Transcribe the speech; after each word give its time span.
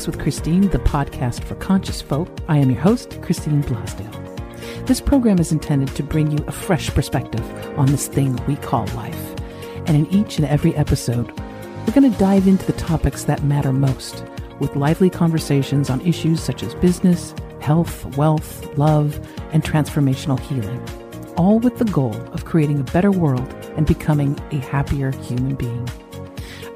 Box 0.00 0.06
with 0.06 0.18
Christine, 0.18 0.70
the 0.70 0.78
podcast 0.78 1.44
for 1.44 1.56
conscious 1.56 2.00
folk. 2.00 2.26
I 2.48 2.56
am 2.56 2.70
your 2.70 2.80
host, 2.80 3.20
Christine 3.20 3.62
Blasdale. 3.62 4.86
This 4.86 4.98
program 4.98 5.38
is 5.38 5.52
intended 5.52 5.94
to 5.94 6.02
bring 6.02 6.30
you 6.30 6.42
a 6.46 6.52
fresh 6.52 6.88
perspective 6.88 7.44
on 7.78 7.84
this 7.84 8.06
thing 8.06 8.34
we 8.46 8.56
call 8.56 8.86
life. 8.94 9.38
And 9.86 9.90
in 9.90 10.06
each 10.06 10.38
and 10.38 10.46
every 10.46 10.74
episode, 10.74 11.30
we're 11.30 11.92
going 11.92 12.10
to 12.10 12.18
dive 12.18 12.48
into 12.48 12.64
the 12.64 12.80
topics 12.80 13.24
that 13.24 13.44
matter 13.44 13.74
most 13.74 14.24
with 14.58 14.74
lively 14.74 15.10
conversations 15.10 15.90
on 15.90 16.00
issues 16.00 16.42
such 16.42 16.62
as 16.62 16.74
business, 16.76 17.34
health, 17.60 18.16
wealth, 18.16 18.74
love, 18.78 19.20
and 19.52 19.62
transformational 19.62 20.40
healing, 20.40 20.82
all 21.36 21.58
with 21.58 21.76
the 21.76 21.84
goal 21.84 22.16
of 22.32 22.46
creating 22.46 22.80
a 22.80 22.84
better 22.84 23.12
world 23.12 23.52
and 23.76 23.86
becoming 23.86 24.38
a 24.50 24.56
happier 24.56 25.10
human 25.10 25.56
being. 25.56 25.86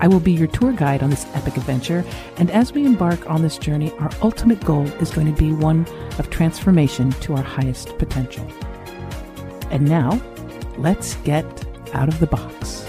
I 0.04 0.06
will 0.06 0.20
be 0.20 0.32
your 0.32 0.48
tour 0.48 0.74
guide 0.74 1.02
on 1.02 1.08
this 1.08 1.24
epic 1.32 1.56
adventure, 1.56 2.04
and 2.36 2.50
as 2.50 2.74
we 2.74 2.84
embark 2.84 3.26
on 3.30 3.40
this 3.40 3.56
journey, 3.56 3.90
our 3.92 4.10
ultimate 4.20 4.62
goal 4.62 4.86
is 5.00 5.10
going 5.10 5.34
to 5.34 5.42
be 5.42 5.50
one 5.50 5.86
of 6.18 6.28
transformation 6.28 7.10
to 7.22 7.36
our 7.36 7.42
highest 7.42 7.96
potential. 7.96 8.46
And 9.70 9.88
now, 9.88 10.20
let's 10.76 11.14
get 11.24 11.46
out 11.94 12.08
of 12.08 12.20
the 12.20 12.26
box. 12.26 12.82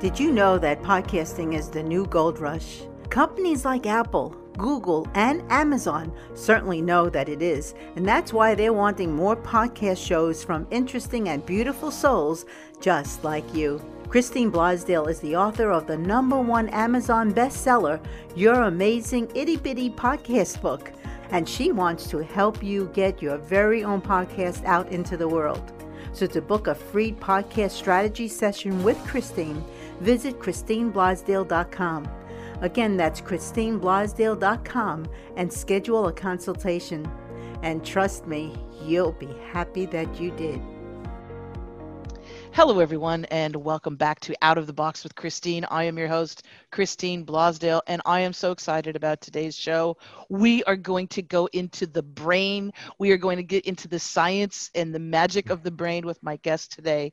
Did 0.00 0.18
you 0.18 0.32
know 0.32 0.56
that 0.56 0.80
podcasting 0.80 1.54
is 1.54 1.68
the 1.68 1.82
new 1.82 2.06
gold 2.06 2.38
rush? 2.38 2.84
Companies 3.10 3.66
like 3.66 3.84
Apple, 3.84 4.34
Google, 4.56 5.06
and 5.14 5.42
Amazon 5.50 6.12
certainly 6.34 6.80
know 6.80 7.08
that 7.10 7.28
it 7.28 7.42
is, 7.42 7.74
and 7.96 8.06
that's 8.06 8.32
why 8.32 8.54
they're 8.54 8.72
wanting 8.72 9.14
more 9.14 9.36
podcast 9.36 10.04
shows 10.04 10.42
from 10.42 10.66
interesting 10.70 11.28
and 11.28 11.44
beautiful 11.44 11.90
souls 11.90 12.46
just 12.80 13.24
like 13.24 13.54
you. 13.54 13.80
Christine 14.08 14.52
Blasdale 14.52 15.08
is 15.08 15.18
the 15.20 15.34
author 15.36 15.70
of 15.70 15.86
the 15.86 15.96
number 15.96 16.40
one 16.40 16.68
Amazon 16.68 17.32
bestseller, 17.32 18.00
Your 18.36 18.62
Amazing 18.62 19.30
Itty 19.34 19.56
Bitty 19.56 19.90
Podcast 19.90 20.60
Book, 20.62 20.92
and 21.30 21.48
she 21.48 21.72
wants 21.72 22.08
to 22.10 22.18
help 22.18 22.62
you 22.62 22.90
get 22.94 23.20
your 23.20 23.38
very 23.38 23.82
own 23.82 24.00
podcast 24.00 24.64
out 24.64 24.88
into 24.92 25.16
the 25.16 25.26
world. 25.26 25.72
So 26.12 26.26
to 26.28 26.40
book 26.40 26.68
a 26.68 26.74
free 26.76 27.12
podcast 27.12 27.72
strategy 27.72 28.28
session 28.28 28.84
with 28.84 28.96
Christine, 29.04 29.64
visit 30.00 30.38
ChristineBlasdale.com. 30.38 32.08
Again, 32.60 32.96
that's 32.96 33.20
ChristineBlasdale.com 33.20 35.06
and 35.36 35.52
schedule 35.52 36.08
a 36.08 36.12
consultation. 36.12 37.10
And 37.62 37.84
trust 37.84 38.26
me, 38.26 38.54
you'll 38.82 39.12
be 39.12 39.34
happy 39.50 39.86
that 39.86 40.20
you 40.20 40.30
did. 40.32 40.60
Hello, 42.54 42.78
everyone, 42.78 43.24
and 43.32 43.56
welcome 43.56 43.96
back 43.96 44.20
to 44.20 44.36
Out 44.40 44.58
of 44.58 44.68
the 44.68 44.72
Box 44.72 45.02
with 45.02 45.16
Christine. 45.16 45.64
I 45.72 45.82
am 45.82 45.98
your 45.98 46.06
host, 46.06 46.46
Christine 46.70 47.26
Blasdale, 47.26 47.80
and 47.88 48.00
I 48.06 48.20
am 48.20 48.32
so 48.32 48.52
excited 48.52 48.94
about 48.94 49.20
today's 49.20 49.56
show. 49.56 49.96
We 50.28 50.62
are 50.62 50.76
going 50.76 51.08
to 51.08 51.22
go 51.22 51.46
into 51.46 51.84
the 51.84 52.04
brain. 52.04 52.70
We 53.00 53.10
are 53.10 53.16
going 53.16 53.38
to 53.38 53.42
get 53.42 53.66
into 53.66 53.88
the 53.88 53.98
science 53.98 54.70
and 54.76 54.94
the 54.94 55.00
magic 55.00 55.50
of 55.50 55.64
the 55.64 55.72
brain 55.72 56.06
with 56.06 56.22
my 56.22 56.36
guest 56.36 56.70
today. 56.70 57.12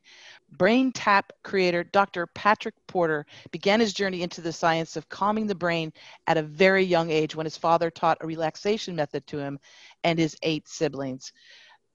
Brain 0.52 0.92
Tap 0.92 1.34
creator 1.42 1.84
Dr. 1.86 2.28
Patrick 2.28 2.76
Porter 2.86 3.26
began 3.50 3.80
his 3.80 3.94
journey 3.94 4.22
into 4.22 4.42
the 4.42 4.54
science 4.54 4.96
of 4.96 5.10
calming 5.10 5.48
the 5.48 5.56
brain 5.56 5.92
at 6.28 6.38
a 6.38 6.44
very 6.44 6.84
young 6.84 7.10
age 7.10 7.34
when 7.34 7.48
his 7.48 7.58
father 7.58 7.90
taught 7.90 8.20
a 8.22 8.28
relaxation 8.28 8.96
method 8.96 9.26
to 9.26 9.40
him 9.40 9.58
and 10.04 10.20
his 10.20 10.38
eight 10.44 10.68
siblings. 10.68 11.34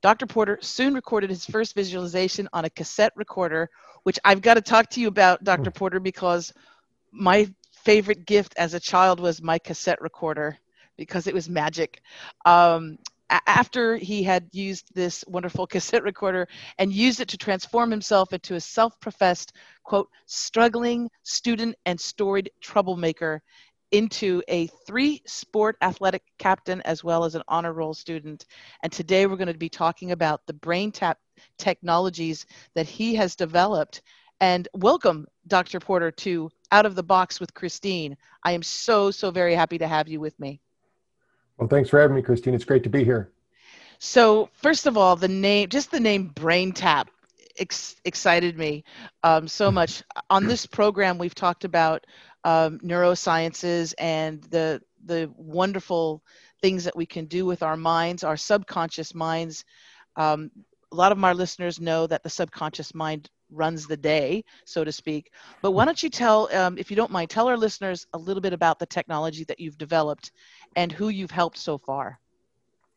Dr. 0.07 0.27
Porter 0.27 0.57
soon 0.63 0.95
recorded 0.95 1.31
his 1.31 1.45
first 1.45 1.75
visualization 1.75 2.49
on 2.53 2.65
a 2.65 2.71
cassette 2.71 3.13
recorder, 3.17 3.69
which 4.05 4.21
I've 4.25 4.41
got 4.41 4.55
to 4.55 4.61
talk 4.61 4.89
to 4.91 5.01
you 5.01 5.09
about, 5.09 5.43
Dr. 5.43 5.71
Hmm. 5.71 5.79
Porter, 5.79 5.99
because 5.99 6.53
my 7.11 7.53
favorite 7.73 8.25
gift 8.25 8.55
as 8.57 8.73
a 8.73 8.79
child 8.79 9.19
was 9.19 9.43
my 9.43 9.59
cassette 9.59 10.01
recorder 10.01 10.59
because 10.97 11.27
it 11.27 11.35
was 11.35 11.49
magic. 11.49 12.03
Um, 12.45 12.99
after 13.49 13.97
he 13.97 14.23
had 14.23 14.49
used 14.53 14.95
this 14.95 15.25
wonderful 15.27 15.67
cassette 15.75 16.05
recorder 16.05 16.47
and 16.79 16.93
used 16.93 17.19
it 17.19 17.27
to 17.31 17.37
transform 17.37 17.91
himself 17.91 18.33
into 18.33 18.55
a 18.55 18.61
self 18.61 19.01
professed, 19.01 19.55
quote, 19.83 20.09
struggling 20.27 21.11
student 21.25 21.75
and 21.85 22.01
storied 22.01 22.49
troublemaker, 22.61 23.43
into 23.93 24.43
a 24.49 24.67
three 24.87 25.23
sport 25.27 25.77
athletic 25.83 26.23
captain 26.39 26.81
as 26.83 27.05
well 27.05 27.25
as 27.25 27.35
an 27.35 27.43
honor 27.49 27.73
roll 27.73 27.95
student. 27.95 28.47
And 28.83 28.93
today 28.93 29.27
we're 29.27 29.37
going 29.37 29.53
to 29.53 29.59
be 29.59 29.69
talking 29.69 30.13
about 30.13 30.47
the 30.47 30.53
brain 30.53 30.93
tap 30.93 31.19
technologies 31.59 32.47
that 32.75 32.87
he 32.87 33.15
has 33.15 33.37
developed. 33.37 34.03
And 34.41 34.69
welcome, 34.75 35.27
Dr. 35.47 35.81
Porter, 35.81 36.11
to 36.11 36.51
Out 36.73 36.87
of 36.87 36.95
the 36.95 37.03
Box 37.03 37.41
with 37.41 37.55
Christine. 37.55 38.17
I 38.43 38.53
am 38.53 38.63
so, 38.63 39.11
so 39.11 39.31
very 39.31 39.55
happy 39.55 39.79
to 39.79 39.89
have 39.89 40.09
you 40.09 40.21
with 40.21 40.39
me. 40.39 40.61
Well, 41.57 41.69
thanks 41.69 41.89
for 41.89 42.01
having 42.01 42.17
me, 42.17 42.23
Christine. 42.23 42.55
It's 42.55 42.65
great 42.65 42.83
to 42.83 42.91
be 42.91 43.03
here. 43.03 43.33
So, 43.99 44.51
first 44.53 44.87
of 44.87 44.99
all, 44.99 45.17
the 45.17 45.29
name, 45.29 45.71
just 45.71 45.91
the 45.91 46.01
name 46.01 46.29
Brain 46.29 46.73
Tap, 46.73 47.09
ex- 47.59 47.97
excited 48.05 48.59
me 48.59 48.85
um, 49.23 49.49
so 49.49 49.71
much. 49.71 50.03
On 50.29 50.47
this 50.47 50.67
program, 50.67 51.17
we've 51.17 51.35
talked 51.35 51.65
about 51.65 52.07
um, 52.47 52.79
neurosciences 52.79 53.93
and 53.99 54.41
the 54.45 54.81
the 55.05 55.29
wonderful 55.37 56.23
things 56.63 56.85
that 56.85 56.97
we 56.97 57.05
can 57.05 57.27
do 57.27 57.45
with 57.45 57.63
our 57.63 57.77
minds, 57.77 58.23
our 58.25 58.37
subconscious 58.37 59.15
minds. 59.15 59.65
Um, 60.15 60.51
a 60.93 60.95
lot 60.95 61.13
of 61.13 61.19
my 61.19 61.33
listeners 61.33 61.81
know 61.81 62.07
that 62.07 62.23
the 62.23 62.31
subconscious 62.31 62.95
mind 62.95 63.29
runs 63.51 63.87
the 63.87 63.97
day, 63.97 64.45
so 64.65 64.85
to 64.85 64.93
speak. 64.93 65.31
But 65.61 65.73
why 65.73 65.85
don't 65.85 66.03
you 66.03 66.09
tell, 66.09 66.49
um, 66.55 66.79
if 66.79 66.91
you 66.91 66.97
don't 66.97 67.11
mind, 67.11 67.31
tell 67.31 67.49
our 67.49 67.57
listeners 67.57 68.07
a 68.15 68.19
little 68.19 68.41
bit 68.41 68.53
about 68.53 68.79
the 68.79 68.87
technology 68.87 69.45
that 69.45 69.61
you've 69.61 69.79
developed 69.79 70.31
and 70.77 70.91
who 70.91 71.09
you've 71.09 71.31
helped 71.33 71.59
so 71.59 71.79
far. 71.79 72.19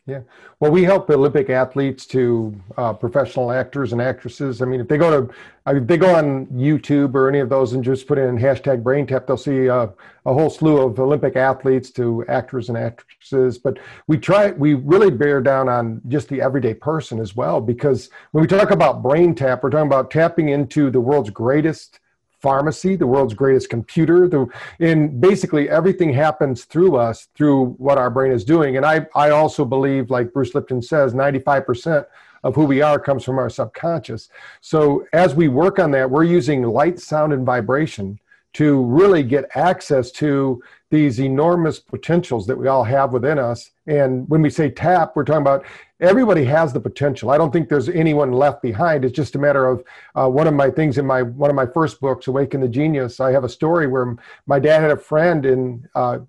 Yeah. 0.10 0.22
Well, 0.60 0.72
we 0.72 0.84
help 0.84 1.08
Olympic 1.10 1.52
athletes 1.52 2.08
to 2.08 2.60
uh, 2.78 2.94
professional 2.94 3.52
actors 3.52 3.94
and 3.94 4.02
actresses. 4.02 4.62
I 4.62 4.66
mean, 4.66 4.82
if 4.82 4.88
they 4.88 4.98
go 4.98 5.22
to, 5.22 5.34
I 5.68 5.74
mean, 5.74 5.86
they 5.86 5.98
go 5.98 6.16
on 6.16 6.48
YouTube 6.48 7.14
or 7.14 7.30
any 7.30 7.38
of 7.40 7.50
those 7.50 7.74
and 7.74 7.84
just 7.84 8.08
put 8.08 8.18
in 8.18 8.36
hashtag 8.36 8.82
brain 8.82 9.06
tap, 9.06 9.28
they'll 9.28 9.38
see 9.38 9.70
uh, 9.70 9.88
a 10.26 10.34
whole 10.34 10.50
slew 10.50 10.80
of 10.82 11.00
Olympic 11.00 11.36
athletes 11.36 11.92
to 11.92 12.26
actors 12.28 12.70
and 12.70 12.78
actresses. 12.78 13.60
But 13.60 13.78
we 14.08 14.18
try, 14.18 14.50
we 14.52 14.74
really 14.74 15.12
bear 15.12 15.42
down 15.42 15.70
on 15.70 16.02
just 16.08 16.28
the 16.28 16.42
everyday 16.42 16.74
person 16.74 17.20
as 17.20 17.36
well, 17.36 17.62
because 17.62 18.10
when 18.32 18.42
we 18.42 18.48
talk 18.48 18.72
about 18.72 19.04
brain 19.04 19.36
tap, 19.36 19.62
we're 19.62 19.70
talking 19.70 19.86
about 19.86 20.10
tapping 20.10 20.50
into 20.50 20.90
the 20.90 21.00
world's 21.00 21.30
greatest 21.30 22.00
pharmacy, 22.42 22.96
the 22.96 23.08
world's 23.08 23.34
greatest 23.34 23.70
computer. 23.70 24.28
The, 24.28 24.48
and 24.80 25.20
basically 25.20 25.70
everything 25.70 26.14
happens 26.14 26.66
through 26.66 26.98
us, 26.98 27.28
through 27.36 27.72
what 27.74 27.98
our 27.98 28.10
brain 28.10 28.32
is 28.32 28.44
doing. 28.44 28.78
And 28.78 28.86
I, 28.86 29.06
I 29.16 29.30
also 29.32 29.66
believe, 29.66 30.10
like 30.10 30.34
Bruce 30.34 30.56
Lipton 30.56 30.82
says, 30.82 31.14
95% 31.14 32.06
of 32.44 32.56
who 32.56 32.66
we 32.66 32.82
are 32.82 33.00
comes 33.00 33.24
from 33.24 33.38
our 33.38 33.50
subconscious. 33.50 34.30
So 34.62 35.06
as 35.14 35.36
we 35.36 35.48
work 35.48 35.80
on 35.80 35.92
that, 35.92 36.10
we're 36.10 36.24
using 36.24 36.64
light, 36.64 37.00
sound, 37.00 37.34
and 37.34 37.46
vibration 37.46 38.20
to 38.54 38.84
really 38.84 39.24
get 39.24 39.46
access 39.56 40.12
to 40.12 40.62
these 40.90 41.20
enormous 41.20 41.80
potentials 41.80 42.48
that 42.48 42.58
we 42.58 42.68
all 42.68 42.84
have 42.84 43.14
within 43.14 43.38
us. 43.38 43.72
And 43.86 44.28
when 44.28 44.42
we 44.42 44.50
say 44.50 44.70
tap, 44.70 45.16
we're 45.16 45.24
talking 45.24 45.42
about 45.42 45.66
everybody 46.00 46.44
has 46.46 46.74
the 46.74 46.80
potential. 46.80 47.30
I 47.30 47.38
don't 47.38 47.52
think 47.52 47.70
there's 47.70 47.90
anyone 47.90 48.32
left 48.32 48.62
behind. 48.62 49.04
It's 49.04 49.16
just 49.16 49.36
a 49.36 49.40
matter 49.40 49.68
of 49.68 49.84
uh, 50.16 50.30
one 50.30 50.48
of 50.48 50.54
my 50.54 50.70
things 50.70 50.98
in 50.98 51.06
my 51.06 51.22
one 51.22 51.50
of 51.50 51.56
my 51.56 51.66
first 51.66 52.00
books, 52.00 52.28
Awaken 52.28 52.62
the 52.62 52.68
Genius. 52.68 53.20
I 53.20 53.32
have 53.32 53.44
a 53.44 53.50
story 53.50 53.88
where 53.88 54.16
my 54.48 54.60
dad 54.60 54.82
had 54.82 54.92
a 54.92 54.98
friend, 54.98 55.46
and 55.46 55.88
uh, 55.96 56.20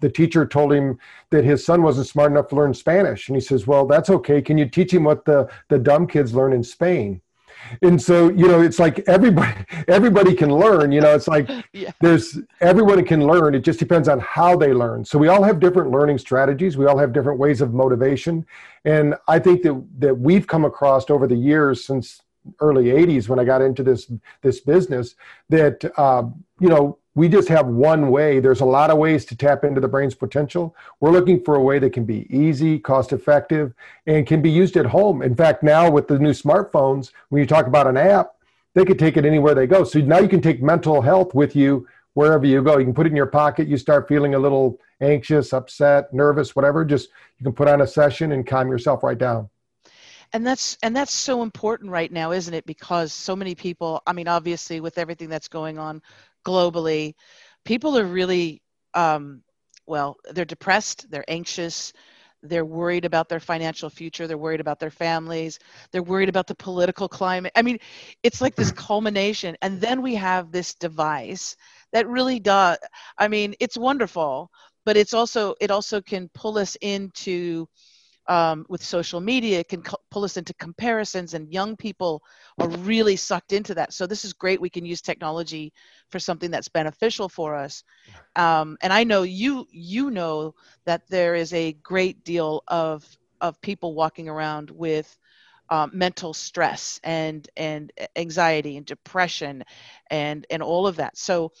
the 0.00 0.10
teacher 0.10 0.46
told 0.46 0.72
him 0.72 0.98
that 1.30 1.44
his 1.44 1.64
son 1.64 1.82
wasn't 1.82 2.06
smart 2.06 2.30
enough 2.32 2.48
to 2.48 2.56
learn 2.56 2.74
Spanish, 2.74 3.28
and 3.28 3.36
he 3.36 3.40
says, 3.40 3.66
"Well, 3.66 3.86
that's 3.86 4.10
okay. 4.10 4.42
Can 4.42 4.58
you 4.58 4.68
teach 4.68 4.92
him 4.92 5.04
what 5.04 5.24
the 5.24 5.48
the 5.68 5.78
dumb 5.78 6.06
kids 6.06 6.34
learn 6.34 6.52
in 6.52 6.64
Spain?" 6.64 7.20
And 7.82 8.00
so 8.00 8.28
you 8.30 8.46
know 8.46 8.60
it's 8.60 8.78
like 8.78 9.00
everybody 9.08 9.64
everybody 9.88 10.34
can 10.34 10.54
learn 10.54 10.92
you 10.92 11.00
know 11.00 11.14
it's 11.14 11.28
like 11.28 11.48
yeah. 11.72 11.90
there's 12.00 12.38
everyone 12.60 13.04
can 13.04 13.26
learn 13.26 13.54
it 13.54 13.60
just 13.60 13.78
depends 13.78 14.08
on 14.08 14.18
how 14.20 14.56
they 14.56 14.72
learn 14.72 15.04
so 15.04 15.18
we 15.18 15.28
all 15.28 15.42
have 15.42 15.60
different 15.60 15.90
learning 15.90 16.18
strategies 16.18 16.76
we 16.76 16.86
all 16.86 16.98
have 16.98 17.12
different 17.12 17.38
ways 17.38 17.60
of 17.60 17.72
motivation 17.72 18.44
and 18.84 19.14
i 19.28 19.38
think 19.38 19.62
that 19.62 19.82
that 19.98 20.16
we've 20.16 20.46
come 20.46 20.64
across 20.64 21.10
over 21.10 21.26
the 21.26 21.36
years 21.36 21.84
since 21.84 22.22
early 22.60 22.84
80s 22.84 23.28
when 23.28 23.38
i 23.38 23.44
got 23.44 23.62
into 23.62 23.82
this 23.82 24.10
this 24.42 24.60
business 24.60 25.14
that 25.48 25.84
uh, 25.98 26.22
you 26.58 26.68
know 26.68 26.98
we 27.14 27.28
just 27.28 27.48
have 27.48 27.66
one 27.66 28.10
way. 28.10 28.38
There's 28.40 28.60
a 28.60 28.64
lot 28.64 28.90
of 28.90 28.98
ways 28.98 29.24
to 29.26 29.36
tap 29.36 29.64
into 29.64 29.80
the 29.80 29.88
brain's 29.88 30.14
potential. 30.14 30.76
We're 31.00 31.10
looking 31.10 31.42
for 31.42 31.56
a 31.56 31.62
way 31.62 31.78
that 31.80 31.92
can 31.92 32.04
be 32.04 32.26
easy, 32.34 32.78
cost 32.78 33.12
effective, 33.12 33.74
and 34.06 34.26
can 34.26 34.40
be 34.40 34.50
used 34.50 34.76
at 34.76 34.86
home. 34.86 35.22
In 35.22 35.34
fact, 35.34 35.62
now 35.62 35.90
with 35.90 36.06
the 36.08 36.18
new 36.18 36.30
smartphones, 36.32 37.10
when 37.28 37.40
you 37.40 37.46
talk 37.46 37.66
about 37.66 37.86
an 37.86 37.96
app, 37.96 38.34
they 38.74 38.84
can 38.84 38.96
take 38.96 39.16
it 39.16 39.24
anywhere 39.24 39.54
they 39.54 39.66
go. 39.66 39.82
So 39.82 39.98
now 40.00 40.20
you 40.20 40.28
can 40.28 40.40
take 40.40 40.62
mental 40.62 41.00
health 41.02 41.34
with 41.34 41.56
you 41.56 41.86
wherever 42.14 42.46
you 42.46 42.62
go. 42.62 42.78
You 42.78 42.84
can 42.84 42.94
put 42.94 43.06
it 43.06 43.10
in 43.10 43.16
your 43.16 43.26
pocket. 43.26 43.66
You 43.66 43.76
start 43.76 44.06
feeling 44.06 44.34
a 44.34 44.38
little 44.38 44.78
anxious, 45.00 45.52
upset, 45.52 46.14
nervous, 46.14 46.54
whatever. 46.54 46.84
Just 46.84 47.08
you 47.38 47.44
can 47.44 47.52
put 47.52 47.66
on 47.66 47.80
a 47.80 47.86
session 47.86 48.32
and 48.32 48.46
calm 48.46 48.68
yourself 48.68 49.02
right 49.02 49.18
down. 49.18 49.48
and 50.32 50.46
that's 50.46 50.78
and 50.82 50.94
that's 50.94 51.12
so 51.12 51.42
important 51.42 51.90
right 51.90 52.12
now 52.12 52.30
isn't 52.32 52.54
it 52.54 52.64
because 52.66 53.12
so 53.12 53.34
many 53.34 53.54
people 53.54 54.02
i 54.06 54.12
mean 54.12 54.28
obviously 54.28 54.80
with 54.80 54.98
everything 54.98 55.28
that's 55.28 55.48
going 55.48 55.78
on 55.78 56.00
globally 56.44 57.14
people 57.64 57.96
are 57.98 58.04
really 58.04 58.62
um, 58.94 59.42
well 59.86 60.16
they're 60.32 60.44
depressed 60.44 61.10
they're 61.10 61.24
anxious 61.28 61.92
they're 62.42 62.64
worried 62.64 63.04
about 63.04 63.28
their 63.28 63.40
financial 63.40 63.90
future 63.90 64.26
they're 64.26 64.38
worried 64.38 64.60
about 64.60 64.78
their 64.80 64.90
families 64.90 65.58
they're 65.92 66.02
worried 66.02 66.28
about 66.28 66.46
the 66.46 66.54
political 66.54 67.08
climate. 67.08 67.52
I 67.54 67.62
mean 67.62 67.78
it's 68.22 68.40
like 68.40 68.54
this 68.54 68.72
culmination 68.72 69.56
and 69.62 69.80
then 69.80 70.02
we 70.02 70.14
have 70.14 70.50
this 70.50 70.74
device 70.74 71.56
that 71.92 72.08
really 72.08 72.40
does 72.40 72.78
i 73.18 73.28
mean 73.28 73.54
it's 73.60 73.76
wonderful 73.76 74.50
but 74.86 74.96
it's 74.96 75.14
also 75.14 75.54
it 75.60 75.70
also 75.70 76.00
can 76.00 76.30
pull 76.34 76.56
us 76.58 76.76
into 76.80 77.66
um, 78.30 78.64
with 78.68 78.82
social 78.82 79.20
media 79.20 79.58
it 79.58 79.68
can 79.68 79.82
pull 80.10 80.24
us 80.24 80.36
into 80.36 80.54
comparisons 80.54 81.34
and 81.34 81.52
young 81.52 81.76
people 81.76 82.22
are 82.60 82.68
really 82.68 83.16
sucked 83.16 83.52
into 83.52 83.74
that. 83.74 83.92
So 83.92 84.06
this 84.06 84.24
is 84.24 84.32
great 84.32 84.60
we 84.60 84.70
can 84.70 84.86
use 84.86 85.02
technology 85.02 85.72
for 86.10 86.20
something 86.20 86.50
that's 86.50 86.68
beneficial 86.68 87.28
for 87.28 87.56
us. 87.56 87.82
Um, 88.36 88.78
and 88.82 88.92
i 88.92 89.02
know 89.02 89.22
you 89.22 89.66
you 89.72 90.10
know 90.10 90.54
that 90.86 91.02
there 91.08 91.34
is 91.34 91.52
a 91.52 91.72
great 91.82 92.22
deal 92.24 92.62
of 92.68 93.04
of 93.40 93.60
people 93.60 93.94
walking 93.94 94.28
around 94.28 94.70
with 94.70 95.18
um, 95.70 95.90
mental 95.92 96.34
stress 96.34 97.00
and 97.04 97.48
and 97.56 97.92
anxiety 98.16 98.76
and 98.76 98.86
depression 98.86 99.62
and 100.10 100.46
and 100.50 100.62
all 100.62 100.86
of 100.86 100.96
that 100.96 101.16
so 101.16 101.52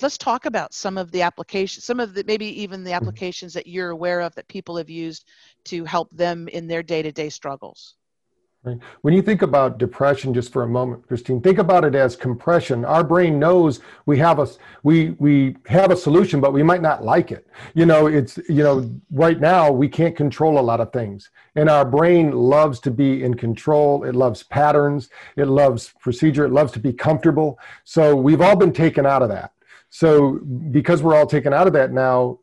let's 0.00 0.18
talk 0.18 0.46
about 0.46 0.74
some 0.74 0.98
of 0.98 1.10
the 1.10 1.22
applications 1.22 1.84
some 1.84 2.00
of 2.00 2.14
the 2.14 2.22
maybe 2.26 2.62
even 2.62 2.84
the 2.84 2.90
mm-hmm. 2.90 2.96
applications 2.96 3.54
that 3.54 3.66
you're 3.66 3.90
aware 3.90 4.20
of 4.20 4.34
that 4.34 4.46
people 4.48 4.76
have 4.76 4.90
used 4.90 5.26
to 5.64 5.84
help 5.84 6.08
them 6.12 6.48
in 6.48 6.66
their 6.66 6.82
day-to-day 6.82 7.28
struggles. 7.28 7.96
When 9.02 9.14
you 9.14 9.22
think 9.22 9.42
about 9.42 9.78
depression, 9.78 10.34
just 10.34 10.52
for 10.52 10.64
a 10.64 10.68
moment, 10.68 11.06
Christine, 11.06 11.40
think 11.40 11.58
about 11.58 11.84
it 11.84 11.94
as 11.94 12.16
compression. 12.16 12.84
Our 12.84 13.04
brain 13.04 13.38
knows 13.38 13.80
we 14.06 14.18
have 14.18 14.40
a 14.40 14.48
we 14.82 15.10
we 15.10 15.56
have 15.66 15.90
a 15.92 15.96
solution, 15.96 16.40
but 16.40 16.52
we 16.52 16.62
might 16.62 16.82
not 16.82 17.04
like 17.04 17.30
it. 17.30 17.46
You 17.74 17.86
know, 17.86 18.06
it's 18.06 18.38
you 18.48 18.64
know, 18.64 18.90
right 19.10 19.38
now 19.38 19.70
we 19.70 19.88
can't 19.88 20.16
control 20.16 20.58
a 20.58 20.60
lot 20.60 20.80
of 20.80 20.92
things, 20.92 21.30
and 21.54 21.70
our 21.70 21.84
brain 21.84 22.32
loves 22.32 22.80
to 22.80 22.90
be 22.90 23.22
in 23.22 23.34
control. 23.34 24.02
It 24.02 24.16
loves 24.16 24.42
patterns. 24.42 25.10
It 25.36 25.46
loves 25.46 25.94
procedure. 26.00 26.44
It 26.44 26.52
loves 26.52 26.72
to 26.72 26.80
be 26.80 26.92
comfortable. 26.92 27.58
So 27.84 28.16
we've 28.16 28.40
all 28.40 28.56
been 28.56 28.72
taken 28.72 29.06
out 29.06 29.22
of 29.22 29.28
that. 29.28 29.52
So 29.90 30.40
because 30.70 31.02
we're 31.02 31.14
all 31.14 31.26
taken 31.26 31.52
out 31.52 31.66
of 31.66 31.72
that 31.74 31.92
now, 31.92 32.40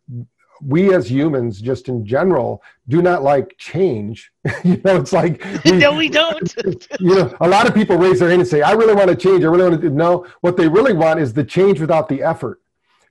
we 0.66 0.94
as 0.94 1.10
humans, 1.10 1.60
just 1.60 1.90
in 1.90 2.06
general, 2.06 2.64
do 2.88 3.02
not 3.02 3.24
like 3.24 3.56
change. 3.58 4.32
you 4.64 4.82
know, 4.84 4.98
it's 4.98 5.14
like 5.14 5.44
we, 5.66 5.72
no, 5.74 5.96
we 5.96 6.10
don't. 6.10 6.56
you 7.00 7.16
know, 7.16 7.36
a 7.42 7.48
lot 7.48 7.68
of 7.68 7.74
people 7.74 7.98
raise 7.98 8.20
their 8.20 8.30
hand 8.30 8.42
and 8.42 8.50
say, 8.50 8.62
"I 8.62 8.72
really 8.72 8.94
want 8.94 9.10
to 9.10 9.16
change. 9.16 9.44
I 9.44 9.48
really 9.48 9.70
want 9.70 9.82
to." 9.82 9.90
No, 9.90 10.26
what 10.42 10.58
they 10.58 10.68
really 10.68 10.94
want 10.94 11.20
is 11.20 11.34
the 11.34 11.44
change 11.44 11.80
without 11.80 12.10
the 12.10 12.22
effort. 12.24 12.62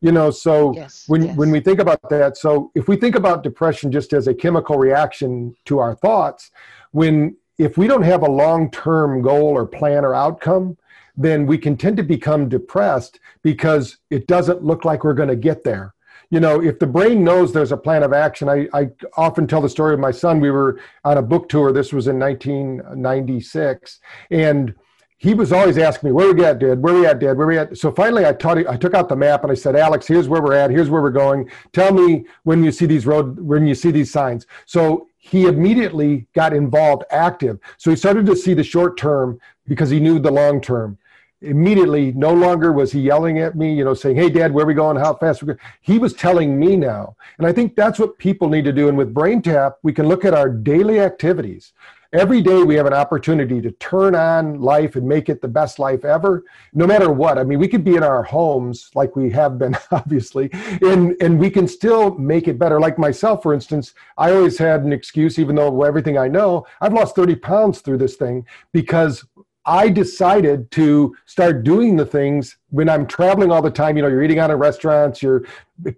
You 0.00 0.12
know, 0.12 0.30
so 0.30 0.74
yes, 0.74 1.04
when 1.06 1.22
yes. 1.26 1.36
when 1.36 1.50
we 1.50 1.60
think 1.60 1.78
about 1.78 2.08
that, 2.10 2.36
so 2.36 2.70
if 2.74 2.88
we 2.88 2.96
think 2.96 3.14
about 3.14 3.42
depression 3.42 3.92
just 3.92 4.12
as 4.12 4.26
a 4.26 4.34
chemical 4.34 4.76
reaction 4.76 5.54
to 5.66 5.78
our 5.78 5.94
thoughts, 5.94 6.50
when 6.90 7.36
if 7.58 7.78
we 7.78 7.86
don't 7.86 8.02
have 8.02 8.22
a 8.22 8.30
long-term 8.30 9.22
goal 9.22 9.56
or 9.56 9.66
plan 9.66 10.04
or 10.04 10.14
outcome, 10.14 10.76
then 11.16 11.46
we 11.46 11.58
can 11.58 11.76
tend 11.76 11.96
to 11.98 12.02
become 12.02 12.48
depressed 12.48 13.20
because 13.42 13.98
it 14.10 14.26
doesn't 14.26 14.64
look 14.64 14.84
like 14.84 15.04
we're 15.04 15.14
going 15.14 15.28
to 15.28 15.36
get 15.36 15.62
there 15.62 15.94
you 16.32 16.40
know, 16.40 16.62
if 16.62 16.78
the 16.78 16.86
brain 16.86 17.22
knows 17.22 17.52
there's 17.52 17.72
a 17.72 17.76
plan 17.76 18.02
of 18.02 18.14
action, 18.14 18.48
I, 18.48 18.66
I 18.72 18.88
often 19.18 19.46
tell 19.46 19.60
the 19.60 19.68
story 19.68 19.92
of 19.92 20.00
my 20.00 20.10
son. 20.10 20.40
We 20.40 20.50
were 20.50 20.80
on 21.04 21.18
a 21.18 21.22
book 21.22 21.46
tour. 21.46 21.74
This 21.74 21.92
was 21.92 22.08
in 22.08 22.18
1996. 22.18 24.00
And 24.30 24.74
he 25.18 25.34
was 25.34 25.52
always 25.52 25.76
asking 25.76 26.08
me, 26.08 26.12
where 26.14 26.32
we 26.32 26.42
at, 26.42 26.58
Dad? 26.58 26.82
Where 26.82 26.94
we 26.94 27.04
at, 27.04 27.18
Dad? 27.18 27.36
Where 27.36 27.46
we 27.46 27.58
at? 27.58 27.76
So 27.76 27.92
finally, 27.92 28.24
I 28.24 28.32
taught. 28.32 28.56
Him. 28.56 28.66
I 28.66 28.78
took 28.78 28.94
out 28.94 29.10
the 29.10 29.14
map 29.14 29.42
and 29.42 29.52
I 29.52 29.54
said, 29.54 29.76
Alex, 29.76 30.06
here's 30.06 30.26
where 30.26 30.40
we're 30.40 30.54
at. 30.54 30.70
Here's 30.70 30.88
where 30.88 31.02
we're 31.02 31.10
going. 31.10 31.50
Tell 31.74 31.92
me 31.92 32.24
when 32.44 32.64
you 32.64 32.72
see 32.72 32.86
these 32.86 33.04
road, 33.04 33.38
when 33.38 33.66
you 33.66 33.74
see 33.74 33.90
these 33.90 34.10
signs. 34.10 34.46
So 34.64 35.08
he 35.18 35.44
immediately 35.44 36.26
got 36.34 36.54
involved, 36.54 37.04
active. 37.10 37.58
So 37.76 37.90
he 37.90 37.96
started 37.96 38.24
to 38.24 38.34
see 38.34 38.54
the 38.54 38.64
short 38.64 38.96
term 38.96 39.38
because 39.68 39.90
he 39.90 40.00
knew 40.00 40.18
the 40.18 40.32
long 40.32 40.62
term 40.62 40.96
immediately 41.42 42.12
no 42.12 42.32
longer 42.32 42.72
was 42.72 42.92
he 42.92 43.00
yelling 43.00 43.38
at 43.38 43.56
me 43.56 43.74
you 43.74 43.84
know 43.84 43.94
saying 43.94 44.16
hey 44.16 44.30
dad 44.30 44.52
where 44.52 44.64
are 44.64 44.68
we 44.68 44.74
going? 44.74 44.96
How 44.96 45.14
fast 45.14 45.42
we 45.42 45.46
going 45.46 45.58
he 45.80 45.98
was 45.98 46.12
telling 46.12 46.58
me 46.58 46.76
now. 46.76 47.16
And 47.38 47.46
i 47.46 47.52
think 47.52 47.76
that's 47.76 47.98
what 47.98 48.18
people 48.18 48.48
need 48.48 48.64
to 48.64 48.72
do. 48.72 48.88
And 48.88 48.96
with 48.96 49.14
brain 49.14 49.42
tap 49.42 49.78
we 49.82 49.92
can 49.92 50.08
look 50.08 50.24
at 50.24 50.34
our 50.34 50.48
daily 50.48 51.00
activities. 51.00 51.72
Every 52.12 52.42
day 52.42 52.62
we 52.62 52.74
have 52.74 52.84
an 52.84 52.92
opportunity 52.92 53.62
to 53.62 53.70
turn 53.72 54.14
on 54.14 54.60
life 54.60 54.96
and 54.96 55.08
make 55.08 55.30
it 55.30 55.40
the 55.40 55.48
best 55.48 55.78
life 55.78 56.04
ever 56.04 56.44
no 56.74 56.86
matter 56.86 57.10
what. 57.10 57.38
I 57.38 57.44
mean 57.44 57.58
we 57.58 57.68
could 57.68 57.84
be 57.84 57.96
in 57.96 58.02
our 58.02 58.22
homes 58.22 58.90
like 58.94 59.16
we 59.16 59.30
have 59.30 59.58
been 59.58 59.76
obviously 59.90 60.50
and 60.82 61.16
and 61.20 61.38
we 61.38 61.50
can 61.50 61.66
still 61.66 62.14
make 62.16 62.48
it 62.48 62.58
better. 62.58 62.78
Like 62.80 62.98
myself 62.98 63.42
for 63.42 63.54
instance 63.54 63.94
i 64.18 64.30
always 64.32 64.58
had 64.58 64.82
an 64.82 64.92
excuse 64.92 65.38
even 65.38 65.56
though 65.56 65.82
everything 65.82 66.18
i 66.18 66.28
know 66.28 66.66
i've 66.80 66.92
lost 66.92 67.16
30 67.16 67.36
pounds 67.36 67.80
through 67.80 67.98
this 67.98 68.16
thing 68.16 68.46
because 68.72 69.24
I 69.64 69.88
decided 69.88 70.70
to 70.72 71.14
start 71.26 71.62
doing 71.62 71.96
the 71.96 72.06
things 72.06 72.56
when 72.70 72.88
I'm 72.88 73.06
traveling 73.06 73.52
all 73.52 73.62
the 73.62 73.70
time. 73.70 73.96
You 73.96 74.02
know, 74.02 74.08
you're 74.08 74.22
eating 74.22 74.38
out 74.38 74.50
at 74.50 74.58
restaurants, 74.58 75.22
you're 75.22 75.44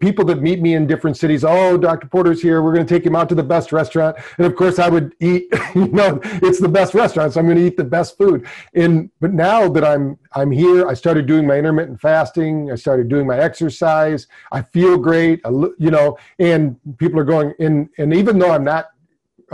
people 0.01 0.25
that 0.25 0.41
meet 0.41 0.61
me 0.61 0.75
in 0.75 0.87
different 0.87 1.17
cities. 1.17 1.45
Oh, 1.45 1.77
Dr. 1.77 2.07
Porter's 2.07 2.41
here. 2.41 2.63
We're 2.63 2.73
going 2.73 2.87
to 2.87 2.95
take 2.95 3.05
him 3.05 3.15
out 3.15 3.29
to 3.29 3.35
the 3.35 3.43
best 3.43 3.73
restaurant. 3.73 4.17
And 4.39 4.47
of 4.47 4.57
course, 4.57 4.79
I 4.79 4.89
would 4.89 5.15
eat, 5.21 5.49
you 5.75 5.89
know, 5.89 6.21
it's 6.25 6.61
the 6.61 6.69
best 6.69 6.95
restaurant. 6.95 7.33
So 7.33 7.41
I'm 7.41 7.47
going 7.47 7.59
to 7.59 7.67
eat 7.67 7.77
the 7.77 7.85
best 7.85 8.17
food. 8.17 8.47
And, 8.75 9.11
but 9.21 9.35
now 9.35 9.69
that 9.69 9.85
I'm, 9.85 10.19
I'm 10.33 10.51
here, 10.51 10.89
I 10.89 10.95
started 10.95 11.27
doing 11.27 11.47
my 11.47 11.59
intermittent 11.59 12.01
fasting. 12.01 12.71
I 12.73 12.77
started 12.77 13.09
doing 13.09 13.27
my 13.27 13.39
exercise. 13.39 14.27
I 14.53 14.63
feel 14.63 14.97
great, 14.97 15.41
you 15.45 15.91
know, 15.91 16.17
and 16.39 16.79
people 16.99 17.21
are 17.21 17.25
going 17.25 17.53
in. 17.59 17.91
And 17.99 18.15
even 18.15 18.39
though 18.39 18.53
I'm 18.53 18.65
not 18.65 18.91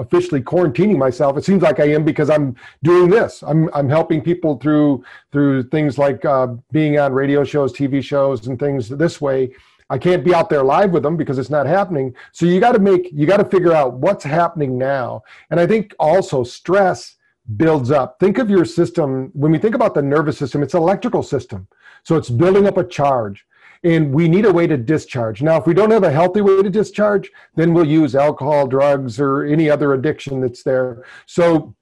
officially 0.00 0.40
quarantining 0.40 0.98
myself. 0.98 1.36
It 1.36 1.44
seems 1.44 1.62
like 1.62 1.78
I 1.78 1.90
am 1.90 2.04
because 2.04 2.30
I'm 2.30 2.56
doing 2.82 3.10
this. 3.10 3.42
I'm 3.46 3.70
I'm 3.72 3.88
helping 3.88 4.20
people 4.22 4.56
through 4.58 5.04
through 5.30 5.64
things 5.64 5.98
like 5.98 6.24
uh, 6.24 6.48
being 6.72 6.98
on 6.98 7.12
radio 7.12 7.44
shows, 7.44 7.72
TV 7.72 8.02
shows, 8.02 8.46
and 8.46 8.58
things 8.58 8.88
this 8.88 9.20
way. 9.20 9.52
I 9.90 9.98
can't 9.98 10.24
be 10.24 10.34
out 10.34 10.48
there 10.48 10.62
live 10.62 10.92
with 10.92 11.02
them 11.02 11.16
because 11.16 11.38
it's 11.38 11.50
not 11.50 11.66
happening. 11.66 12.14
So 12.32 12.46
you 12.46 12.60
got 12.60 12.72
to 12.72 12.78
make 12.78 13.10
you 13.12 13.26
got 13.26 13.38
to 13.38 13.44
figure 13.44 13.72
out 13.72 13.94
what's 13.94 14.24
happening 14.24 14.78
now. 14.78 15.22
And 15.50 15.60
I 15.60 15.66
think 15.66 15.94
also 15.98 16.44
stress 16.44 17.16
builds 17.56 17.90
up. 17.90 18.18
Think 18.20 18.38
of 18.38 18.48
your 18.48 18.64
system 18.64 19.30
when 19.34 19.52
we 19.52 19.58
think 19.58 19.74
about 19.74 19.94
the 19.94 20.02
nervous 20.02 20.38
system, 20.38 20.62
it's 20.62 20.74
an 20.74 20.82
electrical 20.82 21.22
system. 21.22 21.66
So 22.04 22.16
it's 22.16 22.30
building 22.30 22.66
up 22.66 22.78
a 22.78 22.84
charge 22.84 23.44
and 23.82 24.12
we 24.12 24.28
need 24.28 24.44
a 24.44 24.52
way 24.52 24.66
to 24.66 24.76
discharge. 24.76 25.42
Now, 25.42 25.56
if 25.56 25.66
we 25.66 25.74
don't 25.74 25.90
have 25.90 26.04
a 26.04 26.12
healthy 26.12 26.42
way 26.42 26.62
to 26.62 26.70
discharge, 26.70 27.30
then 27.54 27.72
we'll 27.72 27.86
use 27.86 28.14
alcohol, 28.14 28.66
drugs, 28.66 29.18
or 29.18 29.44
any 29.44 29.70
other 29.70 29.94
addiction 29.94 30.40
that's 30.40 30.62
there. 30.62 31.04
So, 31.26 31.74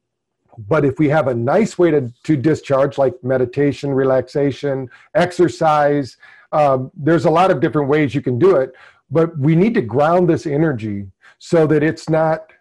but 0.67 0.85
if 0.85 0.99
we 0.99 1.09
have 1.09 1.29
a 1.29 1.35
nice 1.35 1.79
way 1.79 1.91
to, 1.91 2.13
to 2.25 2.37
discharge, 2.37 2.99
like 2.99 3.15
meditation, 3.23 3.93
relaxation, 3.93 4.89
exercise, 5.15 6.17
uh, 6.53 6.79
there's 6.95 7.25
a 7.25 7.31
lot 7.31 7.51
of 7.51 7.61
different 7.61 7.89
ways 7.89 8.15
you 8.15 8.23
can 8.23 8.39
do 8.39 8.57
it. 8.57 8.73
But 9.11 9.37
we 9.39 9.57
need 9.57 9.75
to 9.75 9.83
ground 9.83 10.29
this 10.29 10.47
energy 10.47 11.07
so 11.39 11.67
that 11.67 11.83
it's 11.83 12.09
not 12.09 12.53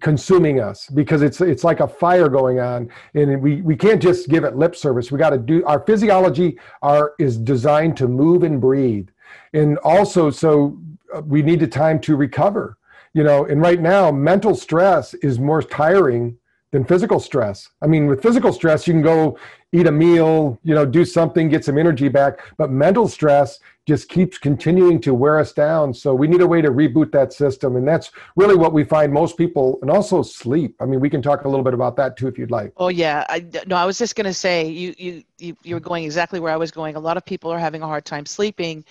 consuming 0.00 0.60
us 0.60 0.88
because 0.88 1.22
it's 1.22 1.40
it's 1.40 1.64
like 1.64 1.80
a 1.80 1.88
fire 1.88 2.28
going 2.28 2.60
on. 2.60 2.90
And 3.14 3.42
we 3.42 3.62
we 3.62 3.76
can't 3.76 4.00
just 4.00 4.28
give 4.28 4.44
it 4.44 4.56
lip 4.56 4.76
service. 4.76 5.10
We 5.10 5.18
got 5.18 5.30
to 5.30 5.38
do 5.38 5.64
our 5.64 5.80
physiology 5.80 6.58
are 6.82 7.14
is 7.18 7.36
designed 7.36 7.96
to 7.98 8.08
move 8.08 8.42
and 8.42 8.60
breathe. 8.60 9.08
And 9.52 9.78
also 9.78 10.30
so 10.30 10.78
uh, 11.14 11.22
we 11.22 11.42
need 11.42 11.60
the 11.60 11.66
time 11.66 12.00
to 12.00 12.16
recover 12.16 12.78
you 13.14 13.22
know. 13.22 13.44
And 13.46 13.62
right 13.62 13.80
now 13.80 14.10
mental 14.10 14.54
stress 14.54 15.14
is 15.14 15.38
more 15.38 15.62
tiring 15.62 16.36
than 16.74 16.84
physical 16.84 17.20
stress. 17.20 17.68
I 17.82 17.86
mean, 17.86 18.08
with 18.08 18.20
physical 18.20 18.52
stress, 18.52 18.88
you 18.88 18.94
can 18.94 19.00
go 19.00 19.38
eat 19.70 19.86
a 19.86 19.92
meal, 19.92 20.58
you 20.64 20.74
know, 20.74 20.84
do 20.84 21.04
something, 21.04 21.48
get 21.48 21.64
some 21.64 21.78
energy 21.78 22.08
back. 22.08 22.40
But 22.56 22.72
mental 22.72 23.06
stress 23.06 23.60
just 23.86 24.08
keeps 24.08 24.38
continuing 24.38 25.00
to 25.02 25.14
wear 25.14 25.38
us 25.38 25.52
down. 25.52 25.94
So 25.94 26.16
we 26.16 26.26
need 26.26 26.40
a 26.40 26.46
way 26.48 26.60
to 26.62 26.70
reboot 26.70 27.12
that 27.12 27.32
system. 27.32 27.76
And 27.76 27.86
that's 27.86 28.10
really 28.34 28.56
what 28.56 28.72
we 28.72 28.82
find 28.82 29.12
most 29.12 29.36
people, 29.36 29.78
and 29.82 29.90
also 29.90 30.22
sleep. 30.22 30.74
I 30.80 30.86
mean, 30.86 30.98
we 30.98 31.08
can 31.08 31.22
talk 31.22 31.44
a 31.44 31.48
little 31.48 31.62
bit 31.62 31.74
about 31.74 31.94
that 31.96 32.16
too, 32.16 32.26
if 32.26 32.36
you'd 32.38 32.50
like. 32.50 32.72
Oh 32.76 32.88
yeah. 32.88 33.24
I, 33.28 33.46
no, 33.68 33.76
I 33.76 33.84
was 33.84 33.96
just 33.96 34.16
going 34.16 34.26
to 34.26 34.34
say, 34.34 34.66
you, 34.66 34.94
you, 34.98 35.22
you, 35.38 35.56
you 35.62 35.76
were 35.76 35.80
going 35.80 36.02
exactly 36.02 36.40
where 36.40 36.52
I 36.52 36.56
was 36.56 36.72
going. 36.72 36.96
A 36.96 37.00
lot 37.00 37.16
of 37.16 37.24
people 37.24 37.52
are 37.52 37.58
having 37.58 37.82
a 37.82 37.86
hard 37.86 38.04
time 38.04 38.26
sleeping. 38.26 38.84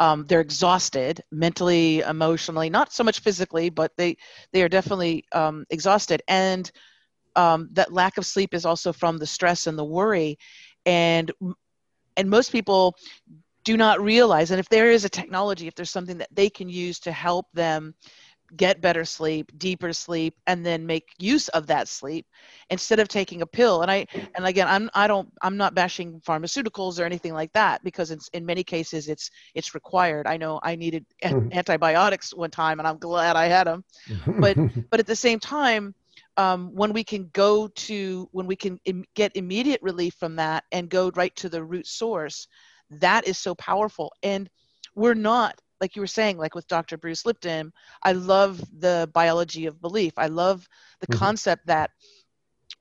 Um, 0.00 0.24
they're 0.26 0.40
exhausted 0.40 1.22
mentally 1.30 2.00
emotionally 2.00 2.70
not 2.70 2.90
so 2.90 3.04
much 3.04 3.20
physically 3.20 3.68
but 3.68 3.92
they 3.98 4.16
they 4.50 4.62
are 4.62 4.68
definitely 4.68 5.26
um, 5.32 5.66
exhausted 5.68 6.22
and 6.26 6.72
um, 7.36 7.68
that 7.72 7.92
lack 7.92 8.18
of 8.18 8.26
sleep 8.26 8.54
is 8.54 8.64
also 8.64 8.92
from 8.92 9.18
the 9.18 9.26
stress 9.26 9.66
and 9.66 9.78
the 9.78 9.84
worry 9.84 10.38
and 10.86 11.30
and 12.16 12.28
most 12.28 12.52
people 12.52 12.96
do 13.64 13.76
not 13.76 14.00
realize 14.00 14.50
and 14.50 14.60
if 14.60 14.68
there 14.68 14.90
is 14.90 15.04
a 15.04 15.08
technology 15.08 15.66
if 15.66 15.74
there's 15.74 15.90
something 15.90 16.18
that 16.18 16.34
they 16.34 16.48
can 16.48 16.68
use 16.68 16.98
to 16.98 17.12
help 17.12 17.46
them 17.52 17.94
get 18.56 18.80
better 18.80 19.04
sleep, 19.04 19.50
deeper 19.58 19.92
sleep, 19.92 20.34
and 20.46 20.64
then 20.64 20.86
make 20.86 21.14
use 21.18 21.48
of 21.48 21.66
that 21.66 21.88
sleep 21.88 22.26
instead 22.70 22.98
of 22.98 23.08
taking 23.08 23.42
a 23.42 23.46
pill. 23.46 23.82
And 23.82 23.90
I 23.90 24.06
and 24.34 24.46
again, 24.46 24.66
I'm 24.68 24.90
I 24.94 25.06
don't 25.06 25.30
I'm 25.42 25.56
not 25.56 25.74
bashing 25.74 26.20
pharmaceuticals 26.20 27.00
or 27.00 27.04
anything 27.04 27.32
like 27.32 27.52
that 27.52 27.82
because 27.84 28.10
it's 28.10 28.28
in 28.28 28.44
many 28.44 28.64
cases 28.64 29.08
it's 29.08 29.30
it's 29.54 29.74
required. 29.74 30.26
I 30.26 30.36
know 30.36 30.60
I 30.62 30.76
needed 30.76 31.04
mm-hmm. 31.22 31.48
antibiotics 31.52 32.34
one 32.34 32.50
time, 32.50 32.78
and 32.78 32.88
I'm 32.88 32.98
glad 32.98 33.36
I 33.36 33.46
had 33.46 33.66
them. 33.66 33.84
But 34.38 34.56
but 34.90 35.00
at 35.00 35.06
the 35.06 35.16
same 35.16 35.38
time. 35.38 35.94
Um, 36.36 36.74
when 36.74 36.92
we 36.92 37.04
can 37.04 37.28
go 37.32 37.68
to 37.68 38.28
when 38.32 38.46
we 38.46 38.56
can 38.56 38.78
Im- 38.84 39.04
get 39.14 39.36
immediate 39.36 39.82
relief 39.82 40.14
from 40.14 40.36
that 40.36 40.64
and 40.72 40.88
go 40.88 41.10
right 41.14 41.34
to 41.36 41.48
the 41.48 41.62
root 41.62 41.86
source 41.86 42.46
that 42.88 43.26
is 43.26 43.38
so 43.38 43.54
powerful 43.54 44.12
and 44.22 44.48
we're 44.94 45.14
not 45.14 45.60
like 45.80 45.96
you 45.96 46.02
were 46.02 46.06
saying, 46.06 46.36
like 46.36 46.54
with 46.54 46.68
Dr. 46.68 46.98
Bruce 46.98 47.24
Lipton, 47.24 47.72
I 48.02 48.12
love 48.12 48.62
the 48.78 49.10
biology 49.14 49.66
of 49.66 49.80
belief. 49.80 50.12
I 50.18 50.26
love 50.26 50.68
the 51.00 51.06
mm-hmm. 51.06 51.18
concept 51.18 51.66
that 51.66 51.90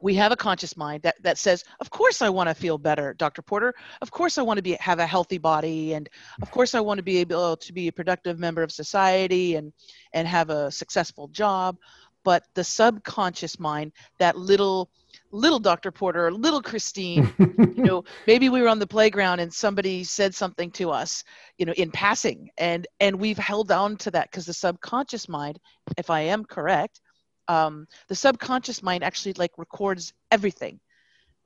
we 0.01 0.15
have 0.15 0.31
a 0.31 0.35
conscious 0.35 0.77
mind 0.77 1.03
that, 1.03 1.21
that 1.23 1.37
says, 1.37 1.63
of 1.79 1.89
course 1.89 2.21
I 2.21 2.29
want 2.29 2.49
to 2.49 2.55
feel 2.55 2.77
better, 2.77 3.13
Dr. 3.13 3.41
Porter. 3.41 3.73
Of 4.01 4.11
course 4.11 4.37
I 4.37 4.41
want 4.41 4.57
to 4.57 4.63
be 4.63 4.73
have 4.79 4.99
a 4.99 5.05
healthy 5.05 5.37
body, 5.37 5.93
and 5.93 6.09
of 6.41 6.51
course 6.51 6.73
I 6.75 6.79
want 6.79 6.99
to 6.99 7.03
be 7.03 7.17
able 7.17 7.57
to 7.57 7.73
be 7.73 7.87
a 7.87 7.91
productive 7.91 8.39
member 8.39 8.63
of 8.63 8.71
society 8.71 9.55
and 9.55 9.73
and 10.13 10.27
have 10.27 10.49
a 10.49 10.71
successful 10.71 11.27
job. 11.29 11.77
But 12.23 12.43
the 12.53 12.63
subconscious 12.63 13.59
mind, 13.59 13.93
that 14.19 14.37
little 14.37 14.89
little 15.31 15.59
Dr. 15.59 15.91
Porter, 15.91 16.31
little 16.31 16.61
Christine, 16.61 17.33
you 17.37 17.83
know, 17.83 18.03
maybe 18.27 18.49
we 18.49 18.61
were 18.61 18.67
on 18.67 18.79
the 18.79 18.87
playground 18.87 19.39
and 19.39 19.53
somebody 19.53 20.03
said 20.03 20.33
something 20.33 20.71
to 20.71 20.91
us, 20.91 21.23
you 21.57 21.65
know, 21.65 21.73
in 21.73 21.91
passing, 21.91 22.49
and 22.57 22.87
and 22.99 23.19
we've 23.19 23.37
held 23.37 23.71
on 23.71 23.97
to 23.97 24.11
that 24.11 24.29
because 24.31 24.45
the 24.45 24.53
subconscious 24.53 25.29
mind, 25.29 25.59
if 25.97 26.09
I 26.09 26.21
am 26.21 26.45
correct, 26.45 26.99
um, 27.47 27.87
the 28.07 28.15
subconscious 28.15 28.83
mind 28.83 29.03
actually 29.03 29.33
like 29.33 29.51
records 29.57 30.13
everything, 30.31 30.79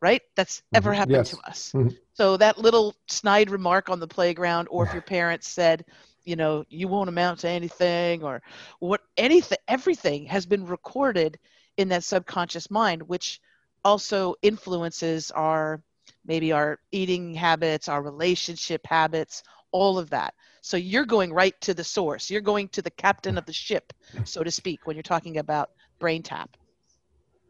right? 0.01 0.22
That's 0.36 0.58
mm-hmm. 0.58 0.77
ever 0.77 0.94
happened 0.94 1.18
yes. 1.18 1.30
to 1.32 1.38
us. 1.48 1.72
Mm-hmm. 1.74 1.96
So 2.13 2.38
that 2.38 2.58
little 2.58 2.96
snide 3.08 3.50
remark 3.50 3.89
on 3.89 4.00
the 4.00 4.08
playground, 4.08 4.68
or 4.70 4.86
if 4.86 4.94
your 4.94 5.01
parents 5.01 5.48
said, 5.48 5.86
you 6.24 6.36
know, 6.36 6.63
you 6.70 6.88
won't 6.88 7.10
amount 7.10 7.39
to 7.39 7.50
anything, 7.50 8.24
or 8.24 8.42
what 8.80 9.01
anything, 9.18 9.58
everything 9.68 10.25
has 10.25 10.46
been 10.46 10.65
recorded 10.65 11.38
in 11.77 11.89
that 11.89 12.03
subconscious 12.03 12.70
mind, 12.72 13.01
which 13.03 13.42
also 13.84 14.36
influences 14.42 15.32
our 15.32 15.82
maybe 16.25 16.51
our 16.51 16.80
eating 16.92 17.34
habits, 17.34 17.88
our 17.88 18.01
relationship 18.01 18.86
habits, 18.86 19.44
all 19.72 19.98
of 19.98 20.10
that. 20.10 20.34
So 20.62 20.77
you're 20.77 21.06
going 21.06 21.34
right 21.34 21.60
to 21.62 21.74
the 21.74 21.84
source. 21.84 22.30
You're 22.30 22.42
going 22.42 22.70
to 22.70 22.82
the 22.82 22.92
captain 22.92 23.38
of 23.38 23.46
the 23.46 23.53
ship, 23.53 23.92
so 24.24 24.44
to 24.44 24.51
speak, 24.51 24.86
when 24.86 24.96
you're 24.96 25.03
talking 25.03 25.38
about 25.38 25.72
brain 26.00 26.24
tap. 26.24 26.56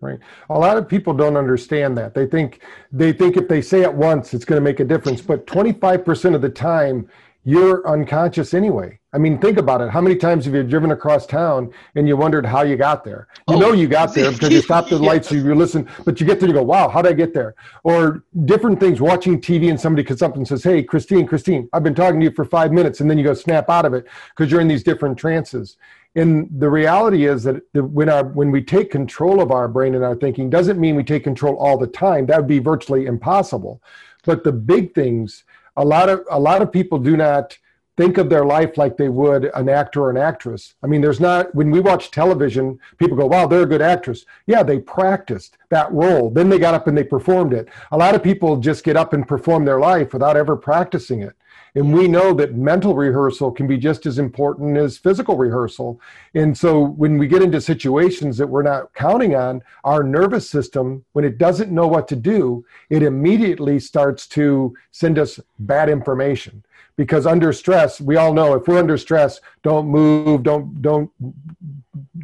Right. 0.02 0.20
A 0.50 0.60
lot 0.60 0.78
of 0.78 0.88
people 0.88 1.14
don't 1.14 1.38
understand 1.38 1.98
that. 1.98 2.14
They 2.14 2.26
think 2.26 2.62
they 2.92 3.14
think 3.14 3.38
if 3.38 3.48
they 3.48 3.62
say 3.62 3.84
it 3.84 3.94
once, 3.94 4.34
it's 4.34 4.44
going 4.44 4.58
to 4.58 4.64
make 4.64 4.82
a 4.82 4.84
difference. 4.84 5.22
But 5.22 5.48
25% 5.48 6.36
of 6.36 6.42
the 6.42 6.50
time, 6.50 7.08
you're 7.44 7.88
unconscious 7.88 8.54
anyway. 8.54 9.00
I 9.12 9.18
mean, 9.18 9.38
think 9.38 9.58
about 9.58 9.82
it. 9.82 9.90
How 9.90 10.02
many 10.02 10.16
times 10.16 10.46
have 10.46 10.56
you 10.56 10.64
driven 10.64 10.92
across 10.92 11.28
town 11.28 11.72
and 11.96 12.08
you 12.08 12.18
wondered 12.18 12.46
how 12.46 12.64
you 12.64 12.78
got 12.78 13.04
there? 13.04 13.28
You 13.50 13.56
oh, 13.56 13.60
know 13.60 13.72
you 13.74 13.88
got 13.88 14.14
there 14.16 14.32
because 14.34 14.50
you 14.50 14.62
stopped 14.62 14.92
at 14.92 15.00
the 15.00 15.06
lights, 15.06 15.32
you, 15.32 15.44
you 15.44 15.54
listen, 15.54 15.88
but 16.06 16.20
you 16.20 16.26
get 16.26 16.40
there, 16.40 16.48
you 16.48 16.56
go, 16.56 16.64
wow, 16.64 16.88
how 16.88 17.02
did 17.02 17.10
I 17.10 17.14
get 17.14 17.34
there? 17.34 17.54
Or 17.84 18.24
different 18.46 18.80
things, 18.80 19.02
watching 19.02 19.40
TV 19.40 19.70
and 19.70 19.80
somebody 19.80 20.04
comes 20.04 20.22
up 20.22 20.36
and 20.36 20.48
says, 20.48 20.64
hey, 20.64 20.82
Christine, 20.84 21.28
Christine, 21.28 21.70
I've 21.74 21.84
been 21.84 21.96
talking 21.96 22.20
to 22.22 22.26
you 22.26 22.32
for 22.32 22.46
five 22.46 22.72
minutes, 22.72 23.02
and 23.02 23.10
then 23.10 23.18
you 23.18 23.24
go 23.24 23.34
snap 23.34 23.70
out 23.70 23.86
of 23.86 23.94
it 23.94 24.08
because 24.30 24.52
you're 24.52 24.62
in 24.62 24.68
these 24.68 24.84
different 24.84 25.18
trances. 25.18 25.78
And 26.16 26.48
the 26.60 26.70
reality 26.70 27.26
is 27.26 27.44
that 27.44 27.62
when 27.74 28.08
our 28.08 28.24
when 28.24 28.52
we 28.52 28.62
take 28.62 28.92
control 28.92 29.42
of 29.42 29.52
our 29.52 29.68
brain 29.68 29.96
and 29.96 30.04
our 30.04 30.16
thinking 30.16 30.50
doesn't 30.50 30.80
mean 30.80 30.96
we 30.96 31.04
take 31.04 31.24
control 31.24 31.56
all 31.56 31.76
the 31.76 31.88
time. 31.88 32.28
That 32.28 32.38
would 32.38 32.48
be 32.48 32.60
virtually 32.60 33.08
impossible. 33.08 33.82
But 34.24 34.44
the 34.44 34.52
big 34.52 34.94
things 34.94 35.44
a 35.76 35.86
lot 35.86 36.10
of 36.10 36.22
a 36.30 36.40
lot 36.40 36.62
of 36.62 36.72
people 36.72 37.00
do 37.00 37.18
not 37.18 37.58
think 37.96 38.18
of 38.18 38.30
their 38.30 38.46
life 38.46 38.78
like 38.78 38.98
they 38.98 39.10
would 39.10 39.46
an 39.54 39.70
actor 39.70 40.04
or 40.04 40.10
an 40.10 40.18
actress. 40.18 40.74
I 40.84 40.88
mean, 40.88 41.02
there's 41.02 41.20
not, 41.20 41.54
when 41.54 41.70
we 41.70 41.80
watch 41.80 42.10
television, 42.10 42.80
people 42.98 43.16
go, 43.16 43.28
wow, 43.28 43.46
they're 43.46 43.64
a 43.64 43.68
good 43.68 43.84
actress. 43.84 44.26
Yeah, 44.48 44.64
they 44.64 44.80
practiced 44.80 45.58
that 45.70 45.92
role. 45.92 46.32
Then 46.32 46.50
they 46.50 46.58
got 46.58 46.74
up 46.74 46.88
and 46.88 46.98
they 46.98 47.04
performed 47.04 47.54
it. 47.54 47.68
A 47.92 47.98
lot 47.98 48.16
of 48.16 48.24
people 48.24 48.58
just 48.58 48.84
get 48.84 48.98
up 48.98 49.14
and 49.14 49.28
perform 49.28 49.64
their 49.64 49.80
life 49.80 50.12
without 50.12 50.38
ever 50.38 50.56
practicing 50.56 51.22
it. 51.22 51.36
And 51.76 51.94
we 51.94 52.08
know 52.08 52.34
that 52.34 52.54
mental 52.54 52.96
rehearsal 52.96 53.52
can 53.52 53.66
be 53.66 53.78
just 53.78 54.06
as 54.06 54.20
important 54.20 54.78
as 54.78 54.98
physical 54.98 55.38
rehearsal. 55.38 56.00
And 56.36 56.56
so 56.56 56.80
when 56.80 57.18
we 57.18 57.28
get 57.28 57.42
into 57.42 57.60
situations 57.60 58.38
that 58.38 58.48
we're 58.48 58.62
not 58.64 58.94
counting 58.94 59.36
on, 59.36 59.64
our 59.84 60.04
nervous 60.04 60.50
system, 60.50 61.04
when 61.14 61.26
it 61.26 61.38
doesn't 61.38 61.72
know 61.72 61.88
what 61.88 62.08
to 62.10 62.16
do, 62.16 62.64
it 62.90 63.02
immediately 63.02 63.80
starts 63.80 64.28
to 64.28 64.76
send 64.92 65.18
us 65.18 65.40
bad 65.60 65.90
information. 65.90 66.64
Because 66.96 67.26
under 67.26 67.52
stress, 67.52 68.00
we 68.00 68.18
all 68.18 68.34
know 68.34 68.54
if 68.54 68.68
we're 68.68 68.78
under 68.78 68.98
stress, 68.98 69.42
don't 69.64 69.88
move, 69.88 70.44
don't 70.44 70.80
don't 70.80 71.10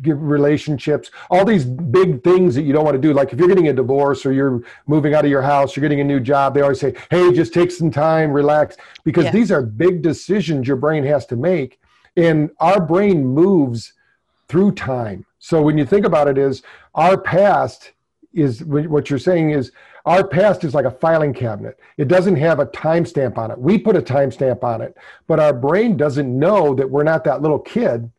relationships, 0.03 1.11
all 1.29 1.45
these 1.45 1.65
big 1.65 2.23
things 2.23 2.55
that 2.55 2.63
you 2.63 2.73
don't 2.73 2.83
want 2.83 2.95
to 2.95 3.01
do. 3.01 3.13
Like 3.13 3.31
if 3.33 3.39
you're 3.39 3.47
getting 3.47 3.67
a 3.67 3.73
divorce 3.73 4.25
or 4.25 4.31
you're 4.31 4.63
moving 4.88 5.13
out 5.13 5.25
of 5.25 5.31
your 5.31 5.41
house, 5.41 5.75
you're 5.75 5.81
getting 5.81 6.01
a 6.01 6.03
new 6.03 6.19
job, 6.19 6.53
they 6.53 6.61
always 6.61 6.79
say, 6.79 6.95
hey, 7.11 7.31
just 7.31 7.53
take 7.53 7.71
some 7.71 7.91
time, 7.91 8.31
relax, 8.31 8.77
because 9.03 9.25
yeah. 9.25 9.31
these 9.31 9.51
are 9.51 9.61
big 9.61 10.01
decisions 10.01 10.67
your 10.67 10.77
brain 10.77 11.03
has 11.03 11.25
to 11.27 11.35
make. 11.35 11.79
And 12.17 12.49
our 12.59 12.81
brain 12.81 13.25
moves 13.25 13.93
through 14.47 14.73
time. 14.73 15.25
So 15.38 15.61
when 15.61 15.77
you 15.77 15.85
think 15.85 16.05
about 16.05 16.27
it, 16.27 16.38
is 16.38 16.63
our 16.95 17.17
past 17.17 17.91
is 18.33 18.63
what 18.63 19.09
you're 19.09 19.17
saying 19.17 19.51
is 19.51 19.71
our 20.05 20.25
past 20.25 20.63
is 20.63 20.73
like 20.73 20.85
a 20.85 20.91
filing 20.91 21.33
cabinet. 21.33 21.79
It 21.97 22.07
doesn't 22.07 22.35
have 22.35 22.59
a 22.59 22.65
timestamp 22.67 23.38
on 23.38 23.51
it. 23.51 23.59
We 23.59 23.77
put 23.77 23.95
a 23.95 24.01
timestamp 24.01 24.63
on 24.63 24.81
it, 24.81 24.95
but 25.27 25.39
our 25.39 25.53
brain 25.53 25.97
doesn't 25.97 26.38
know 26.38 26.73
that 26.75 26.89
we're 26.89 27.03
not 27.03 27.23
that 27.25 27.41
little 27.41 27.59
kid 27.59 28.09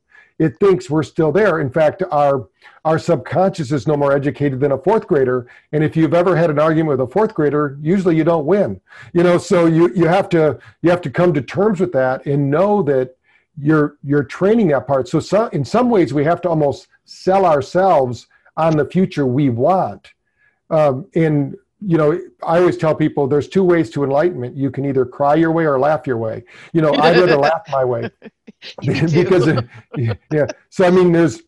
it 0.41 0.59
thinks 0.59 0.89
we're 0.89 1.03
still 1.03 1.31
there. 1.31 1.61
In 1.61 1.71
fact, 1.71 2.03
our 2.11 2.49
our 2.87 2.99
subconscious 2.99 3.73
is 3.73 3.87
no 3.87 3.95
more 3.95 4.13
educated 4.13 4.59
than 4.59 4.73
a 4.73 4.79
fourth 4.79 5.07
grader. 5.07 5.47
And 5.73 5.85
if 5.85 5.95
you've 5.97 6.15
ever 6.15 6.35
had 6.35 6.49
an 6.49 6.59
argument 6.59 6.99
with 6.99 7.07
a 7.07 7.13
fourth 7.13 7.35
grader, 7.35 7.79
usually 7.83 8.17
you 8.17 8.25
don't 8.25 8.47
win. 8.47 8.81
You 9.13 9.23
know, 9.23 9.37
so 9.37 9.67
you 9.67 9.93
you 9.95 10.07
have 10.07 10.31
to 10.31 10.59
you 10.81 10.89
have 10.89 11.03
to 11.03 11.11
come 11.11 11.35
to 11.35 11.43
terms 11.43 11.79
with 11.79 11.93
that 11.93 12.25
and 12.25 12.51
know 12.51 12.83
that 12.85 13.17
you're 13.61 13.99
you're 14.03 14.25
training 14.25 14.69
that 14.69 14.87
part. 14.87 15.09
So 15.09 15.21
some, 15.21 15.51
in 15.53 15.63
some 15.63 15.91
ways, 15.91 16.15
we 16.15 16.25
have 16.25 16.41
to 16.41 16.49
almost 16.49 16.89
sell 17.05 17.45
ourselves 17.45 18.27
on 18.57 18.79
the 18.79 18.87
future 18.87 19.27
we 19.27 19.51
want. 19.51 20.15
Um, 20.71 21.07
and 21.15 21.55
you 21.81 21.97
know, 21.97 22.13
I 22.43 22.59
always 22.59 22.77
tell 22.77 22.95
people 22.95 23.27
there's 23.27 23.49
two 23.49 23.65
ways 23.65 23.91
to 23.91 24.05
enlightenment. 24.05 24.57
You 24.57 24.71
can 24.71 24.85
either 24.85 25.07
cry 25.07 25.35
your 25.35 25.51
way 25.51 25.65
or 25.65 25.79
laugh 25.79 26.07
your 26.07 26.19
way. 26.19 26.45
You 26.73 26.83
know, 26.83 26.95
I'd 26.95 27.19
rather 27.19 27.37
laugh 27.37 27.63
my 27.71 27.85
way 27.85 28.11
because, 28.81 29.49
uh, 29.49 29.63
yeah. 29.97 30.47
So 30.69 30.87
I 30.87 30.91
mean, 30.91 31.13
there's 31.13 31.43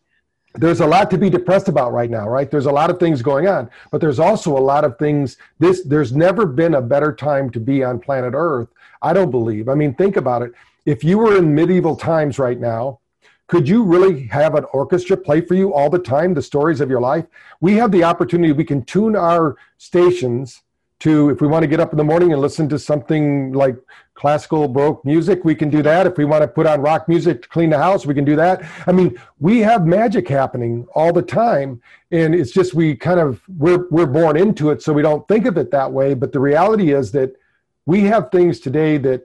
there's 0.55 0.81
a 0.81 0.85
lot 0.85 1.09
to 1.11 1.17
be 1.17 1.29
depressed 1.29 1.67
about 1.67 1.93
right 1.93 2.09
now, 2.09 2.27
right? 2.27 2.49
There's 2.49 2.67
a 2.67 2.71
lot 2.71 2.89
of 2.89 2.99
things 2.99 3.21
going 3.21 3.47
on, 3.47 3.69
but 3.91 4.01
there's 4.01 4.19
also 4.19 4.55
a 4.57 4.59
lot 4.59 4.83
of 4.83 4.97
things. 4.97 5.37
This 5.59 5.83
there's 5.83 6.13
never 6.13 6.45
been 6.45 6.75
a 6.75 6.81
better 6.81 7.13
time 7.13 7.49
to 7.51 7.59
be 7.59 7.83
on 7.83 7.99
planet 7.99 8.33
Earth. 8.35 8.69
I 9.01 9.13
don't 9.13 9.31
believe. 9.31 9.69
I 9.69 9.75
mean, 9.75 9.93
think 9.93 10.17
about 10.17 10.41
it. 10.41 10.53
If 10.85 11.03
you 11.03 11.17
were 11.17 11.37
in 11.37 11.53
medieval 11.53 11.95
times 11.95 12.39
right 12.39 12.59
now, 12.59 12.99
could 13.47 13.67
you 13.67 13.83
really 13.83 14.27
have 14.27 14.55
an 14.55 14.65
orchestra 14.73 15.17
play 15.17 15.41
for 15.41 15.53
you 15.53 15.73
all 15.73 15.89
the 15.89 15.99
time 15.99 16.33
the 16.33 16.41
stories 16.41 16.81
of 16.81 16.89
your 16.89 17.01
life? 17.01 17.25
We 17.61 17.73
have 17.73 17.91
the 17.91 18.03
opportunity, 18.03 18.51
we 18.53 18.63
can 18.63 18.83
tune 18.83 19.15
our 19.15 19.57
stations 19.77 20.63
to, 20.99 21.29
if 21.29 21.41
we 21.41 21.47
want 21.47 21.63
to 21.63 21.67
get 21.67 21.81
up 21.81 21.91
in 21.91 21.97
the 21.97 22.03
morning 22.03 22.31
and 22.31 22.41
listen 22.41 22.69
to 22.69 22.79
something 22.79 23.51
like 23.51 23.75
classical 24.13 24.69
baroque 24.69 25.03
music, 25.03 25.43
we 25.43 25.53
can 25.53 25.69
do 25.69 25.81
that. 25.83 26.07
If 26.07 26.17
we 26.17 26.23
want 26.23 26.43
to 26.43 26.47
put 26.47 26.65
on 26.65 26.81
rock 26.81 27.09
music 27.09 27.41
to 27.41 27.49
clean 27.49 27.69
the 27.69 27.77
house, 27.77 28.05
we 28.05 28.13
can 28.13 28.23
do 28.23 28.37
that. 28.37 28.63
I 28.87 28.93
mean, 28.93 29.19
we 29.39 29.59
have 29.59 29.85
magic 29.85 30.29
happening 30.29 30.87
all 30.95 31.11
the 31.11 31.21
time. 31.21 31.81
And 32.11 32.33
it's 32.33 32.51
just 32.51 32.73
we 32.73 32.95
kind 32.95 33.19
of, 33.19 33.41
we're, 33.57 33.85
we're 33.89 34.05
born 34.05 34.37
into 34.37 34.69
it, 34.69 34.81
so 34.81 34.93
we 34.93 35.01
don't 35.01 35.27
think 35.27 35.45
of 35.45 35.57
it 35.57 35.71
that 35.71 35.91
way. 35.91 36.13
But 36.13 36.31
the 36.31 36.39
reality 36.39 36.93
is 36.93 37.11
that 37.11 37.35
we 37.85 38.03
have 38.03 38.31
things 38.31 38.61
today 38.61 38.97
that 38.99 39.23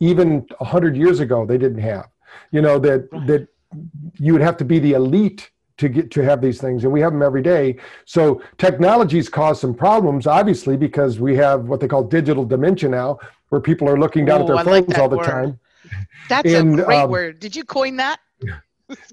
even 0.00 0.46
100 0.58 0.96
years 0.98 1.20
ago 1.20 1.46
they 1.46 1.56
didn't 1.56 1.80
have 1.80 2.08
you 2.50 2.62
know 2.62 2.78
that 2.78 3.10
that 3.26 3.48
you 4.18 4.32
would 4.32 4.42
have 4.42 4.56
to 4.56 4.64
be 4.64 4.78
the 4.78 4.92
elite 4.92 5.50
to 5.78 5.88
get 5.88 6.10
to 6.10 6.22
have 6.22 6.40
these 6.40 6.60
things 6.60 6.84
and 6.84 6.92
we 6.92 7.00
have 7.00 7.12
them 7.12 7.22
every 7.22 7.42
day. 7.42 7.76
So 8.06 8.42
technologies 8.58 9.28
cause 9.28 9.60
some 9.60 9.74
problems 9.74 10.26
obviously 10.26 10.76
because 10.76 11.20
we 11.20 11.36
have 11.36 11.64
what 11.64 11.80
they 11.80 11.88
call 11.88 12.02
digital 12.02 12.44
dementia 12.44 12.88
now 12.88 13.18
where 13.50 13.60
people 13.60 13.88
are 13.88 13.98
looking 13.98 14.24
down 14.24 14.40
Ooh, 14.40 14.44
at 14.44 14.46
their 14.46 14.56
I 14.56 14.64
phones 14.64 14.88
like 14.88 14.98
all 14.98 15.08
the 15.08 15.18
word. 15.18 15.26
time. 15.26 15.58
That's 16.28 16.52
and, 16.52 16.80
a 16.80 16.84
great 16.84 16.98
um, 17.02 17.10
word. 17.10 17.38
Did 17.38 17.54
you 17.54 17.64
coin 17.64 17.96
that 17.96 18.20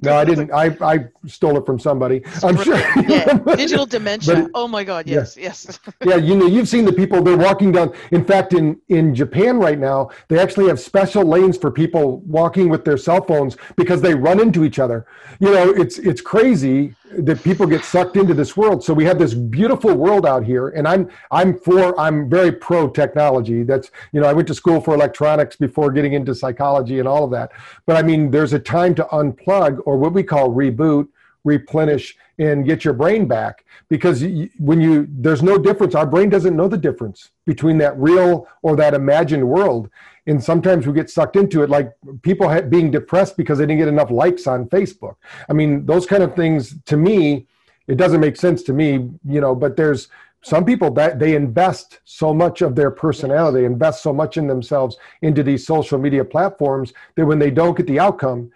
no, 0.01 0.15
I 0.15 0.25
didn't. 0.25 0.51
I, 0.51 0.75
I 0.81 1.05
stole 1.27 1.57
it 1.57 1.65
from 1.65 1.79
somebody. 1.79 2.21
I'm 2.43 2.57
sure. 2.57 2.77
yeah, 3.07 3.37
digital 3.55 3.85
dementia. 3.85 4.49
Oh 4.53 4.67
my 4.67 4.83
God, 4.83 5.07
yes, 5.07 5.35
yeah. 5.35 5.43
yes. 5.45 5.79
yeah, 6.05 6.15
you 6.15 6.35
know, 6.35 6.45
you've 6.45 6.67
seen 6.67 6.85
the 6.85 6.93
people. 6.93 7.23
They're 7.23 7.37
walking 7.37 7.71
down. 7.71 7.93
In 8.11 8.23
fact, 8.23 8.53
in 8.53 8.79
in 8.89 9.15
Japan 9.15 9.57
right 9.57 9.79
now, 9.79 10.09
they 10.27 10.39
actually 10.39 10.67
have 10.67 10.79
special 10.79 11.23
lanes 11.23 11.57
for 11.57 11.71
people 11.71 12.19
walking 12.21 12.69
with 12.69 12.85
their 12.85 12.97
cell 12.97 13.23
phones 13.23 13.57
because 13.75 14.01
they 14.01 14.13
run 14.13 14.39
into 14.39 14.63
each 14.63 14.79
other. 14.79 15.07
You 15.39 15.51
know, 15.51 15.69
it's 15.71 15.97
it's 15.97 16.21
crazy 16.21 16.95
that 17.17 17.43
people 17.43 17.65
get 17.65 17.83
sucked 17.83 18.17
into 18.17 18.33
this 18.33 18.55
world. 18.57 18.83
So 18.83 18.93
we 18.93 19.05
have 19.05 19.19
this 19.19 19.33
beautiful 19.33 19.93
world 19.93 20.25
out 20.25 20.43
here, 20.43 20.69
and 20.69 20.87
I'm 20.87 21.09
I'm 21.31 21.57
for 21.57 21.99
I'm 21.99 22.29
very 22.29 22.51
pro 22.51 22.89
technology. 22.89 23.63
That's 23.63 23.91
you 24.11 24.21
know 24.21 24.27
I 24.27 24.33
went 24.33 24.47
to 24.49 24.55
school 24.55 24.81
for 24.81 24.93
electronics 24.93 25.55
before 25.55 25.91
getting 25.91 26.13
into 26.13 26.33
psychology 26.35 26.99
and 26.99 27.07
all 27.07 27.23
of 27.23 27.31
that. 27.31 27.51
But 27.85 27.97
I 27.97 28.01
mean, 28.01 28.31
there's 28.31 28.53
a 28.53 28.59
time 28.59 28.95
to 28.95 29.03
unplug 29.05 29.79
or 29.85 29.97
what 29.97 30.13
we 30.13 30.23
call 30.23 30.49
reboot, 30.49 31.07
replenish, 31.43 32.17
and 32.39 32.65
get 32.65 32.83
your 32.83 32.93
brain 32.93 33.27
back 33.27 33.63
because 33.89 34.23
when 34.57 34.81
you 34.81 35.07
there's 35.09 35.43
no 35.43 35.57
difference. 35.57 35.93
Our 35.93 36.07
brain 36.07 36.29
doesn't 36.29 36.55
know 36.55 36.67
the 36.67 36.77
difference 36.77 37.29
between 37.45 37.77
that 37.79 37.97
real 37.97 38.47
or 38.63 38.75
that 38.75 38.93
imagined 38.93 39.47
world 39.47 39.89
and 40.25 40.41
sometimes 40.41 40.87
we 40.87 40.93
get 40.93 41.09
sucked 41.09 41.35
into 41.35 41.63
it 41.63 41.69
like 41.69 41.93
people 42.21 42.49
being 42.63 42.91
depressed 42.91 43.35
because 43.35 43.57
they 43.57 43.65
didn't 43.65 43.79
get 43.79 43.87
enough 43.87 44.11
likes 44.11 44.47
on 44.47 44.65
facebook 44.67 45.15
i 45.49 45.53
mean 45.53 45.85
those 45.85 46.05
kind 46.05 46.23
of 46.23 46.35
things 46.35 46.75
to 46.85 46.97
me 46.97 47.45
it 47.87 47.97
doesn't 47.97 48.21
make 48.21 48.37
sense 48.37 48.63
to 48.63 48.73
me 48.73 49.09
you 49.27 49.41
know 49.41 49.53
but 49.55 49.75
there's 49.75 50.07
some 50.41 50.65
people 50.65 50.91
that 50.91 51.19
they 51.19 51.35
invest 51.35 51.99
so 52.03 52.33
much 52.33 52.61
of 52.61 52.75
their 52.75 52.91
personality 52.91 53.65
invest 53.65 54.01
so 54.01 54.13
much 54.13 54.37
in 54.37 54.47
themselves 54.47 54.97
into 55.21 55.43
these 55.43 55.65
social 55.65 55.97
media 55.97 56.23
platforms 56.23 56.93
that 57.15 57.25
when 57.25 57.39
they 57.39 57.51
don't 57.51 57.77
get 57.77 57.87
the 57.87 57.99
outcome 57.99 58.51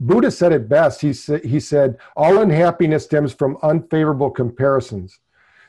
buddha 0.00 0.30
said 0.30 0.52
it 0.52 0.68
best 0.68 1.00
he 1.00 1.12
said 1.12 1.44
he 1.44 1.60
said 1.60 1.96
all 2.16 2.38
unhappiness 2.38 3.04
stems 3.04 3.32
from 3.32 3.56
unfavorable 3.62 4.30
comparisons 4.30 5.20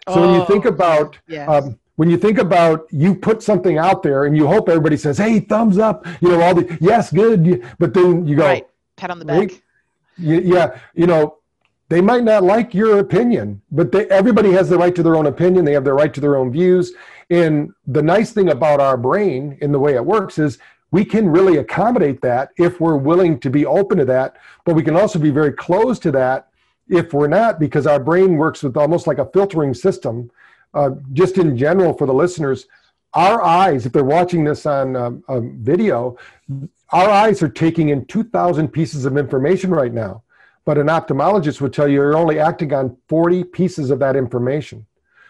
so 0.08 0.16
oh, 0.16 0.22
when 0.22 0.40
you 0.40 0.46
think 0.46 0.66
oh, 0.66 0.70
about 0.70 1.18
yes. 1.28 1.50
um, 1.50 1.80
when 1.96 2.10
you 2.10 2.18
think 2.18 2.38
about 2.38 2.88
you 2.92 3.16
put 3.16 3.42
something 3.42 3.78
out 3.78 4.04
there 4.04 4.26
and 4.26 4.36
you 4.36 4.46
hope 4.46 4.70
everybody 4.70 4.98
says, 4.98 5.18
"Hey, 5.18 5.40
thumbs 5.40 5.78
up," 5.78 6.06
you 6.22 6.30
know, 6.30 6.42
all 6.42 6.54
the 6.54 6.78
yes, 6.82 7.12
good, 7.12 7.66
but 7.80 7.94
then 7.94 8.28
you 8.28 8.36
go, 8.36 8.46
right, 8.46 8.68
pat 8.98 9.12
on 9.12 9.20
the 9.20 9.26
back. 9.26 9.52
Yeah, 10.18 10.78
you 10.94 11.08
know, 11.08 11.38
they 11.90 12.02
might 12.02 12.24
not 12.24 12.44
like 12.44 12.74
your 12.74 13.00
opinion, 13.00 13.62
but 13.72 13.92
they, 13.92 14.08
everybody 14.08 14.52
has 14.52 14.70
the 14.70 14.78
right 14.78 14.96
to 14.96 15.04
their 15.04 15.16
own 15.16 15.28
opinion. 15.28 15.66
They 15.66 15.74
have 15.74 15.84
the 15.84 15.94
right 15.94 16.14
to 16.14 16.22
their 16.22 16.36
own 16.38 16.52
views. 16.52 16.94
And 17.30 17.72
the 17.88 18.02
nice 18.02 18.32
thing 18.32 18.50
about 18.50 18.80
our 18.80 18.98
brain 18.98 19.58
in 19.62 19.72
the 19.72 19.80
way 19.80 19.96
it 19.96 20.06
works 20.06 20.38
is 20.38 20.60
we 20.92 21.04
can 21.04 21.28
really 21.28 21.58
accommodate 21.58 22.22
that 22.22 22.50
if 22.58 22.80
we're 22.80 22.98
willing 22.98 23.40
to 23.40 23.50
be 23.50 23.66
open 23.66 23.98
to 23.98 24.06
that, 24.06 24.38
but 24.64 24.76
we 24.76 24.84
can 24.84 24.96
also 24.96 25.20
be 25.20 25.32
very 25.32 25.52
closed 25.52 26.02
to 26.04 26.12
that 26.12 26.50
if 26.88 27.14
we're 27.14 27.28
not, 27.28 27.60
because 27.60 27.88
our 27.88 28.00
brain 28.00 28.38
works 28.38 28.64
with 28.64 28.78
almost 28.78 29.08
like 29.08 29.18
a 29.18 29.30
filtering 29.32 29.74
system 29.74 30.30
uh, 30.74 30.92
just 31.14 31.38
in 31.38 31.58
general 31.58 31.94
for 31.94 32.06
the 32.06 32.14
listeners, 32.14 32.68
our 33.14 33.42
eyes, 33.42 33.86
if 33.86 33.94
they're 33.94 34.04
watching 34.04 34.44
this 34.44 34.66
on 34.66 34.96
um, 34.96 35.58
video, 35.62 36.18
our 36.92 37.10
eyes 37.10 37.42
are 37.42 37.50
taking 37.50 37.90
in 37.90 38.06
2,000 38.06 38.68
pieces 38.68 39.06
of 39.06 39.18
information 39.18 39.72
right 39.72 39.94
now. 39.94 40.22
But 40.66 40.78
an 40.78 40.88
ophthalmologist 40.88 41.62
would 41.62 41.74
tell 41.74 41.88
you 41.88 41.96
you're 41.96 42.18
only 42.18 42.40
acting 42.40 42.74
on 42.74 42.98
40 43.08 43.46
pieces 43.46 43.90
of 43.90 44.00
that 44.00 44.16
information. 44.16 44.86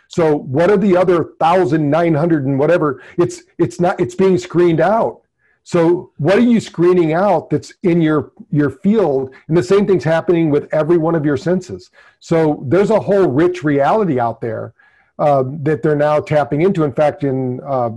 So 0.07 0.35
what 0.37 0.71
are 0.71 0.77
the 0.77 0.97
other 0.97 1.33
1,900 1.37 2.45
and 2.45 2.59
whatever? 2.59 3.03
It's 3.17 3.43
it's 3.57 3.79
not 3.79 3.99
it's 3.99 4.15
being 4.15 4.37
screened 4.37 4.79
out. 4.79 5.21
So 5.65 6.11
what 6.17 6.37
are 6.37 6.41
you 6.41 6.59
screening 6.59 7.13
out 7.13 7.49
that's 7.49 7.73
in 7.81 7.99
your 7.99 8.31
your 8.51 8.69
field? 8.69 9.33
And 9.47 9.57
the 9.57 9.63
same 9.63 9.87
thing's 9.87 10.03
happening 10.03 10.51
with 10.51 10.71
every 10.71 10.97
one 10.97 11.15
of 11.15 11.25
your 11.25 11.37
senses. 11.37 11.89
So 12.19 12.63
there's 12.67 12.91
a 12.91 12.99
whole 12.99 13.27
rich 13.27 13.63
reality 13.63 14.19
out 14.19 14.41
there 14.41 14.75
uh, 15.17 15.43
that 15.63 15.81
they're 15.81 15.95
now 15.95 16.19
tapping 16.19 16.61
into. 16.61 16.83
In 16.83 16.93
fact, 16.93 17.23
in 17.23 17.61
uh, 17.65 17.89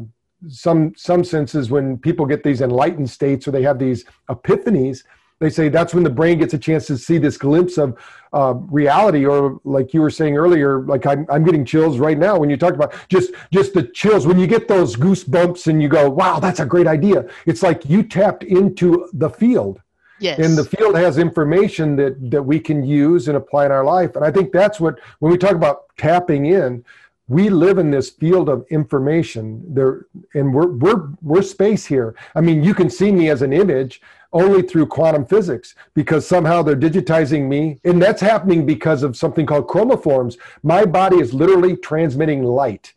some 0.49 0.95
some 0.97 1.23
senses, 1.23 1.71
when 1.71 1.99
people 1.99 2.25
get 2.25 2.43
these 2.43 2.63
enlightened 2.63 3.11
states 3.11 3.47
or 3.47 3.51
they 3.51 3.63
have 3.65 3.79
these 3.79 4.07
epiphanies, 4.31 5.05
they 5.41 5.51
say 5.51 5.69
that's 5.69 5.95
when 5.95 6.03
the 6.03 6.11
brain 6.11 6.39
gets 6.39 6.55
a 6.55 6.59
chance 6.59 6.87
to 6.87 6.99
see 6.99 7.19
this 7.19 7.37
glimpse 7.37 7.79
of 7.79 7.97
uh, 8.33 8.55
reality. 8.55 9.25
Or 9.25 9.61
like 9.65 9.95
you 9.95 10.01
were 10.01 10.11
saying 10.11 10.37
earlier, 10.37 10.81
like 10.83 11.07
I'm, 11.07 11.27
I'm 11.29 11.45
getting 11.45 11.65
chills 11.65 11.99
right 11.99 12.19
now 12.19 12.39
when 12.39 12.51
you 12.51 12.57
talk 12.57 12.75
about 12.75 12.95
just 13.09 13.33
just 13.53 13.75
the 13.75 13.85
chills 13.85 14.27
when 14.27 14.39
you 14.39 14.47
get 14.47 14.69
those 14.69 14.97
goosebumps 14.97 15.69
and 15.69 15.83
you 15.83 15.89
go, 15.89 16.11
wow, 16.11 16.41
that's 16.41 16.61
a 16.61 16.67
great 16.67 16.87
idea. 16.87 17.29
It's 17.47 17.63
like 17.63 17.85
you 17.89 18.03
tapped 18.03 18.43
into 18.45 19.09
the 19.13 19.31
field. 19.31 19.81
Yes. 20.21 20.41
And 20.41 20.59
the 20.59 20.65
field 20.65 20.97
has 20.97 21.17
information 21.17 21.95
that 21.97 22.31
that 22.31 22.43
we 22.43 22.59
can 22.59 22.83
use 22.83 23.29
and 23.29 23.37
apply 23.37 23.67
in 23.67 23.73
our 23.73 23.85
life. 23.85 24.17
And 24.17 24.25
I 24.25 24.33
think 24.33 24.53
that's 24.53 24.81
what 24.81 24.99
when 25.21 25.31
we 25.31 25.39
talk 25.39 25.53
about 25.53 25.85
tapping 25.97 26.47
in, 26.47 26.85
we 27.29 27.51
live 27.51 27.79
in 27.79 27.91
this 27.91 28.11
field 28.11 28.49
of 28.49 28.67
information. 28.71 29.63
There 29.73 30.07
and 30.35 30.53
we're 30.53 30.69
we're 30.69 31.09
we're 31.23 31.43
space 31.43 31.85
here. 31.87 32.15
I 32.35 32.41
mean 32.41 32.65
you 32.65 32.75
can 32.75 32.91
see 32.91 33.13
me 33.13 33.29
as 33.29 33.43
an 33.43 33.53
image 33.53 34.01
only 34.33 34.63
through 34.63 34.87
quantum 34.87 35.25
physics 35.25 35.75
because 35.95 36.27
somehow 36.27 36.63
they're 36.63 36.77
digitizing 36.77 37.49
me. 37.49 37.81
And 37.85 38.01
that's 38.01 38.21
happening 38.21 38.67
because 38.67 39.03
of 39.03 39.17
something 39.17 39.47
called 39.47 39.69
chromoforms. 39.69 40.37
My 40.63 40.85
body 40.85 41.19
is 41.19 41.33
literally 41.33 41.77
transmitting 41.77 42.45
light 42.45 42.93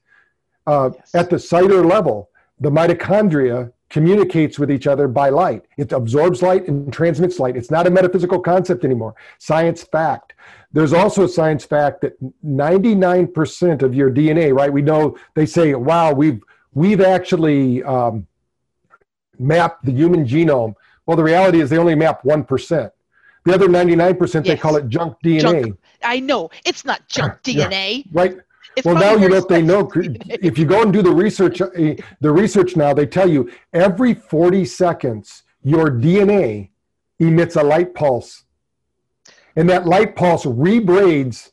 uh, 0.68 0.92
yes. 0.94 1.16
at 1.16 1.30
the 1.30 1.40
cellular 1.40 1.86
level. 1.86 2.30
The 2.60 2.70
mitochondria 2.70 3.72
communicates 3.90 4.58
with 4.58 4.72
each 4.72 4.88
other 4.88 5.08
by 5.08 5.30
light. 5.30 5.66
It 5.78 5.92
absorbs 5.92 6.42
light 6.42 6.68
and 6.68 6.92
transmits 6.94 7.40
light. 7.40 7.58
It's 7.58 7.72
not 7.72 7.88
a 7.88 7.90
metaphysical 7.90 8.40
concept 8.40 8.86
anymore. 8.86 9.16
Science 9.38 9.84
fact 9.84 10.34
there's 10.74 10.94
also 10.94 11.26
a 11.26 11.30
science 11.30 11.66
fact 11.66 12.02
that 12.02 12.18
99% 12.46 13.82
of 13.82 13.94
your 13.94 14.12
DNA, 14.12 14.56
right? 14.56 14.72
We 14.72 14.82
know 14.82 15.18
they 15.34 15.46
say, 15.46 15.74
wow, 15.74 16.14
we've 16.14 16.42
we've 16.74 17.02
actually 17.02 17.84
um, 17.84 18.26
mapped 19.38 19.86
the 19.86 19.92
human 19.92 20.26
genome. 20.26 20.76
Well, 21.06 21.18
the 21.18 21.24
reality 21.24 21.60
is 21.60 21.70
they 21.70 21.78
only 21.78 21.96
map 21.96 22.24
one 22.24 22.44
percent. 22.44 22.94
The 23.44 23.56
other 23.56 23.68
99%, 23.68 24.20
yes. 24.20 24.46
they 24.46 24.56
call 24.56 24.76
it 24.76 24.88
junk 24.88 25.18
DNA. 25.26 25.42
Junk. 25.42 25.80
I 26.04 26.20
know 26.20 26.52
it's 26.64 26.86
not 26.86 27.08
junk 27.08 27.42
DNA. 27.42 28.04
Yeah, 28.06 28.12
right. 28.14 28.38
It's 28.76 28.86
well, 28.86 28.96
now 28.96 29.16
you 29.16 29.30
know 29.30 29.42
they 29.50 29.62
know. 29.62 29.92
If 29.96 30.58
you 30.58 30.66
go 30.66 30.84
and 30.84 30.94
do 30.94 31.02
the 31.02 31.12
research, 31.12 31.60
uh, 31.60 31.70
the 32.22 32.32
research 32.32 32.76
now 32.76 32.94
they 32.94 33.06
tell 33.06 33.30
you 33.30 33.52
every 33.74 34.14
40 34.14 34.64
seconds 34.66 35.44
your 35.64 35.92
DNA 35.92 36.70
emits 37.20 37.56
a 37.56 37.64
light 37.64 37.94
pulse 37.94 38.46
and 39.56 39.70
that 39.70 39.86
light 39.86 40.16
pulse 40.16 40.46
rebraids 40.46 41.52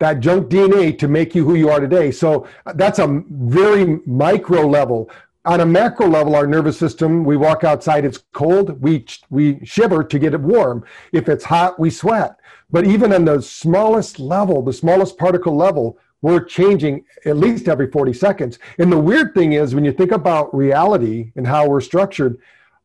that 0.00 0.20
junk 0.20 0.48
DNA 0.48 0.98
to 0.98 1.08
make 1.08 1.34
you 1.34 1.44
who 1.44 1.54
you 1.54 1.68
are 1.68 1.78
today. 1.78 2.10
So 2.10 2.48
that's 2.74 2.98
a 2.98 3.22
very 3.28 4.00
micro 4.06 4.66
level. 4.66 5.10
On 5.44 5.60
a 5.60 5.66
macro 5.66 6.06
level, 6.06 6.34
our 6.34 6.46
nervous 6.46 6.78
system, 6.78 7.24
we 7.24 7.36
walk 7.36 7.64
outside, 7.64 8.04
it's 8.04 8.24
cold, 8.32 8.80
we, 8.82 9.06
we 9.30 9.64
shiver 9.64 10.04
to 10.04 10.18
get 10.18 10.34
it 10.34 10.40
warm. 10.40 10.84
If 11.12 11.28
it's 11.28 11.44
hot, 11.44 11.78
we 11.78 11.90
sweat. 11.90 12.36
But 12.70 12.86
even 12.86 13.12
on 13.12 13.24
the 13.24 13.40
smallest 13.40 14.18
level, 14.18 14.62
the 14.62 14.72
smallest 14.72 15.16
particle 15.16 15.56
level, 15.56 15.98
we're 16.22 16.44
changing 16.44 17.04
at 17.24 17.38
least 17.38 17.68
every 17.68 17.90
40 17.90 18.12
seconds. 18.12 18.58
And 18.78 18.92
the 18.92 18.98
weird 18.98 19.34
thing 19.34 19.54
is, 19.54 19.74
when 19.74 19.84
you 19.84 19.92
think 19.92 20.12
about 20.12 20.54
reality 20.54 21.32
and 21.36 21.46
how 21.46 21.66
we're 21.66 21.80
structured, 21.80 22.38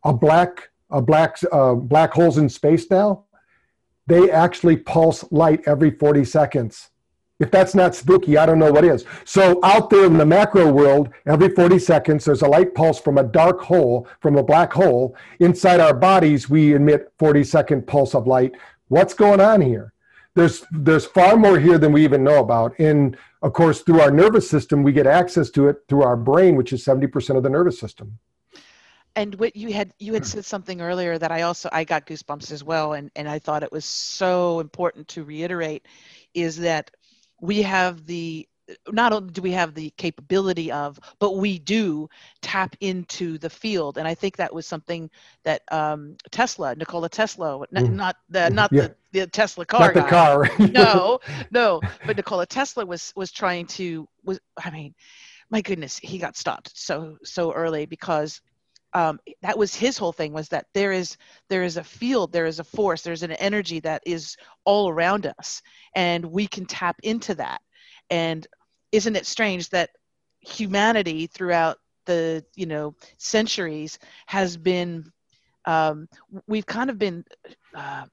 a 0.04 0.14
black 0.14 0.70
a 0.92 1.02
black 1.02 1.38
uh, 1.52 1.74
black 1.74 2.14
holes 2.14 2.38
in 2.38 2.48
space 2.48 2.90
now 2.92 3.25
they 4.08 4.30
actually 4.30 4.78
pulse 4.78 5.26
light 5.32 5.62
every 5.66 5.92
40 5.92 6.26
seconds. 6.26 6.90
If 7.40 7.52
that's 7.52 7.76
not 7.76 7.96
spooky, 7.96 8.38
I 8.38 8.46
don't 8.46 8.60
know 8.60 8.72
what 8.72 8.86
is. 8.86 9.04
So, 9.26 9.60
out 9.62 9.90
there 9.90 10.06
in 10.06 10.18
the 10.18 10.26
macro 10.26 10.72
world, 10.72 11.10
every 11.26 11.50
40 11.50 11.80
seconds, 11.80 12.24
there's 12.24 12.44
a 12.44 12.48
light 12.48 12.74
pulse 12.74 13.00
from 13.00 13.18
a 13.18 13.24
dark 13.24 13.60
hole, 13.60 14.08
from 14.22 14.38
a 14.38 14.44
black 14.44 14.72
hole. 14.72 15.18
Inside 15.40 15.82
our 15.82 15.94
bodies, 15.94 16.50
we 16.50 16.76
emit 16.76 17.12
40 17.20 17.44
second 17.44 17.88
pulse 17.88 18.16
of 18.16 18.26
light. 18.26 18.54
What's 18.88 19.14
going 19.14 19.42
on 19.42 19.60
here? 19.60 19.92
There's, 20.36 20.66
there's 20.72 21.06
far 21.06 21.36
more 21.36 21.60
here 21.60 21.78
than 21.78 21.92
we 21.92 22.06
even 22.06 22.24
know 22.24 22.40
about. 22.40 22.78
And 22.80 23.18
of 23.42 23.52
course, 23.52 23.82
through 23.82 24.02
our 24.02 24.12
nervous 24.12 24.50
system, 24.50 24.84
we 24.84 24.94
get 24.94 25.08
access 25.08 25.50
to 25.52 25.68
it 25.68 25.78
through 25.90 26.04
our 26.04 26.18
brain, 26.18 26.56
which 26.56 26.72
is 26.72 26.86
70% 26.86 27.36
of 27.36 27.44
the 27.44 27.50
nervous 27.50 27.80
system 27.80 28.18
and 29.16 29.36
what 29.36 29.56
you 29.56 29.74
had 29.74 29.94
you 30.00 30.14
had 30.14 30.24
mm. 30.24 30.28
said 30.28 30.46
something 30.46 30.82
earlier 30.82 31.18
that 31.18 31.32
I 31.32 31.44
also 31.44 31.70
I 31.72 31.84
got 31.84 32.06
goosebumps 32.06 32.52
as 32.52 32.64
well 32.64 32.94
and 32.94 33.12
and 33.16 33.28
I 33.28 33.40
thought 33.40 33.64
it 33.64 33.72
was 33.72 33.86
so 33.86 34.60
important 34.60 35.08
to 35.10 35.24
reiterate 35.24 35.86
is 36.34 36.58
that 36.58 36.92
we 37.42 37.62
have 37.62 38.06
the 38.06 38.48
not 38.92 39.14
only 39.14 39.32
do 39.32 39.42
we 39.42 39.52
have 39.52 39.74
the 39.76 39.92
capability 39.92 40.72
of 40.72 41.00
but 41.20 41.38
we 41.38 41.60
do 41.60 42.10
tap 42.42 42.76
into 42.80 43.38
the 43.38 43.50
field 43.50 43.98
and 43.98 44.08
i 44.08 44.16
think 44.16 44.36
that 44.38 44.54
was 44.54 44.66
something 44.66 45.10
that 45.44 45.62
um, 45.72 46.16
tesla 46.32 46.76
nikola 46.76 47.08
tesla 47.08 47.64
not, 47.72 47.84
mm. 47.84 47.94
not 47.94 48.16
the 48.30 48.50
not 48.50 48.72
yeah. 48.72 48.88
the, 49.12 49.20
the 49.20 49.28
tesla 49.28 49.66
car 49.66 49.82
not 49.82 49.94
the 49.94 50.02
guy. 50.02 50.10
car 50.10 50.50
no 50.72 51.20
no 51.52 51.80
but 52.06 52.18
nikola 52.18 52.46
tesla 52.46 52.86
was 52.86 53.14
was 53.16 53.32
trying 53.32 53.68
to 53.68 54.08
was 54.24 54.40
i 54.64 54.72
mean 54.72 54.96
my 55.52 55.62
goodness 55.62 56.00
he 56.00 56.18
got 56.18 56.36
stopped 56.36 56.72
so 56.76 57.18
so 57.24 57.54
early 57.54 57.86
because 57.86 58.42
um, 58.96 59.20
that 59.42 59.58
was 59.58 59.76
his 59.76 59.98
whole 59.98 60.14
thing 60.14 60.32
was 60.32 60.48
that 60.50 60.68
there 60.74 60.94
is 60.94 61.18
there 61.50 61.64
is 61.64 61.76
a 61.76 61.84
field 61.84 62.32
there 62.32 62.46
is 62.46 62.60
a 62.60 62.64
force 62.64 63.02
there's 63.02 63.24
an 63.24 63.34
energy 63.34 63.82
that 63.82 64.02
is 64.06 64.38
all 64.64 64.90
around 64.90 65.26
us 65.38 65.62
and 65.96 66.26
we 66.26 66.48
can 66.48 66.66
tap 66.66 66.96
into 67.04 67.36
that. 67.36 67.62
And 68.10 68.48
isn't 68.94 69.18
it 69.18 69.26
strange 69.26 69.70
that 69.72 69.90
humanity 70.40 71.28
throughout 71.28 71.78
the 72.06 72.46
you 72.56 72.66
know 72.66 72.96
centuries 73.18 74.00
has 74.28 74.56
been 74.56 75.12
um, 75.66 76.08
we've 76.48 76.66
kind 76.66 76.90
of 76.90 76.98
been 76.98 77.26
uh, 77.76 78.06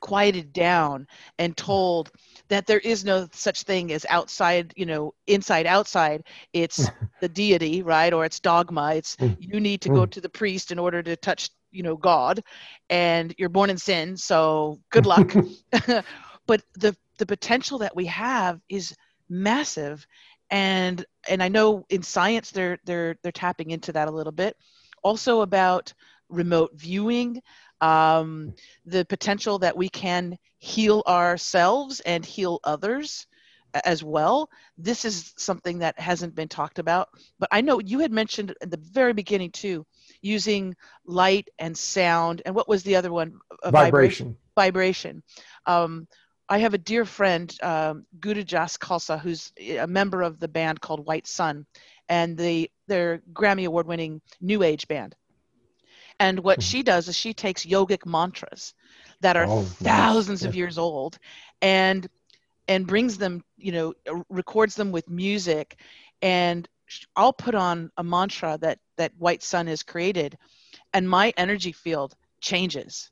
quieted 0.00 0.52
down 0.52 1.06
and 1.38 1.56
told 1.56 2.10
that 2.48 2.66
there 2.66 2.78
is 2.80 3.04
no 3.04 3.28
such 3.32 3.62
thing 3.62 3.92
as 3.92 4.06
outside 4.08 4.72
you 4.76 4.86
know 4.86 5.14
inside 5.26 5.66
outside. 5.66 6.24
It's 6.52 6.88
the 7.20 7.28
deity 7.28 7.82
right? 7.82 8.12
Or 8.12 8.24
it's 8.24 8.40
dogma. 8.40 8.94
It's 8.94 9.16
mm. 9.16 9.36
you 9.38 9.60
need 9.60 9.80
to 9.82 9.88
go 9.88 10.06
mm. 10.06 10.10
to 10.10 10.20
the 10.20 10.28
priest 10.28 10.72
in 10.72 10.78
order 10.78 11.02
to 11.02 11.16
touch 11.16 11.50
you 11.70 11.82
know 11.82 11.96
god 11.96 12.42
and 12.88 13.34
you're 13.36 13.50
born 13.50 13.68
in 13.68 13.76
sin 13.76 14.16
so 14.16 14.80
good 14.90 15.06
luck. 15.12 15.34
But 16.46 16.62
the 16.78 16.96
the 17.18 17.26
potential 17.26 17.78
that 17.80 17.94
we 17.94 18.06
have 18.06 18.58
is 18.70 18.96
massive 19.28 20.06
and 20.48 21.04
and 21.28 21.42
i 21.42 21.48
know 21.48 21.84
in 21.90 22.02
science 22.02 22.50
they're 22.50 22.78
they're 22.86 23.16
they're 23.22 23.30
tapping 23.32 23.70
into 23.70 23.92
that 23.92 24.08
a 24.08 24.10
little 24.10 24.32
bit. 24.32 24.56
Also 25.02 25.42
about 25.42 25.92
remote 26.28 26.70
viewing 26.74 27.40
um, 27.80 28.54
the 28.86 29.04
potential 29.04 29.58
that 29.60 29.76
we 29.76 29.88
can 29.88 30.36
heal 30.58 31.02
ourselves 31.06 32.00
and 32.00 32.24
heal 32.24 32.60
others 32.64 33.26
as 33.84 34.02
well. 34.02 34.50
This 34.76 35.04
is 35.04 35.34
something 35.36 35.78
that 35.80 35.98
hasn't 35.98 36.34
been 36.34 36.48
talked 36.48 36.78
about, 36.78 37.08
but 37.38 37.48
I 37.52 37.60
know 37.60 37.80
you 37.80 38.00
had 38.00 38.12
mentioned 38.12 38.54
at 38.60 38.70
the 38.70 38.80
very 38.92 39.12
beginning 39.12 39.50
too, 39.50 39.86
using 40.22 40.74
light 41.04 41.48
and 41.58 41.76
sound. 41.76 42.42
And 42.46 42.54
what 42.54 42.68
was 42.68 42.82
the 42.82 42.96
other 42.96 43.12
one? 43.12 43.38
vibration. 43.64 44.36
Vibration. 44.56 45.22
Um, 45.66 46.08
I 46.48 46.58
have 46.58 46.72
a 46.72 46.78
dear 46.78 47.04
friend, 47.04 47.54
um, 47.62 48.06
Gurujas 48.18 48.78
Khalsa, 48.78 49.20
who's 49.20 49.52
a 49.58 49.86
member 49.86 50.22
of 50.22 50.40
the 50.40 50.48
band 50.48 50.80
called 50.80 51.04
White 51.04 51.26
Sun, 51.26 51.66
and 52.08 52.38
the 52.38 52.70
their 52.86 53.20
Grammy 53.32 53.66
Award 53.66 53.86
winning 53.86 54.22
New 54.40 54.62
Age 54.62 54.88
band. 54.88 55.14
And 56.20 56.40
what 56.40 56.56
hmm. 56.56 56.62
she 56.62 56.82
does 56.82 57.08
is 57.08 57.16
she 57.16 57.32
takes 57.32 57.64
yogic 57.64 58.06
mantras 58.06 58.74
that 59.20 59.36
are 59.36 59.46
oh, 59.46 59.62
thousands 59.62 60.42
nice. 60.42 60.48
of 60.48 60.54
years 60.54 60.78
old 60.78 61.18
and 61.62 62.08
and 62.66 62.86
brings 62.86 63.16
them, 63.16 63.42
you 63.56 63.72
know, 63.72 63.94
records 64.28 64.74
them 64.74 64.92
with 64.92 65.08
music 65.08 65.80
and 66.20 66.68
I'll 67.16 67.32
put 67.32 67.54
on 67.54 67.90
a 67.96 68.04
mantra 68.04 68.58
that 68.60 68.78
that 68.96 69.12
White 69.18 69.42
Sun 69.42 69.66
has 69.66 69.82
created 69.82 70.36
and 70.92 71.08
my 71.08 71.32
energy 71.36 71.72
field 71.72 72.14
changes. 72.40 73.10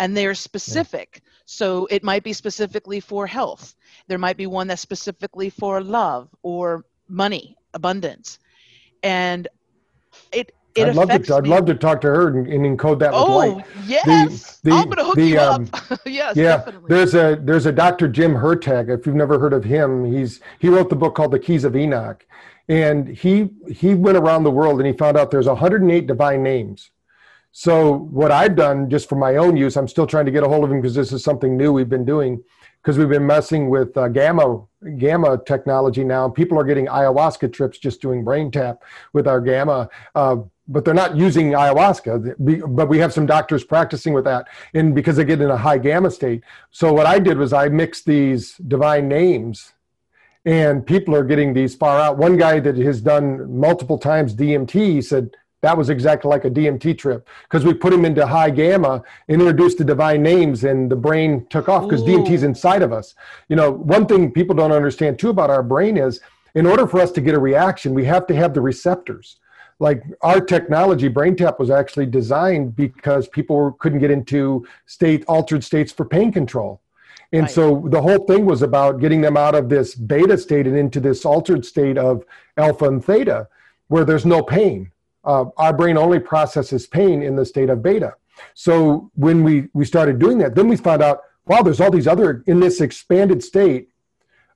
And 0.00 0.16
they're 0.16 0.34
specific. 0.34 1.20
Yeah. 1.22 1.30
So 1.46 1.86
it 1.88 2.02
might 2.02 2.24
be 2.24 2.32
specifically 2.32 2.98
for 2.98 3.28
health. 3.28 3.74
There 4.08 4.18
might 4.18 4.36
be 4.36 4.46
one 4.46 4.66
that's 4.66 4.82
specifically 4.82 5.50
for 5.50 5.80
love 5.82 6.28
or 6.42 6.84
money, 7.08 7.56
abundance. 7.74 8.40
And 9.04 9.46
it 10.32 10.52
it 10.74 10.88
I'd 10.88 10.96
love 10.96 11.08
to. 11.08 11.36
I'd 11.36 11.46
love 11.46 11.66
to 11.66 11.74
talk 11.74 12.00
to 12.02 12.08
her 12.08 12.28
and, 12.28 12.46
and 12.46 12.78
encode 12.78 12.98
that 12.98 13.12
oh, 13.14 13.38
with 13.38 13.56
light. 13.56 13.66
yes, 13.86 14.58
the, 14.58 14.70
the, 14.70 14.76
I'm 14.76 14.84
going 14.86 14.96
to 14.96 15.04
hook 15.04 15.16
the, 15.16 15.26
you 15.26 15.38
um, 15.38 15.68
up. 15.72 16.00
yes, 16.06 16.36
yeah. 16.36 16.56
Definitely. 16.56 16.88
There's 16.88 17.14
a 17.14 17.38
there's 17.40 17.66
a 17.66 17.72
Dr. 17.72 18.08
Jim 18.08 18.34
Hurtak. 18.34 18.88
If 18.88 19.06
you've 19.06 19.14
never 19.14 19.38
heard 19.38 19.52
of 19.52 19.64
him, 19.64 20.04
he's 20.04 20.40
he 20.58 20.68
wrote 20.68 20.90
the 20.90 20.96
book 20.96 21.14
called 21.14 21.32
The 21.32 21.38
Keys 21.38 21.64
of 21.64 21.76
Enoch, 21.76 22.26
and 22.68 23.08
he 23.08 23.50
he 23.70 23.94
went 23.94 24.16
around 24.16 24.44
the 24.44 24.50
world 24.50 24.80
and 24.80 24.86
he 24.86 24.92
found 24.92 25.16
out 25.16 25.30
there's 25.30 25.46
108 25.46 26.06
divine 26.06 26.42
names. 26.42 26.90
So 27.52 27.98
what 27.98 28.32
I've 28.32 28.56
done 28.56 28.90
just 28.90 29.08
for 29.08 29.14
my 29.14 29.36
own 29.36 29.56
use, 29.56 29.76
I'm 29.76 29.86
still 29.86 30.08
trying 30.08 30.24
to 30.24 30.32
get 30.32 30.42
a 30.42 30.48
hold 30.48 30.64
of 30.64 30.72
him 30.72 30.80
because 30.80 30.96
this 30.96 31.12
is 31.12 31.22
something 31.22 31.56
new 31.56 31.72
we've 31.72 31.88
been 31.88 32.04
doing 32.04 32.42
because 32.84 32.98
we've 32.98 33.08
been 33.08 33.26
messing 33.26 33.70
with 33.70 33.96
uh, 33.96 34.08
gamma 34.08 34.60
gamma 34.98 35.40
technology 35.46 36.04
now. 36.04 36.28
People 36.28 36.58
are 36.58 36.64
getting 36.64 36.86
ayahuasca 36.86 37.52
trips 37.52 37.78
just 37.78 38.02
doing 38.02 38.24
brain 38.24 38.50
tap 38.50 38.82
with 39.12 39.28
our 39.28 39.40
gamma. 39.40 39.88
Uh, 40.14 40.38
but 40.68 40.84
they're 40.84 40.94
not 40.94 41.16
using 41.16 41.50
ayahuasca. 41.50 42.34
But 42.74 42.88
we 42.88 42.98
have 42.98 43.12
some 43.12 43.26
doctors 43.26 43.64
practicing 43.64 44.14
with 44.14 44.24
that, 44.24 44.48
and 44.72 44.94
because 44.94 45.16
they 45.16 45.24
get 45.24 45.40
in 45.40 45.50
a 45.50 45.56
high 45.56 45.78
gamma 45.78 46.10
state. 46.10 46.42
So 46.70 46.92
what 46.92 47.06
I 47.06 47.18
did 47.18 47.38
was 47.38 47.52
I 47.52 47.68
mixed 47.68 48.06
these 48.06 48.56
divine 48.56 49.08
names, 49.08 49.72
and 50.44 50.86
people 50.86 51.14
are 51.14 51.24
getting 51.24 51.52
these 51.52 51.74
far 51.74 52.00
out. 52.00 52.18
One 52.18 52.36
guy 52.36 52.60
that 52.60 52.76
has 52.76 53.00
done 53.00 53.58
multiple 53.58 53.98
times 53.98 54.34
DMT 54.34 55.04
said 55.04 55.30
that 55.60 55.78
was 55.78 55.88
exactly 55.88 56.28
like 56.28 56.44
a 56.44 56.50
DMT 56.50 56.98
trip 56.98 57.26
because 57.44 57.64
we 57.64 57.72
put 57.72 57.90
him 57.90 58.04
into 58.04 58.26
high 58.26 58.50
gamma 58.50 59.02
and 59.28 59.40
introduced 59.40 59.78
the 59.78 59.84
divine 59.84 60.22
names, 60.22 60.64
and 60.64 60.90
the 60.90 60.96
brain 60.96 61.46
took 61.50 61.68
off 61.68 61.84
because 61.84 62.02
DMT 62.02 62.30
is 62.30 62.42
inside 62.42 62.82
of 62.82 62.92
us. 62.92 63.14
You 63.48 63.56
know, 63.56 63.70
one 63.70 64.06
thing 64.06 64.30
people 64.30 64.54
don't 64.54 64.72
understand 64.72 65.18
too 65.18 65.30
about 65.30 65.50
our 65.50 65.62
brain 65.62 65.96
is 65.96 66.20
in 66.54 66.66
order 66.66 66.86
for 66.86 67.00
us 67.00 67.10
to 67.12 67.20
get 67.20 67.34
a 67.34 67.38
reaction, 67.38 67.94
we 67.94 68.04
have 68.04 68.26
to 68.28 68.34
have 68.34 68.54
the 68.54 68.60
receptors 68.60 69.38
like 69.84 70.02
our 70.22 70.40
technology 70.40 71.10
braintap 71.10 71.58
was 71.58 71.68
actually 71.68 72.06
designed 72.06 72.74
because 72.74 73.28
people 73.28 73.72
couldn't 73.72 73.98
get 73.98 74.10
into 74.10 74.66
state 74.86 75.22
altered 75.28 75.62
states 75.62 75.92
for 75.92 76.06
pain 76.06 76.32
control. 76.32 76.80
And 77.34 77.42
right. 77.42 77.50
so 77.50 77.84
the 77.90 78.00
whole 78.00 78.20
thing 78.30 78.46
was 78.46 78.62
about 78.62 78.98
getting 78.98 79.20
them 79.20 79.36
out 79.36 79.54
of 79.54 79.68
this 79.68 79.94
beta 79.94 80.38
state 80.38 80.66
and 80.66 80.74
into 80.74 81.00
this 81.00 81.26
altered 81.26 81.66
state 81.66 81.98
of 81.98 82.24
alpha 82.56 82.86
and 82.86 83.04
theta 83.04 83.46
where 83.88 84.06
there's 84.06 84.24
no 84.24 84.42
pain. 84.42 84.90
Uh, 85.22 85.44
our 85.58 85.74
brain 85.74 85.98
only 85.98 86.18
processes 86.18 86.86
pain 86.86 87.22
in 87.22 87.36
the 87.36 87.44
state 87.44 87.68
of 87.68 87.82
beta. 87.82 88.14
So 88.54 89.10
when 89.16 89.44
we 89.44 89.68
we 89.74 89.84
started 89.84 90.18
doing 90.18 90.38
that 90.38 90.54
then 90.54 90.66
we 90.66 90.76
found 90.76 91.02
out 91.02 91.20
wow 91.44 91.60
there's 91.60 91.82
all 91.82 91.90
these 91.90 92.08
other 92.14 92.42
in 92.46 92.58
this 92.58 92.80
expanded 92.80 93.44
state 93.44 93.90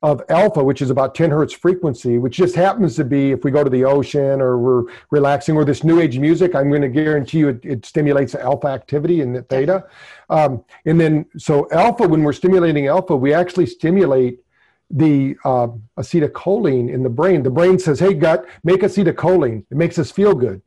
of 0.03 0.23
alpha, 0.29 0.63
which 0.63 0.81
is 0.81 0.91
about 0.91 1.15
10 1.15 1.31
hertz 1.31 1.53
frequency, 1.53 2.19
which 2.19 2.37
just 2.37 2.55
happens 2.55 2.95
to 2.97 3.05
be 3.05 3.33
if 3.33 3.43
we 3.43 3.51
go 3.51 3.65
to 3.65 3.71
the 3.71 3.85
ocean 3.85 4.41
or 4.41 4.57
we're 4.57 4.93
relaxing 5.11 5.57
or 5.57 5.65
this 5.65 5.83
new 5.83 6.01
age 6.01 6.19
music, 6.19 6.55
I'm 6.55 6.69
going 6.69 6.83
to 6.83 6.89
guarantee 6.89 7.39
you 7.39 7.49
it, 7.49 7.65
it 7.65 7.85
stimulates 7.85 8.35
alpha 8.37 8.69
activity 8.69 9.23
in 9.23 9.33
the 9.33 9.43
theta. 9.43 9.87
Um, 10.31 10.65
and 10.85 11.01
then, 11.01 11.27
so 11.37 11.69
alpha, 11.73 12.07
when 12.07 12.23
we're 12.23 12.33
stimulating 12.33 12.87
alpha, 12.87 13.17
we 13.17 13.35
actually 13.35 13.67
stimulate 13.67 14.39
the 14.91 15.37
uh, 15.45 15.69
acetylcholine 15.99 16.93
in 16.93 17.03
the 17.03 17.11
brain. 17.11 17.43
The 17.43 17.51
brain 17.51 17.79
says, 17.79 17.99
hey, 17.99 18.15
gut, 18.15 18.47
make 18.63 18.81
acetylcholine. 18.81 19.65
It 19.71 19.77
makes 19.77 19.99
us 19.99 20.13
feel 20.13 20.35
good. 20.35 20.63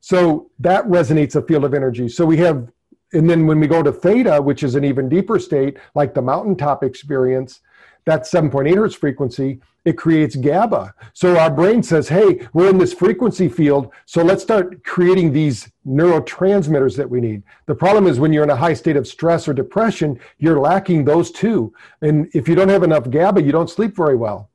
So 0.00 0.50
that 0.58 0.84
resonates 0.86 1.36
a 1.36 1.42
field 1.42 1.64
of 1.64 1.72
energy. 1.72 2.08
So 2.08 2.26
we 2.26 2.36
have, 2.38 2.68
and 3.12 3.30
then 3.30 3.46
when 3.46 3.60
we 3.60 3.68
go 3.68 3.82
to 3.82 3.92
theta, 3.92 4.42
which 4.42 4.64
is 4.64 4.74
an 4.74 4.84
even 4.84 5.08
deeper 5.08 5.38
state, 5.38 5.76
like 5.94 6.14
the 6.14 6.22
mountaintop 6.22 6.82
experience, 6.82 7.60
that 8.04 8.22
7.8 8.22 8.74
hertz 8.74 8.94
frequency, 8.94 9.60
it 9.84 9.98
creates 9.98 10.36
GABA. 10.36 10.94
So 11.12 11.36
our 11.38 11.50
brain 11.50 11.82
says, 11.82 12.08
hey, 12.08 12.46
we're 12.52 12.70
in 12.70 12.78
this 12.78 12.92
frequency 12.92 13.48
field, 13.48 13.90
so 14.06 14.22
let's 14.22 14.42
start 14.42 14.84
creating 14.84 15.32
these 15.32 15.70
neurotransmitters 15.86 16.96
that 16.96 17.10
we 17.10 17.20
need. 17.20 17.42
The 17.66 17.74
problem 17.74 18.06
is 18.06 18.20
when 18.20 18.32
you're 18.32 18.44
in 18.44 18.50
a 18.50 18.56
high 18.56 18.74
state 18.74 18.96
of 18.96 19.08
stress 19.08 19.48
or 19.48 19.54
depression, 19.54 20.20
you're 20.38 20.60
lacking 20.60 21.04
those 21.04 21.30
two. 21.30 21.72
And 22.00 22.28
if 22.32 22.48
you 22.48 22.54
don't 22.54 22.68
have 22.68 22.84
enough 22.84 23.10
GABA, 23.10 23.42
you 23.42 23.52
don't 23.52 23.70
sleep 23.70 23.96
very 23.96 24.16
well. 24.16 24.50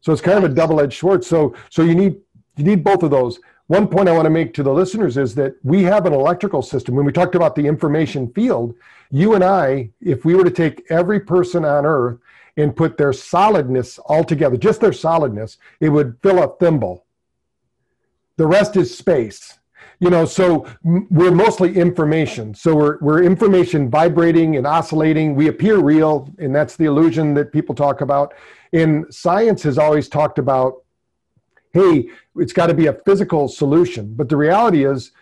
So 0.00 0.12
it's 0.12 0.20
kind 0.20 0.38
of 0.38 0.50
a 0.50 0.54
double-edged 0.54 0.98
sword. 0.98 1.24
So 1.24 1.54
so 1.70 1.82
you 1.82 1.94
need 1.94 2.16
you 2.56 2.64
need 2.64 2.84
both 2.84 3.02
of 3.02 3.10
those. 3.10 3.38
One 3.68 3.88
point 3.88 4.08
I 4.08 4.12
want 4.12 4.26
to 4.26 4.30
make 4.30 4.52
to 4.54 4.62
the 4.62 4.72
listeners 4.72 5.16
is 5.16 5.34
that 5.36 5.54
we 5.62 5.82
have 5.84 6.04
an 6.04 6.12
electrical 6.12 6.60
system. 6.60 6.94
When 6.94 7.06
we 7.06 7.12
talked 7.12 7.36
about 7.36 7.54
the 7.54 7.66
information 7.66 8.30
field, 8.32 8.74
you 9.10 9.34
and 9.34 9.44
I, 9.44 9.90
if 10.00 10.24
we 10.24 10.34
were 10.34 10.44
to 10.44 10.50
take 10.50 10.84
every 10.90 11.20
person 11.20 11.64
on 11.64 11.86
earth 11.86 12.18
and 12.56 12.76
put 12.76 12.96
their 12.96 13.12
solidness 13.12 13.98
all 13.98 14.24
together, 14.24 14.56
just 14.56 14.80
their 14.80 14.92
solidness, 14.92 15.58
it 15.80 15.88
would 15.88 16.16
fill 16.22 16.42
a 16.42 16.56
thimble. 16.56 17.04
The 18.36 18.46
rest 18.46 18.76
is 18.76 18.96
space. 18.96 19.58
You 20.00 20.10
know, 20.10 20.24
so 20.24 20.66
we're 20.82 21.30
mostly 21.30 21.76
information. 21.76 22.54
So 22.54 22.74
we're, 22.74 22.98
we're 23.00 23.22
information 23.22 23.88
vibrating 23.88 24.56
and 24.56 24.66
oscillating. 24.66 25.36
We 25.36 25.46
appear 25.46 25.78
real, 25.78 26.28
and 26.38 26.52
that's 26.52 26.76
the 26.76 26.86
illusion 26.86 27.34
that 27.34 27.52
people 27.52 27.72
talk 27.72 28.00
about. 28.00 28.34
And 28.72 29.06
science 29.14 29.62
has 29.62 29.78
always 29.78 30.08
talked 30.08 30.40
about, 30.40 30.82
hey, 31.72 32.08
it's 32.34 32.52
got 32.52 32.66
to 32.66 32.74
be 32.74 32.86
a 32.86 32.94
physical 32.94 33.46
solution. 33.46 34.12
But 34.14 34.28
the 34.28 34.36
reality 34.36 34.84
is, 34.84 35.12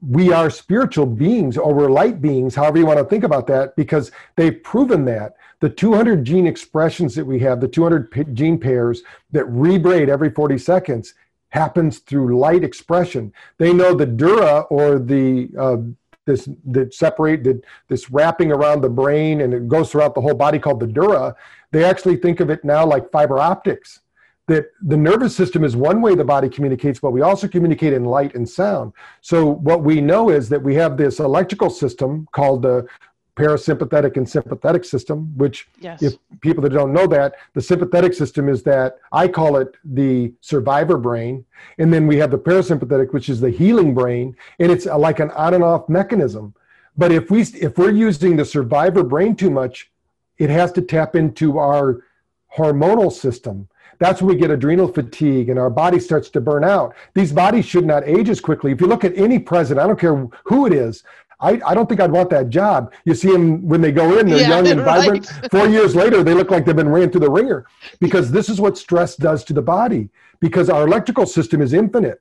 we 0.00 0.32
are 0.32 0.50
spiritual 0.50 1.06
beings 1.06 1.56
or 1.56 1.72
we're 1.72 1.90
light 1.90 2.20
beings, 2.20 2.54
however 2.54 2.78
you 2.78 2.86
want 2.86 2.98
to 2.98 3.04
think 3.04 3.22
about 3.22 3.46
that, 3.46 3.76
because 3.76 4.10
they've 4.34 4.62
proven 4.62 5.04
that 5.04 5.36
the 5.60 5.70
200 5.70 6.24
gene 6.24 6.46
expressions 6.46 7.14
that 7.14 7.24
we 7.24 7.38
have, 7.40 7.60
the 7.60 7.68
200 7.68 8.34
gene 8.34 8.58
pairs 8.58 9.02
that 9.32 9.46
rebraid 9.46 10.08
every 10.08 10.30
40 10.30 10.58
seconds, 10.58 11.14
happens 11.50 12.00
through 12.00 12.38
light 12.38 12.62
expression. 12.62 13.32
They 13.58 13.72
know 13.72 13.94
the 13.94 14.06
dura 14.06 14.60
or 14.62 14.98
the 14.98 15.48
uh, 15.58 15.76
this 16.26 16.48
that 16.66 16.92
separate 16.92 17.44
the, 17.44 17.62
this 17.88 18.10
wrapping 18.10 18.52
around 18.52 18.80
the 18.80 18.88
brain 18.88 19.40
and 19.42 19.54
it 19.54 19.68
goes 19.68 19.90
throughout 19.90 20.14
the 20.14 20.20
whole 20.20 20.34
body 20.34 20.58
called 20.58 20.80
the 20.80 20.86
dura. 20.86 21.34
They 21.70 21.84
actually 21.84 22.16
think 22.16 22.40
of 22.40 22.50
it 22.50 22.64
now 22.64 22.84
like 22.84 23.10
fiber 23.10 23.38
optics. 23.38 24.00
that 24.48 24.66
the 24.82 24.96
nervous 24.96 25.34
system 25.34 25.64
is 25.64 25.74
one 25.74 26.00
way 26.00 26.14
the 26.14 26.24
body 26.24 26.48
communicates, 26.48 27.00
but 27.00 27.10
we 27.10 27.22
also 27.22 27.48
communicate 27.48 27.92
in 27.92 28.04
light 28.04 28.34
and 28.34 28.48
sound. 28.48 28.92
So 29.20 29.44
what 29.46 29.82
we 29.82 30.00
know 30.00 30.30
is 30.30 30.48
that 30.50 30.62
we 30.62 30.74
have 30.76 30.96
this 30.96 31.18
electrical 31.18 31.70
system 31.70 32.28
called 32.32 32.62
the 32.62 32.86
parasympathetic 33.36 34.16
and 34.16 34.28
sympathetic 34.28 34.84
system, 34.84 35.32
which 35.36 35.68
Yes. 35.78 36.02
if 36.02 36.14
people 36.40 36.62
that 36.62 36.72
don't 36.72 36.92
know 36.92 37.06
that, 37.06 37.34
the 37.54 37.60
sympathetic 37.60 38.14
system 38.14 38.48
is 38.48 38.62
that 38.64 38.98
I 39.12 39.28
call 39.28 39.56
it 39.58 39.74
the 39.84 40.32
survivor 40.40 40.96
brain. 40.96 41.44
And 41.78 41.92
then 41.92 42.06
we 42.06 42.16
have 42.16 42.30
the 42.30 42.38
parasympathetic, 42.38 43.12
which 43.12 43.28
is 43.28 43.40
the 43.40 43.50
healing 43.50 43.94
brain. 43.94 44.34
And 44.58 44.72
it's 44.72 44.86
like 44.86 45.20
an 45.20 45.30
on 45.32 45.54
and 45.54 45.62
off 45.62 45.88
mechanism. 45.88 46.54
But 46.96 47.12
if 47.12 47.30
we 47.30 47.42
if 47.42 47.76
we're 47.76 47.90
using 47.90 48.36
the 48.36 48.44
survivor 48.44 49.02
brain 49.04 49.36
too 49.36 49.50
much, 49.50 49.90
it 50.38 50.50
has 50.50 50.72
to 50.72 50.82
tap 50.82 51.14
into 51.14 51.58
our 51.58 52.02
hormonal 52.56 53.12
system. 53.12 53.68
That's 53.98 54.20
when 54.20 54.34
we 54.34 54.40
get 54.40 54.50
adrenal 54.50 54.88
fatigue 54.88 55.48
and 55.48 55.58
our 55.58 55.70
body 55.70 55.98
starts 56.00 56.28
to 56.30 56.40
burn 56.40 56.64
out. 56.64 56.94
These 57.14 57.32
bodies 57.32 57.64
should 57.64 57.86
not 57.86 58.06
age 58.06 58.28
as 58.28 58.40
quickly. 58.40 58.72
If 58.72 58.80
you 58.80 58.86
look 58.86 59.04
at 59.04 59.16
any 59.16 59.38
president, 59.38 59.82
I 59.84 59.86
don't 59.86 59.98
care 59.98 60.28
who 60.44 60.66
it 60.66 60.72
is, 60.72 61.02
I, 61.38 61.60
I 61.66 61.74
don't 61.74 61.86
think 61.88 62.00
I'd 62.00 62.10
want 62.10 62.30
that 62.30 62.48
job. 62.48 62.92
You 63.04 63.14
see 63.14 63.30
them 63.30 63.66
when 63.66 63.80
they 63.80 63.92
go 63.92 64.18
in, 64.18 64.28
they're 64.28 64.40
Yeah, 64.40 64.48
young 64.48 64.66
and 64.72 64.80
right. 64.84 65.00
vibrant. 65.00 65.26
Four 65.50 65.68
years 65.68 65.94
later, 65.94 66.22
they 66.22 66.34
look 66.34 66.50
like 66.50 66.64
they've 66.64 66.74
been 66.74 66.88
ran 66.88 67.10
through 67.10 67.20
the 67.20 67.30
ringer 67.30 67.66
because 68.00 68.30
this 68.30 68.48
is 68.48 68.60
what 68.60 68.78
stress 68.78 69.16
does 69.16 69.44
to 69.44 69.52
the 69.52 69.62
body. 69.62 70.08
Because 70.40 70.68
our 70.70 70.86
electrical 70.86 71.26
system 71.26 71.60
is 71.60 71.72
infinite, 71.72 72.20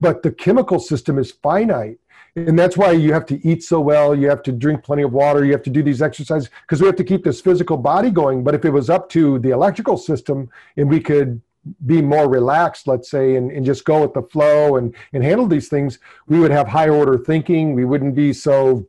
but 0.00 0.22
the 0.22 0.30
chemical 0.32 0.78
system 0.78 1.18
is 1.18 1.30
finite. 1.32 1.98
And 2.36 2.58
that's 2.58 2.76
why 2.76 2.92
you 2.92 3.12
have 3.14 3.24
to 3.26 3.44
eat 3.48 3.62
so 3.62 3.80
well. 3.80 4.14
You 4.14 4.28
have 4.28 4.42
to 4.42 4.52
drink 4.52 4.82
plenty 4.84 5.02
of 5.02 5.12
water. 5.12 5.44
You 5.44 5.52
have 5.52 5.62
to 5.62 5.70
do 5.70 5.82
these 5.82 6.02
exercises 6.02 6.50
because 6.62 6.80
we 6.80 6.86
have 6.86 6.96
to 6.96 7.04
keep 7.04 7.24
this 7.24 7.40
physical 7.40 7.76
body 7.78 8.10
going. 8.10 8.44
But 8.44 8.54
if 8.54 8.64
it 8.64 8.70
was 8.70 8.90
up 8.90 9.08
to 9.10 9.38
the 9.38 9.50
electrical 9.50 9.96
system 9.96 10.50
and 10.76 10.90
we 10.90 11.00
could 11.00 11.40
be 11.86 12.00
more 12.02 12.28
relaxed, 12.28 12.86
let's 12.86 13.10
say, 13.10 13.36
and, 13.36 13.50
and 13.50 13.64
just 13.64 13.84
go 13.84 14.02
with 14.02 14.14
the 14.14 14.22
flow 14.22 14.76
and, 14.76 14.94
and 15.12 15.22
handle 15.24 15.46
these 15.46 15.68
things, 15.68 15.98
we 16.26 16.38
would 16.38 16.50
have 16.50 16.68
higher 16.68 16.92
order 16.92 17.18
thinking. 17.18 17.74
We 17.74 17.84
wouldn't 17.84 18.14
be 18.14 18.32
so 18.32 18.86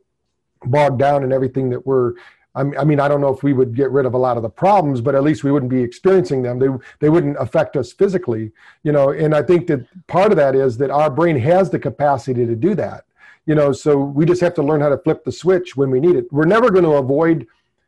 bogged 0.64 0.98
down 0.98 1.22
in 1.24 1.32
everything 1.32 1.70
that 1.70 1.86
we're. 1.86 2.14
I 2.54 2.62
mean- 2.64 2.78
I 2.78 2.84
mean, 2.84 2.98
I 2.98 3.08
don't 3.08 3.20
know 3.20 3.32
if 3.32 3.42
we 3.42 3.52
would 3.52 3.74
get 3.74 3.90
rid 3.92 4.04
of 4.06 4.14
a 4.14 4.18
lot 4.18 4.36
of 4.36 4.42
the 4.42 4.48
problems, 4.48 5.00
but 5.00 5.14
at 5.14 5.22
least 5.22 5.44
we 5.44 5.52
wouldn't 5.52 5.70
be 5.70 5.82
experiencing 5.82 6.42
them. 6.42 6.58
They 6.58 6.68
they 6.98 7.08
wouldn't 7.10 7.36
affect 7.38 7.76
us 7.76 7.92
physically, 7.92 8.52
you 8.82 8.90
know. 8.92 9.10
And 9.10 9.34
I 9.34 9.42
think 9.42 9.66
that 9.68 9.86
part 10.06 10.32
of 10.32 10.36
that 10.38 10.54
is 10.54 10.76
that 10.78 10.90
our 10.90 11.10
brain 11.10 11.38
has 11.38 11.70
the 11.70 11.78
capacity 11.78 12.46
to 12.46 12.56
do 12.56 12.74
that, 12.74 13.04
you 13.46 13.54
know. 13.54 13.72
So 13.72 13.98
we 13.98 14.24
just 14.24 14.40
have 14.40 14.54
to 14.54 14.62
learn 14.62 14.80
how 14.80 14.88
to 14.88 14.98
flip 14.98 15.24
the 15.24 15.32
switch 15.32 15.76
when 15.76 15.90
we 15.90 16.00
need 16.00 16.16
it. 16.16 16.32
We're 16.32 16.46
never 16.46 16.70
going 16.70 16.84
to 16.84 16.94
avoid 16.94 17.46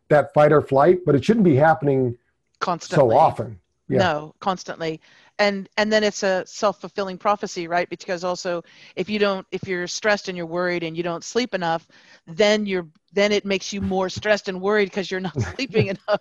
that 0.08 0.32
fight 0.34 0.52
or 0.52 0.60
flight, 0.60 1.00
but 1.06 1.14
it 1.14 1.24
shouldn't 1.24 1.44
be 1.44 1.56
happening 1.56 2.16
Constantly. 2.60 3.12
so 3.14 3.16
often. 3.16 3.59
Yeah. 3.90 4.08
No, 4.10 4.34
constantly. 4.40 5.00
And 5.38 5.68
and 5.76 5.92
then 5.92 6.04
it's 6.04 6.22
a 6.22 6.44
self-fulfilling 6.46 7.18
prophecy, 7.18 7.68
right? 7.68 7.88
Because 7.88 8.24
also 8.24 8.62
if 8.96 9.08
you 9.10 9.18
don't 9.18 9.46
if 9.52 9.66
you're 9.68 9.86
stressed 9.88 10.28
and 10.28 10.36
you're 10.36 10.46
worried 10.46 10.82
and 10.84 10.96
you 10.96 11.02
don't 11.02 11.24
sleep 11.24 11.54
enough, 11.54 11.86
then 12.26 12.66
you're 12.66 12.88
then 13.12 13.32
it 13.32 13.44
makes 13.44 13.72
you 13.72 13.80
more 13.80 14.08
stressed 14.08 14.48
and 14.48 14.60
worried 14.60 14.86
because 14.86 15.10
you're 15.10 15.20
not 15.20 15.40
sleeping 15.56 15.88
enough. 16.08 16.20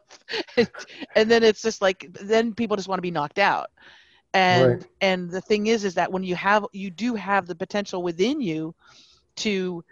and 1.15 1.29
then 1.31 1.43
it's 1.43 1.61
just 1.61 1.81
like 1.81 2.07
then 2.21 2.53
people 2.53 2.77
just 2.77 2.87
want 2.89 2.97
to 2.99 3.03
be 3.03 3.11
knocked 3.11 3.39
out. 3.39 3.67
And 4.33 4.83
Right. 4.83 4.87
and 5.01 5.29
the 5.29 5.41
thing 5.41 5.67
is 5.67 5.83
is 5.85 5.95
that 5.95 6.11
when 6.11 6.23
you 6.23 6.35
have 6.35 6.65
you 6.73 6.89
do 6.91 7.15
have 7.15 7.47
the 7.47 7.55
potential 7.55 8.03
within 8.03 8.41
you 8.41 8.75
to 9.37 9.83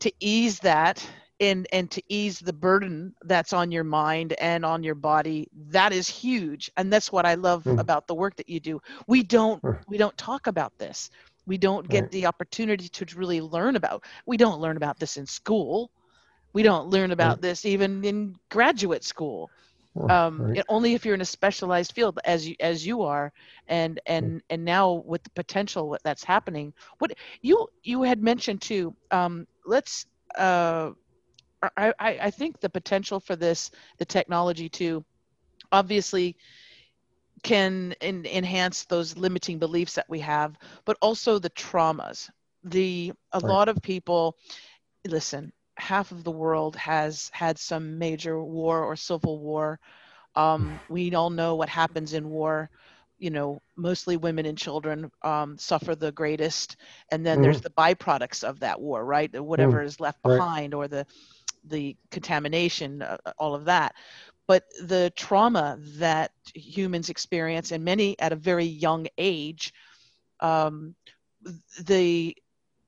to 0.00 0.12
ease 0.20 0.60
that 0.60 1.06
and 1.42 1.68
and 1.72 1.90
to 1.92 2.02
ease 2.08 2.40
the 2.40 2.54
burden 2.54 3.14
that's 3.22 3.52
on 3.52 3.72
your 3.72 3.84
mind 3.84 4.34
and 4.40 4.64
on 4.64 4.84
your 4.84 4.94
body 4.96 5.48
that 5.70 5.92
is 5.92 6.08
huge. 6.08 6.70
And 6.76 6.92
that's 6.92 7.12
what 7.12 7.26
i 7.26 7.34
love 7.34 7.66
Mm. 7.66 7.78
about 7.78 8.08
the 8.08 8.14
work 8.14 8.36
that 8.36 8.48
you 8.50 8.60
do. 8.60 8.80
We 9.08 9.22
don't 9.24 9.62
we 9.88 9.98
don't 9.98 10.16
talk 10.18 10.48
about 10.48 10.72
this. 10.78 11.10
We 11.46 11.58
don't 11.58 11.88
get 11.88 12.10
the 12.10 12.26
opportunity 12.26 12.88
to 12.88 13.06
really 13.16 13.40
learn 13.42 13.76
about 13.76 14.04
we 14.26 14.38
don't 14.38 14.60
learn 14.60 14.76
about 14.76 15.00
this 15.00 15.16
in 15.18 15.26
school. 15.26 15.90
We 16.54 16.62
don't 16.62 16.88
learn 16.88 17.12
about 17.12 17.42
this 17.42 17.66
even 17.66 18.04
in 18.04 18.34
graduate 18.50 19.04
school. 19.04 19.52
Um, 20.08 20.46
right. 20.46 20.62
only 20.68 20.94
if 20.94 21.04
you're 21.06 21.14
in 21.14 21.20
a 21.22 21.26
specialized 21.26 21.92
field 21.92 22.18
as 22.24 22.48
you 22.48 22.56
as 22.60 22.86
you 22.86 23.02
are 23.02 23.32
and 23.68 24.00
and 24.06 24.42
and 24.50 24.64
now 24.64 25.02
with 25.06 25.22
the 25.24 25.30
potential 25.30 25.88
what 25.88 26.02
that's 26.04 26.24
happening. 26.24 26.74
What 26.98 27.12
you 27.42 27.68
you 27.82 28.02
had 28.02 28.22
mentioned 28.22 28.62
too 28.62 28.94
um, 29.10 29.46
let's 29.66 30.06
uh, 30.38 30.90
I, 31.76 31.92
I 32.00 32.30
think 32.30 32.60
the 32.60 32.68
potential 32.68 33.20
for 33.20 33.36
this 33.36 33.70
the 33.98 34.04
technology 34.04 34.68
to 34.70 35.04
obviously 35.72 36.36
can 37.42 37.94
en- 38.00 38.26
enhance 38.26 38.84
those 38.84 39.16
limiting 39.16 39.58
beliefs 39.58 39.94
that 39.94 40.08
we 40.08 40.20
have 40.20 40.56
but 40.84 40.96
also 41.00 41.38
the 41.38 41.50
traumas. 41.50 42.30
The 42.64 43.12
a 43.32 43.40
Right. 43.42 43.48
lot 43.48 43.68
of 43.68 43.82
people 43.82 44.36
listen 45.06 45.52
half 45.76 46.10
of 46.12 46.24
the 46.24 46.30
world 46.30 46.76
has 46.76 47.30
had 47.32 47.58
some 47.58 47.98
major 47.98 48.42
war 48.42 48.82
or 48.84 48.96
civil 48.96 49.38
war. 49.38 49.78
Um, 50.34 50.80
we 50.88 51.14
all 51.14 51.30
know 51.30 51.54
what 51.56 51.68
happens 51.68 52.12
in 52.14 52.28
war. 52.28 52.70
You 53.18 53.30
know 53.30 53.60
mostly 53.76 54.16
women 54.16 54.46
and 54.46 54.58
children 54.58 55.10
um, 55.22 55.56
suffer 55.58 55.94
the 55.94 56.12
greatest 56.12 56.76
and 57.10 57.24
then 57.24 57.40
there's 57.40 57.60
the 57.60 57.70
byproducts 57.70 58.42
of 58.44 58.60
that 58.60 58.80
war 58.80 59.04
right? 59.04 59.30
Whatever 59.42 59.82
is 59.82 60.00
left 60.00 60.22
Right. 60.24 60.44
behind 60.44 60.74
or 60.74 60.88
the 60.88 61.06
the 61.64 61.96
contamination 62.10 63.02
uh, 63.02 63.16
all 63.38 63.54
of 63.54 63.64
that. 63.66 63.94
But 64.46 64.64
the 64.82 65.12
trauma 65.16 65.78
that 65.98 66.32
humans 66.54 67.08
experience 67.08 67.72
and 67.72 67.84
many 67.84 68.18
at 68.18 68.32
a 68.32 68.36
very 68.36 68.64
young 68.64 69.06
age 69.16 69.72
um, 70.40 70.94
the 71.84 72.36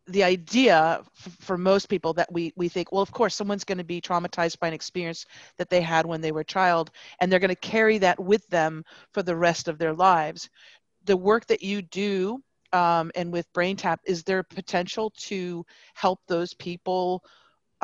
the 0.06 0.22
idea 0.22 1.02
for 1.40 1.56
most 1.56 1.88
people 1.88 2.12
that 2.12 2.30
we 2.30 2.52
we 2.56 2.68
think 2.68 2.92
well 2.92 3.00
of 3.00 3.10
course 3.10 3.34
someone's 3.34 3.64
going 3.64 3.78
to 3.78 3.84
be 3.84 4.02
traumatized 4.02 4.58
by 4.58 4.68
an 4.68 4.74
experience 4.74 5.24
that 5.56 5.70
they 5.70 5.80
had 5.80 6.04
when 6.04 6.20
they 6.20 6.32
were 6.32 6.40
a 6.40 6.44
child 6.44 6.90
and 7.20 7.32
they're 7.32 7.38
going 7.38 7.48
to 7.48 7.54
carry 7.56 7.96
that 7.98 8.20
with 8.20 8.46
them 8.48 8.84
for 9.12 9.22
the 9.22 9.34
rest 9.34 9.66
of 9.66 9.78
their 9.78 9.94
lives. 9.94 10.50
The 11.04 11.16
work 11.16 11.46
that 11.46 11.62
you 11.62 11.80
do 11.80 12.42
um, 12.72 13.12
and 13.14 13.32
with 13.32 13.50
brain 13.54 13.76
tap 13.76 14.00
is 14.04 14.24
there 14.24 14.42
potential 14.42 15.10
to 15.18 15.64
help 15.94 16.20
those 16.26 16.52
people 16.54 17.22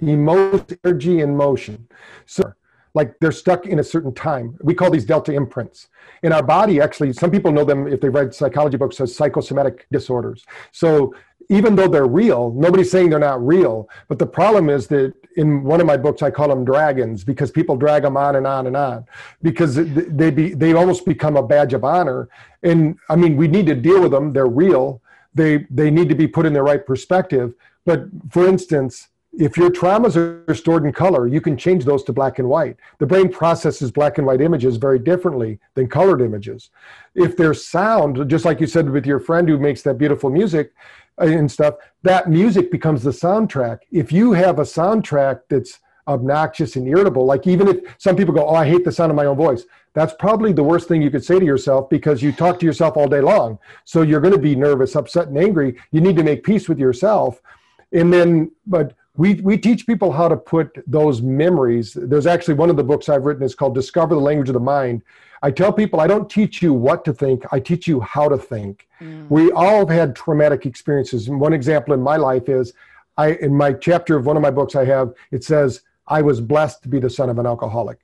emotion, 0.00 0.66
energy, 0.84 1.20
and 1.20 1.36
motion. 1.36 1.88
So, 2.26 2.52
like 2.96 3.14
they're 3.20 3.30
stuck 3.30 3.66
in 3.66 3.78
a 3.78 3.84
certain 3.84 4.14
time. 4.14 4.56
We 4.62 4.72
call 4.74 4.90
these 4.90 5.04
delta 5.04 5.32
imprints. 5.32 5.88
In 6.22 6.32
our 6.32 6.42
body, 6.42 6.80
actually, 6.80 7.12
some 7.12 7.30
people 7.30 7.52
know 7.52 7.62
them 7.62 7.86
if 7.86 8.00
they've 8.00 8.12
read 8.12 8.34
psychology 8.34 8.78
books 8.78 8.98
as 9.02 9.14
psychosomatic 9.14 9.86
disorders. 9.92 10.46
So, 10.72 11.14
even 11.50 11.76
though 11.76 11.88
they're 11.88 12.06
real, 12.06 12.52
nobody's 12.56 12.90
saying 12.90 13.10
they're 13.10 13.18
not 13.18 13.46
real. 13.46 13.88
But 14.08 14.18
the 14.18 14.26
problem 14.26 14.70
is 14.70 14.86
that 14.88 15.12
in 15.36 15.62
one 15.62 15.80
of 15.82 15.86
my 15.86 15.98
books, 15.98 16.22
I 16.22 16.30
call 16.30 16.48
them 16.48 16.64
dragons 16.64 17.22
because 17.22 17.50
people 17.50 17.76
drag 17.76 18.02
them 18.02 18.16
on 18.16 18.34
and 18.36 18.46
on 18.46 18.66
and 18.66 18.76
on 18.76 19.04
because 19.42 19.74
they 19.76 20.30
be 20.30 20.54
they 20.54 20.72
almost 20.72 21.04
become 21.04 21.36
a 21.36 21.46
badge 21.46 21.74
of 21.74 21.84
honor. 21.84 22.30
And 22.62 22.96
I 23.10 23.16
mean, 23.16 23.36
we 23.36 23.46
need 23.46 23.66
to 23.66 23.74
deal 23.74 24.00
with 24.00 24.10
them. 24.10 24.32
They're 24.32 24.46
real. 24.46 25.02
They 25.34 25.66
they 25.70 25.90
need 25.90 26.08
to 26.08 26.14
be 26.14 26.26
put 26.26 26.46
in 26.46 26.54
the 26.54 26.62
right 26.62 26.84
perspective. 26.84 27.52
But 27.84 28.06
for 28.30 28.48
instance, 28.48 29.08
if 29.38 29.56
your 29.56 29.70
traumas 29.70 30.16
are 30.16 30.54
stored 30.54 30.84
in 30.84 30.92
color, 30.92 31.26
you 31.26 31.40
can 31.40 31.56
change 31.56 31.84
those 31.84 32.02
to 32.04 32.12
black 32.12 32.38
and 32.38 32.48
white. 32.48 32.76
The 32.98 33.06
brain 33.06 33.28
processes 33.28 33.90
black 33.90 34.16
and 34.18 34.26
white 34.26 34.40
images 34.40 34.76
very 34.76 34.98
differently 34.98 35.58
than 35.74 35.88
colored 35.88 36.22
images. 36.22 36.70
If 37.14 37.36
there's 37.36 37.66
sound, 37.66 38.28
just 38.30 38.44
like 38.46 38.60
you 38.60 38.66
said 38.66 38.88
with 38.88 39.04
your 39.04 39.20
friend 39.20 39.48
who 39.48 39.58
makes 39.58 39.82
that 39.82 39.98
beautiful 39.98 40.30
music 40.30 40.72
uh, 41.20 41.26
and 41.26 41.50
stuff, 41.50 41.74
that 42.02 42.30
music 42.30 42.70
becomes 42.70 43.02
the 43.02 43.10
soundtrack. 43.10 43.80
If 43.90 44.10
you 44.10 44.32
have 44.32 44.58
a 44.58 44.62
soundtrack 44.62 45.40
that's 45.50 45.80
obnoxious 46.08 46.76
and 46.76 46.88
irritable, 46.88 47.26
like 47.26 47.46
even 47.46 47.68
if 47.68 47.96
some 47.98 48.16
people 48.16 48.32
go, 48.32 48.48
Oh, 48.48 48.54
I 48.54 48.66
hate 48.66 48.84
the 48.84 48.92
sound 48.92 49.10
of 49.10 49.16
my 49.16 49.26
own 49.26 49.36
voice, 49.36 49.64
that's 49.92 50.14
probably 50.18 50.52
the 50.52 50.62
worst 50.62 50.88
thing 50.88 51.02
you 51.02 51.10
could 51.10 51.24
say 51.24 51.38
to 51.38 51.44
yourself 51.44 51.90
because 51.90 52.22
you 52.22 52.32
talk 52.32 52.58
to 52.60 52.66
yourself 52.66 52.96
all 52.96 53.08
day 53.08 53.20
long. 53.20 53.58
So 53.84 54.02
you're 54.02 54.20
going 54.20 54.34
to 54.34 54.40
be 54.40 54.54
nervous, 54.54 54.96
upset, 54.96 55.28
and 55.28 55.36
angry. 55.36 55.76
You 55.90 56.00
need 56.00 56.16
to 56.16 56.22
make 56.22 56.42
peace 56.42 56.68
with 56.68 56.78
yourself. 56.78 57.42
And 57.92 58.12
then, 58.12 58.50
but 58.66 58.94
we, 59.16 59.34
we 59.34 59.56
teach 59.56 59.86
people 59.86 60.12
how 60.12 60.28
to 60.28 60.36
put 60.36 60.78
those 60.86 61.22
memories. 61.22 61.94
There's 61.94 62.26
actually 62.26 62.54
one 62.54 62.70
of 62.70 62.76
the 62.76 62.84
books 62.84 63.08
I've 63.08 63.24
written 63.24 63.42
is 63.42 63.54
called 63.54 63.74
Discover 63.74 64.14
the 64.14 64.20
Language 64.20 64.48
of 64.48 64.54
the 64.54 64.60
Mind. 64.60 65.02
I 65.42 65.50
tell 65.50 65.72
people 65.72 66.00
I 66.00 66.06
don't 66.06 66.28
teach 66.28 66.62
you 66.62 66.72
what 66.72 67.04
to 67.04 67.12
think, 67.12 67.44
I 67.52 67.60
teach 67.60 67.86
you 67.86 68.00
how 68.00 68.28
to 68.28 68.38
think. 68.38 68.88
Mm. 69.00 69.28
We 69.30 69.52
all 69.52 69.80
have 69.80 69.88
had 69.88 70.16
traumatic 70.16 70.66
experiences. 70.66 71.28
And 71.28 71.40
one 71.40 71.52
example 71.52 71.94
in 71.94 72.00
my 72.00 72.16
life 72.16 72.48
is 72.48 72.72
I 73.16 73.32
in 73.32 73.54
my 73.54 73.72
chapter 73.72 74.16
of 74.16 74.26
one 74.26 74.36
of 74.36 74.42
my 74.42 74.50
books 74.50 74.74
I 74.74 74.84
have, 74.84 75.12
it 75.30 75.44
says, 75.44 75.82
I 76.06 76.22
was 76.22 76.40
blessed 76.40 76.82
to 76.82 76.88
be 76.88 77.00
the 77.00 77.10
son 77.10 77.28
of 77.28 77.38
an 77.38 77.46
alcoholic. 77.46 77.98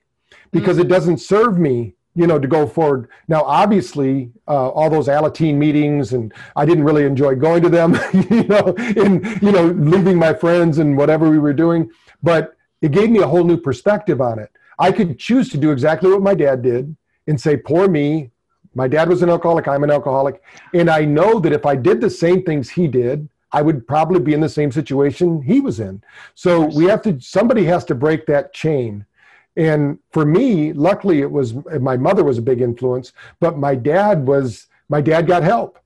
Because 0.51 0.77
mm. 0.77 0.81
it 0.81 0.87
doesn't 0.87 1.17
serve 1.17 1.57
me 1.57 1.95
you 2.15 2.27
know, 2.27 2.37
to 2.37 2.47
go 2.47 2.67
forward. 2.67 3.09
Now, 3.27 3.43
obviously, 3.43 4.31
uh, 4.47 4.69
all 4.69 4.89
those 4.89 5.07
Alateen 5.07 5.55
meetings, 5.55 6.13
and 6.13 6.33
I 6.55 6.65
didn't 6.65 6.83
really 6.83 7.05
enjoy 7.05 7.35
going 7.35 7.63
to 7.63 7.69
them, 7.69 7.97
you 8.29 8.43
know, 8.43 8.75
and 8.77 9.41
you 9.41 9.51
know, 9.51 9.67
leaving 9.67 10.17
my 10.17 10.33
friends 10.33 10.77
and 10.77 10.97
whatever 10.97 11.29
we 11.29 11.39
were 11.39 11.53
doing. 11.53 11.89
But 12.21 12.55
it 12.81 12.91
gave 12.91 13.09
me 13.09 13.19
a 13.19 13.27
whole 13.27 13.43
new 13.43 13.57
perspective 13.57 14.21
on 14.21 14.39
it. 14.39 14.51
I 14.77 14.91
could 14.91 15.17
choose 15.17 15.49
to 15.49 15.57
do 15.57 15.71
exactly 15.71 16.11
what 16.11 16.21
my 16.21 16.33
dad 16.33 16.61
did 16.61 16.95
and 17.27 17.39
say, 17.39 17.57
"Poor 17.57 17.87
me." 17.87 18.29
My 18.75 18.87
dad 18.87 19.07
was 19.07 19.21
an 19.21 19.29
alcoholic. 19.29 19.67
I'm 19.67 19.83
an 19.83 19.91
alcoholic, 19.91 20.41
and 20.73 20.89
I 20.89 21.05
know 21.05 21.39
that 21.39 21.53
if 21.53 21.63
I 21.63 21.75
did 21.75 22.01
the 22.01 22.09
same 22.09 22.41
things 22.41 22.71
he 22.71 22.87
did, 22.87 23.29
I 23.51 23.61
would 23.61 23.87
probably 23.87 24.19
be 24.19 24.33
in 24.33 24.41
the 24.41 24.49
same 24.49 24.71
situation 24.71 25.43
he 25.43 25.59
was 25.59 25.79
in. 25.79 26.01
So 26.33 26.65
we 26.75 26.85
have 26.85 27.03
to. 27.03 27.19
Somebody 27.21 27.65
has 27.65 27.85
to 27.85 27.95
break 27.95 28.25
that 28.25 28.51
chain 28.51 29.05
and 29.55 29.99
for 30.11 30.25
me, 30.25 30.73
luckily, 30.73 31.21
it 31.21 31.31
was 31.31 31.53
my 31.79 31.97
mother 31.97 32.23
was 32.23 32.37
a 32.37 32.41
big 32.41 32.61
influence, 32.61 33.13
but 33.39 33.57
my 33.57 33.75
dad 33.75 34.27
was 34.27 34.67
my 34.89 35.01
dad 35.01 35.27
got 35.27 35.43
help. 35.43 35.79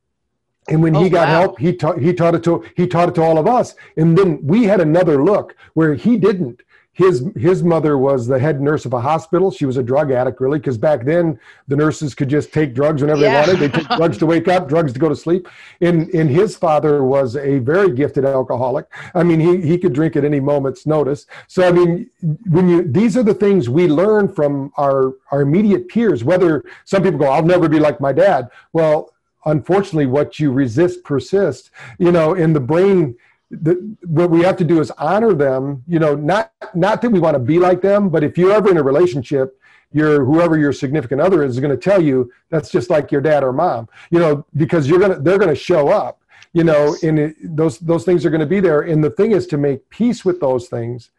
And 0.70 0.84
when 0.84 0.96
oh, 0.96 1.04
he 1.04 1.10
got 1.10 1.28
wow. 1.28 1.40
help, 1.42 1.60
he 1.60 1.74
taught 1.74 2.00
he 2.00 2.14
taught 2.14 2.36
it 2.36 2.44
to 2.44 2.66
he 2.76 2.88
taught 2.88 3.10
it 3.10 3.16
to 3.16 3.22
all 3.22 3.38
of 3.38 3.48
us. 3.48 3.76
And 3.98 4.18
then 4.18 4.40
we 4.46 4.64
had 4.64 4.82
another 4.82 5.24
look 5.24 5.56
where 5.74 5.96
he 5.96 6.18
didn't 6.18 6.62
his 6.98 7.24
his 7.36 7.62
mother 7.62 7.96
was 7.96 8.26
the 8.26 8.40
head 8.40 8.60
nurse 8.60 8.84
of 8.84 8.92
a 8.92 9.00
hospital. 9.00 9.52
She 9.52 9.66
was 9.68 9.78
a 9.78 9.84
drug 9.84 10.12
addict, 10.12 10.42
really, 10.42 10.58
because 10.58 10.80
back 10.80 11.06
then 11.06 11.40
the 11.68 11.76
nurses 11.76 12.16
could 12.16 12.28
just 12.28 12.52
take 12.52 12.74
drugs 12.74 13.04
whenever 13.04 13.22
yeah. 13.22 13.46
they 13.46 13.52
wanted. 13.54 13.72
They 13.72 13.80
took 13.80 13.88
drugs 13.98 14.18
to 14.18 14.26
wake 14.34 14.48
up, 14.48 14.68
drugs 14.68 14.94
to 14.94 15.00
go 15.00 15.08
to 15.08 15.16
sleep. 15.16 15.48
And 15.80 16.10
and 16.10 16.28
his 16.28 16.58
father 16.58 17.04
was 17.04 17.36
a 17.36 17.60
very 17.60 17.92
gifted 17.92 18.26
alcoholic. 18.26 18.88
I 19.14 19.22
mean, 19.22 19.40
he 19.40 19.62
he 19.62 19.78
could 19.78 19.94
drink 19.94 20.16
at 20.16 20.26
any 20.26 20.40
moment's 20.40 20.88
notice. 20.88 21.28
So 21.48 21.68
I 21.68 21.72
mean, 21.72 22.10
when 22.50 22.68
you 22.68 22.82
these 22.82 23.16
are 23.16 23.22
the 23.22 23.36
things 23.36 23.70
we 23.70 23.88
learn 23.88 24.28
from 24.28 24.72
our 24.78 25.14
our 25.30 25.42
immediate 25.42 25.90
peers. 25.90 26.24
Whether 26.24 26.64
some 26.86 27.04
people 27.04 27.20
go, 27.20 27.28
"I'll 27.28 27.46
never 27.46 27.70
be 27.70 27.80
like 27.80 28.02
my 28.02 28.12
dad." 28.12 28.50
Well, 28.74 29.14
unfortunately, 29.46 30.08
what 30.08 30.40
you 30.40 30.52
resist 30.52 31.04
persists. 31.04 31.70
You 32.00 32.12
know, 32.12 32.34
in 32.34 32.54
the 32.54 32.60
brain 32.60 33.18
the, 33.50 33.96
what 34.06 34.30
we 34.30 34.42
have 34.42 34.58
to 34.58 34.66
do 34.66 34.82
is 34.82 34.92
honor 34.92 35.34
them 35.34 35.84
you 35.88 36.00
know 36.00 36.16
not 36.16 36.52
not 36.76 37.02
that 37.02 37.10
we 37.10 37.20
want 37.20 37.34
to 37.34 37.40
be 37.40 37.60
like 37.60 37.82
them 37.82 38.10
but 38.10 38.24
if 38.24 38.38
you're 38.38 38.52
ever 38.52 38.70
in 38.70 38.78
a 38.78 38.84
relationship 38.84 39.60
your 39.94 40.26
whoever 40.26 40.58
your 40.58 40.74
significant 40.74 41.22
other 41.22 41.44
is, 41.44 41.54
is 41.54 41.60
going 41.62 41.72
to 41.72 41.82
tell 41.82 42.02
you 42.02 42.30
that's 42.50 42.70
just 42.70 42.90
like 42.90 43.12
your 43.12 43.22
dad 43.22 43.44
or 43.44 43.54
mom 43.54 43.88
you 44.12 44.20
know 44.20 44.46
because 44.58 44.90
you're 44.90 45.00
going 45.00 45.14
to 45.14 45.20
they're 45.20 45.38
going 45.38 45.50
to 45.50 45.56
show 45.56 45.88
up 45.88 46.22
you 46.54 46.64
know 46.64 46.96
and 47.04 47.20
it, 47.20 47.36
those 47.56 47.78
those 47.80 48.04
things 48.04 48.26
are 48.26 48.30
going 48.30 48.42
to 48.42 48.48
be 48.48 48.60
there. 48.60 48.82
And 48.82 49.04
the 49.04 49.12
thing 49.12 49.32
is 49.32 49.48
to 49.48 49.58
make 49.58 49.88
peace 49.90 50.26
with 50.26 50.40
those 50.40 50.68
things 50.68 51.12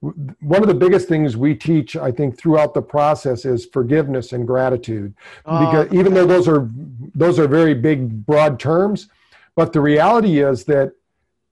one 0.00 0.60
of 0.62 0.66
the 0.66 0.74
biggest 0.74 1.06
things 1.06 1.36
we 1.36 1.54
teach 1.54 1.94
i 1.94 2.10
think 2.10 2.36
throughout 2.36 2.74
the 2.74 2.82
process 2.82 3.44
is 3.44 3.66
forgiveness 3.66 4.32
and 4.32 4.46
gratitude. 4.46 5.14
Oh, 5.46 5.64
because 5.64 5.92
even 5.94 6.12
though 6.12 6.26
those 6.26 6.48
are 6.48 6.68
those 7.14 7.38
are 7.38 7.48
very 7.48 7.74
big 7.74 8.26
broad 8.26 8.58
terms 8.58 9.08
but 9.54 9.72
the 9.72 9.80
reality 9.80 10.40
is 10.40 10.64
that 10.64 10.92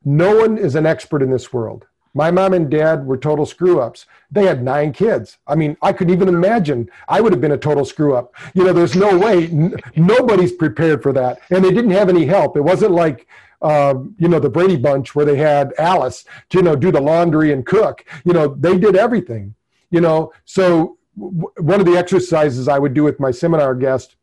no 0.04 0.36
one 0.36 0.58
is 0.58 0.74
an 0.74 0.86
expert 0.86 1.22
in 1.22 1.30
this 1.30 1.52
world. 1.52 1.86
My 2.12 2.30
mom 2.30 2.54
and 2.54 2.68
dad 2.68 3.06
were 3.06 3.16
total 3.16 3.46
screw 3.46 3.80
ups. 3.80 4.06
They 4.32 4.44
had 4.44 4.64
nine 4.64 4.92
kids. 4.92 5.38
I 5.46 5.54
mean, 5.54 5.76
I 5.80 5.92
could 5.92 6.10
even 6.10 6.28
imagine 6.28 6.90
I 7.08 7.20
would 7.20 7.32
have 7.32 7.40
been 7.40 7.52
a 7.52 7.58
total 7.58 7.84
screw 7.84 8.14
up. 8.14 8.34
You 8.52 8.64
know, 8.64 8.72
there's 8.72 8.96
no 8.96 9.16
way, 9.16 9.46
n- 9.46 9.76
nobody's 9.94 10.52
prepared 10.52 11.02
for 11.02 11.12
that. 11.12 11.40
And 11.50 11.64
they 11.64 11.70
didn't 11.70 11.92
have 11.92 12.08
any 12.08 12.26
help. 12.26 12.56
It 12.56 12.62
wasn't 12.62 12.92
like, 12.92 13.28
uh, 13.62 13.94
you 14.18 14.26
know, 14.26 14.40
the 14.40 14.50
Brady 14.50 14.76
Bunch 14.76 15.14
where 15.14 15.26
they 15.26 15.36
had 15.36 15.72
Alice, 15.78 16.24
to, 16.48 16.58
you 16.58 16.64
know, 16.64 16.74
do 16.74 16.90
the 16.90 17.00
laundry 17.00 17.52
and 17.52 17.64
cook. 17.64 18.04
You 18.24 18.32
know, 18.32 18.48
they 18.48 18.76
did 18.76 18.96
everything, 18.96 19.54
you 19.90 20.00
know. 20.00 20.32
So, 20.46 20.98
w- 21.16 21.52
one 21.58 21.78
of 21.78 21.86
the 21.86 21.96
exercises 21.96 22.66
I 22.66 22.78
would 22.78 22.94
do 22.94 23.04
with 23.04 23.20
my 23.20 23.30
seminar 23.30 23.74
guests 23.74 24.16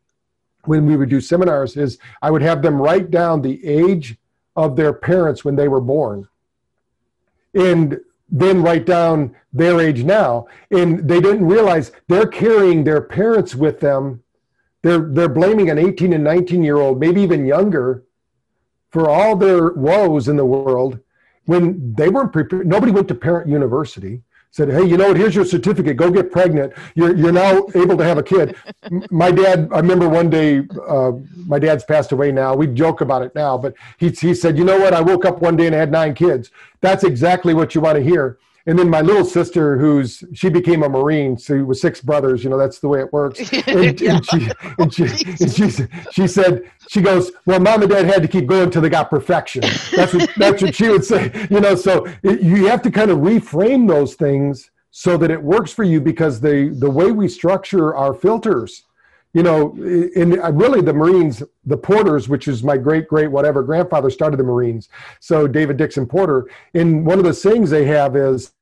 when 0.66 0.86
we 0.86 0.98
would 0.98 1.10
do 1.10 1.22
seminars 1.22 1.78
is 1.78 2.00
I 2.22 2.32
would 2.32 2.42
have 2.42 2.62
them 2.62 2.82
write 2.82 3.12
down 3.12 3.42
the 3.42 3.66
age 3.66 4.18
of 4.58 4.76
their 4.76 4.92
parents 4.92 5.46
when 5.46 5.56
they 5.56 5.68
were 5.68 5.80
born. 5.80 6.28
And 7.54 8.00
then 8.30 8.62
write 8.62 8.86
down 8.86 9.36
their 9.54 9.80
age 9.80 10.04
now. 10.04 10.48
And 10.72 11.08
they 11.08 11.22
didn't 11.22 11.46
realize 11.46 11.94
they're 12.08 12.28
carrying 12.28 12.84
their 12.84 13.02
parents 13.02 13.56
with 13.56 13.80
them. 13.80 14.24
They're 14.82 15.00
they're 15.00 15.30
blaming 15.30 15.70
an 15.70 15.78
18 15.78 16.12
and 16.12 16.24
19 16.24 16.64
year 16.64 16.78
old 16.78 17.00
maybe 17.00 17.22
even 17.22 17.46
younger 17.46 18.04
for 18.90 19.10
all 19.10 19.36
their 19.36 19.72
woes 19.74 20.28
in 20.28 20.38
the 20.38 20.46
world 20.46 21.00
when 21.46 21.94
they 21.94 22.10
weren't 22.10 22.34
prepared. 22.34 22.68
Nobody 22.68 22.92
went 22.92 23.08
to 23.08 23.16
parent 23.16 23.50
university 23.50 24.24
said, 24.58 24.70
"Hey, 24.70 24.84
you 24.84 24.98
know 24.98 25.10
what? 25.10 25.18
Here's 25.18 25.36
your 25.36 25.46
certificate. 25.46 25.98
Go 25.98 26.10
get 26.10 26.32
pregnant. 26.32 26.74
You're 26.96 27.16
you're 27.16 27.32
now 27.32 27.68
able 27.76 27.96
to 27.96 28.04
have 28.04 28.18
a 28.18 28.24
kid." 28.24 28.56
my 29.12 29.32
dad, 29.32 29.70
I 29.72 29.78
remember 29.78 30.10
one 30.10 30.30
day, 30.30 30.64
uh, 30.88 31.12
my 31.46 31.60
dad's 31.60 31.84
passed 31.84 32.12
away 32.12 32.32
now. 32.32 32.56
We 32.56 32.66
joke 32.66 33.02
about 33.02 33.22
it 33.22 33.36
now, 33.36 33.58
but 33.58 33.76
he 34.00 34.10
he 34.10 34.34
said, 34.34 34.58
"You 34.58 34.66
know 34.66 34.80
what? 34.80 34.94
I 34.94 35.02
woke 35.02 35.26
up 35.26 35.42
one 35.42 35.56
day 35.56 35.68
and 35.68 35.76
I 35.76 35.78
had 35.78 35.92
nine 35.92 36.16
kids. 36.16 36.50
That's 36.82 37.04
exactly 37.04 37.54
what 37.54 37.76
you 37.76 37.82
want 37.82 37.98
to 37.98 38.04
hear." 38.04 38.40
And 38.68 38.78
then 38.78 38.90
my 38.90 39.02
little 39.02 39.26
sister 39.26 39.78
who's 39.78 40.24
she 40.34 40.50
became 40.50 40.84
a 40.84 40.90
marine 40.90 41.38
so 41.38 41.64
with 41.64 41.80
six 41.80 42.02
brothers 42.02 42.44
you 42.44 42.50
know 42.50 42.58
that's 42.58 42.80
the 42.80 42.88
way 42.88 43.00
it 43.00 43.12
works 43.12 43.40
and, 43.68 44.00
yeah. 44.00 44.18
and, 44.18 44.26
she, 44.26 44.52
and, 44.78 44.94
she, 44.94 45.04
and 45.44 45.52
she, 45.52 45.88
she 46.12 46.28
said 46.28 46.70
she 46.90 47.02
goes 47.02 47.32
well 47.46 47.60
mom 47.60 47.82
and 47.82 47.90
dad 47.90 48.06
had 48.06 48.22
to 48.22 48.28
keep 48.28 48.46
going 48.46 48.64
until 48.64 48.82
they 48.82 48.90
got 48.90 49.10
perfection 49.10 49.62
that's 49.96 50.14
what 50.14 50.30
that's 50.38 50.62
what 50.62 50.76
she 50.76 50.90
would 50.90 51.04
say 51.04 51.48
you 51.50 51.60
know 51.60 51.74
so 51.74 52.06
it, 52.22 52.42
you 52.42 52.68
have 52.68 52.82
to 52.82 52.92
kind 52.92 53.10
of 53.10 53.20
reframe 53.20 53.88
those 53.88 54.14
things 54.14 54.70
so 54.92 55.18
that 55.18 55.32
it 55.32 55.42
works 55.42 55.72
for 55.72 55.84
you 55.84 56.00
because 56.00 56.40
the 56.40 56.76
the 56.80 56.90
way 56.90 57.12
we 57.12 57.28
structure 57.28 57.96
our 57.96 58.14
filters 58.14 58.84
you 59.34 59.44
know, 59.44 59.76
in 59.76 60.40
uh, 60.40 60.52
really 60.52 60.82
the 60.82 60.94
Marines, 60.94 61.44
the 61.66 61.78
Porters, 61.78 62.30
which 62.30 62.48
is 62.48 62.64
my 62.64 62.78
great 62.78 63.08
great 63.08 63.30
whatever 63.30 63.62
grandfather 63.62 64.10
started 64.10 64.38
the 64.38 64.44
Marines. 64.44 64.90
So 65.20 65.48
David 65.48 65.78
Dixon 65.78 66.06
Porter. 66.06 66.50
In 66.74 67.04
one 67.04 67.20
of 67.20 67.26
the 67.26 67.34
sayings 67.34 67.70
they 67.70 67.86
have 67.86 68.16
is 68.16 68.54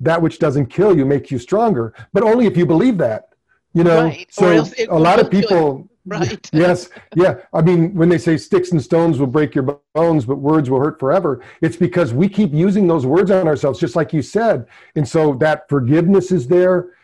that 0.00 0.20
which 0.20 0.38
doesn't 0.38 0.66
kill 0.66 0.96
you 0.96 1.04
makes 1.04 1.30
you 1.30 1.38
stronger, 1.38 1.94
but 2.12 2.22
only 2.22 2.46
if 2.46 2.56
you 2.56 2.66
believe 2.66 2.98
that. 2.98 3.28
You 3.74 3.84
know, 3.84 4.04
right. 4.04 4.26
so 4.30 4.64
a 4.90 4.98
lot 4.98 5.20
of 5.20 5.30
people. 5.30 5.88
Right. 6.06 6.48
yes. 6.54 6.88
Yeah. 7.14 7.36
I 7.52 7.60
mean, 7.60 7.94
when 7.94 8.08
they 8.08 8.16
say 8.16 8.38
sticks 8.38 8.72
and 8.72 8.82
stones 8.82 9.18
will 9.18 9.26
break 9.26 9.54
your 9.54 9.78
bones, 9.94 10.24
but 10.24 10.36
words 10.36 10.70
will 10.70 10.80
hurt 10.80 10.98
forever, 10.98 11.44
it's 11.60 11.76
because 11.76 12.14
we 12.14 12.30
keep 12.30 12.54
using 12.54 12.88
those 12.88 13.04
words 13.04 13.30
on 13.30 13.46
ourselves, 13.46 13.78
just 13.78 13.94
like 13.94 14.14
you 14.14 14.22
said. 14.22 14.66
And 14.96 15.06
so 15.06 15.34
that 15.34 15.68
forgiveness 15.68 16.32
is 16.32 16.48
there. 16.48 16.94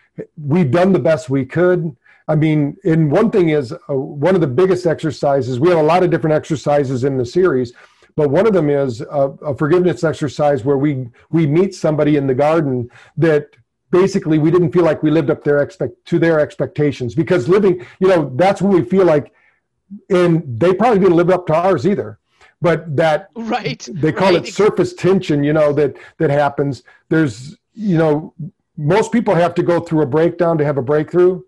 We've 0.42 0.70
done 0.70 0.92
the 0.92 0.98
best 0.98 1.28
we 1.28 1.44
could 1.44 1.94
I 2.26 2.34
mean, 2.34 2.76
and 2.84 3.10
one 3.10 3.30
thing 3.30 3.50
is 3.50 3.72
uh, 3.72 3.94
one 3.94 4.34
of 4.34 4.40
the 4.40 4.46
biggest 4.46 4.86
exercises, 4.86 5.60
we 5.60 5.68
have 5.68 5.78
a 5.78 5.82
lot 5.82 6.02
of 6.02 6.10
different 6.10 6.34
exercises 6.34 7.04
in 7.04 7.18
the 7.18 7.26
series, 7.26 7.72
but 8.16 8.30
one 8.30 8.46
of 8.46 8.54
them 8.54 8.70
is 8.70 9.00
a, 9.00 9.34
a, 9.42 9.56
forgiveness 9.56 10.04
exercise 10.04 10.64
where 10.64 10.78
we 10.78 11.08
we 11.30 11.46
meet 11.46 11.74
somebody 11.74 12.16
in 12.16 12.26
the 12.26 12.34
garden 12.34 12.88
that 13.16 13.48
basically 13.90 14.38
we 14.38 14.50
didn't 14.50 14.72
feel 14.72 14.84
like 14.84 15.02
we 15.02 15.10
lived 15.10 15.30
up 15.30 15.44
their 15.44 15.62
expect 15.62 15.92
to 16.06 16.18
their 16.18 16.40
expectations 16.40 17.14
because 17.14 17.48
living, 17.48 17.84
you 17.98 18.08
know, 18.08 18.32
that's 18.36 18.62
when 18.62 18.72
we 18.72 18.82
feel 18.82 19.04
like, 19.04 19.32
and 20.10 20.42
they 20.58 20.72
probably 20.72 21.00
didn't 21.00 21.16
live 21.16 21.30
up 21.30 21.46
to 21.46 21.54
ours 21.54 21.86
either. 21.86 22.18
But 22.62 22.96
that 22.96 23.30
right, 23.34 23.86
they 23.92 24.12
call 24.12 24.32
right. 24.32 24.48
it 24.48 24.54
surface 24.54 24.94
tension, 24.94 25.44
you 25.44 25.52
know, 25.52 25.72
that 25.74 25.96
that 26.18 26.30
happens. 26.30 26.84
There's, 27.10 27.58
you 27.74 27.98
know, 27.98 28.32
most 28.78 29.12
people 29.12 29.34
have 29.34 29.54
to 29.56 29.62
go 29.62 29.80
through 29.80 30.02
a 30.02 30.06
breakdown 30.06 30.56
to 30.58 30.64
have 30.64 30.78
a 30.78 30.82
breakthrough 30.82 31.42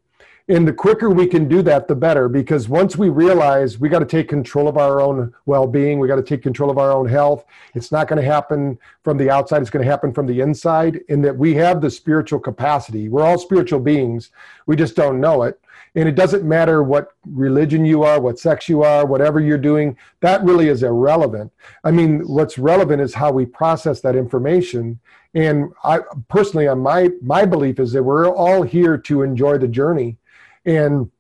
and 0.49 0.67
the 0.67 0.73
quicker 0.73 1.11
we 1.11 1.27
can 1.27 1.49
do 1.49 1.61
that 1.61 1.89
the 1.89 1.95
better 1.95 2.29
because 2.29 2.69
once 2.69 2.97
we 2.97 3.09
realize 3.09 3.81
we 3.81 3.89
got 3.89 3.99
to 3.99 4.07
take 4.07 4.29
control 4.29 4.69
of 4.69 4.77
our 4.77 5.01
own 5.01 5.35
well-being 5.47 5.99
we 5.99 6.07
got 6.07 6.17
to 6.17 6.23
take 6.23 6.43
control 6.43 6.71
of 6.71 6.79
our 6.79 6.93
own 6.93 7.09
health 7.09 7.45
it's 7.75 7.91
not 7.91 8.07
going 8.07 8.21
to 8.21 8.27
happen 8.27 8.79
from 9.03 9.17
the 9.17 9.29
outside 9.29 9.61
it's 9.61 9.71
going 9.71 9.85
to 9.85 9.91
happen 9.91 10.13
from 10.13 10.27
the 10.27 10.41
inside 10.41 11.01
in 11.09 11.21
that 11.21 11.37
we 11.37 11.55
have 11.55 11.81
the 11.81 11.91
spiritual 11.91 12.39
capacity. 12.39 13.09
We're 13.09 13.25
all 13.25 13.39
spiritual 13.39 13.81
beings 13.81 14.31
we 14.67 14.77
just 14.77 14.97
don't 14.97 15.21
know 15.21 15.43
it. 15.43 15.61
And 15.95 16.09
it 16.09 16.15
doesn't 16.15 16.45
matter 16.45 16.83
what 16.83 17.15
religion 17.27 17.85
you 17.85 18.05
are 18.05 18.21
what 18.21 18.39
sex 18.39 18.69
you 18.69 18.83
are 18.83 19.05
whatever 19.05 19.41
you're 19.41 19.59
doing 19.59 19.97
that 20.21 20.45
really 20.45 20.69
is 20.69 20.85
irrelevant. 20.85 21.53
I 21.83 21.91
mean 21.91 22.21
what's 22.21 22.57
relevant 22.57 23.03
is 23.03 23.15
how 23.15 23.33
we 23.33 23.47
process 23.47 24.01
that 24.03 24.15
information. 24.15 25.01
And 25.35 25.73
i 25.83 25.99
personally 26.29 26.69
on 26.69 26.79
my 26.79 27.11
my 27.21 27.45
belief 27.45 27.81
is 27.81 27.91
that 27.93 28.03
we're 28.05 28.29
all 28.29 28.63
here 28.63 28.97
to 28.99 29.23
enjoy 29.23 29.59
the 29.59 29.69
journey 29.69 30.19
and 30.67 31.11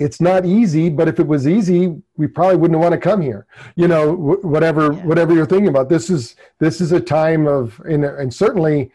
it's 0.00 0.20
not 0.20 0.44
easy 0.44 0.88
but 0.88 1.06
if 1.06 1.20
it 1.20 1.26
was 1.26 1.46
easy 1.46 1.94
we 2.16 2.26
probably 2.26 2.56
wouldn't 2.56 2.80
want 2.80 2.92
to 2.92 2.98
come 2.98 3.20
here. 3.20 3.46
You 3.76 3.86
know 3.86 4.12
whatever 4.14 4.92
yeah. 4.92 5.04
whatever 5.04 5.34
you're 5.34 5.46
thinking 5.46 5.68
about. 5.68 5.88
This 5.88 6.10
is 6.10 6.36
this 6.58 6.80
is 6.80 6.90
a 6.92 7.00
time 7.00 7.46
of 7.46 7.80
and, 7.84 8.04
and 8.04 8.32
certainly 8.32 8.90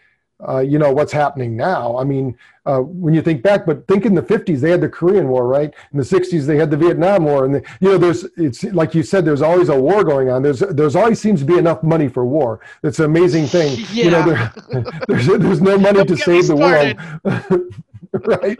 uh, 0.45 0.59
you 0.59 0.77
know 0.77 0.91
what's 0.91 1.13
happening 1.13 1.55
now. 1.55 1.97
I 1.97 2.03
mean 2.03 2.37
uh, 2.65 2.79
when 2.79 3.13
you 3.13 3.21
think 3.21 3.43
back 3.43 3.67
but 3.67 3.87
think 3.87 4.05
in 4.05 4.15
the 4.15 4.23
50s 4.23 4.59
they 4.59 4.71
had 4.71 4.81
the 4.81 4.89
korean 4.89 5.27
war 5.27 5.47
right? 5.47 5.73
In 5.91 5.99
the 5.99 6.03
60s 6.03 6.45
they 6.47 6.57
had 6.57 6.71
the 6.71 6.77
vietnam 6.77 7.25
war 7.25 7.45
and 7.45 7.55
the, 7.55 7.63
you 7.79 7.89
know 7.91 7.99
there's 7.99 8.25
it's 8.35 8.63
like 8.63 8.95
you 8.95 9.03
said 9.03 9.23
there's 9.23 9.43
always 9.43 9.69
a 9.69 9.79
war 9.79 10.03
going 10.03 10.29
on. 10.29 10.41
There's 10.41 10.59
there's 10.59 10.95
always 10.95 11.21
seems 11.21 11.39
to 11.41 11.45
be 11.45 11.57
enough 11.59 11.83
money 11.83 12.07
for 12.07 12.25
war. 12.25 12.61
It's 12.83 12.97
an 12.97 13.05
amazing 13.05 13.45
thing. 13.45 13.77
Yeah. 13.91 14.03
you 14.05 14.11
know 14.11 14.25
there, 14.25 14.51
there's 15.07 15.27
there's 15.27 15.61
no 15.61 15.77
money 15.77 16.03
to 16.03 16.17
save 16.17 16.47
the 16.47 16.55
world. 16.55 17.71
right 18.25 18.59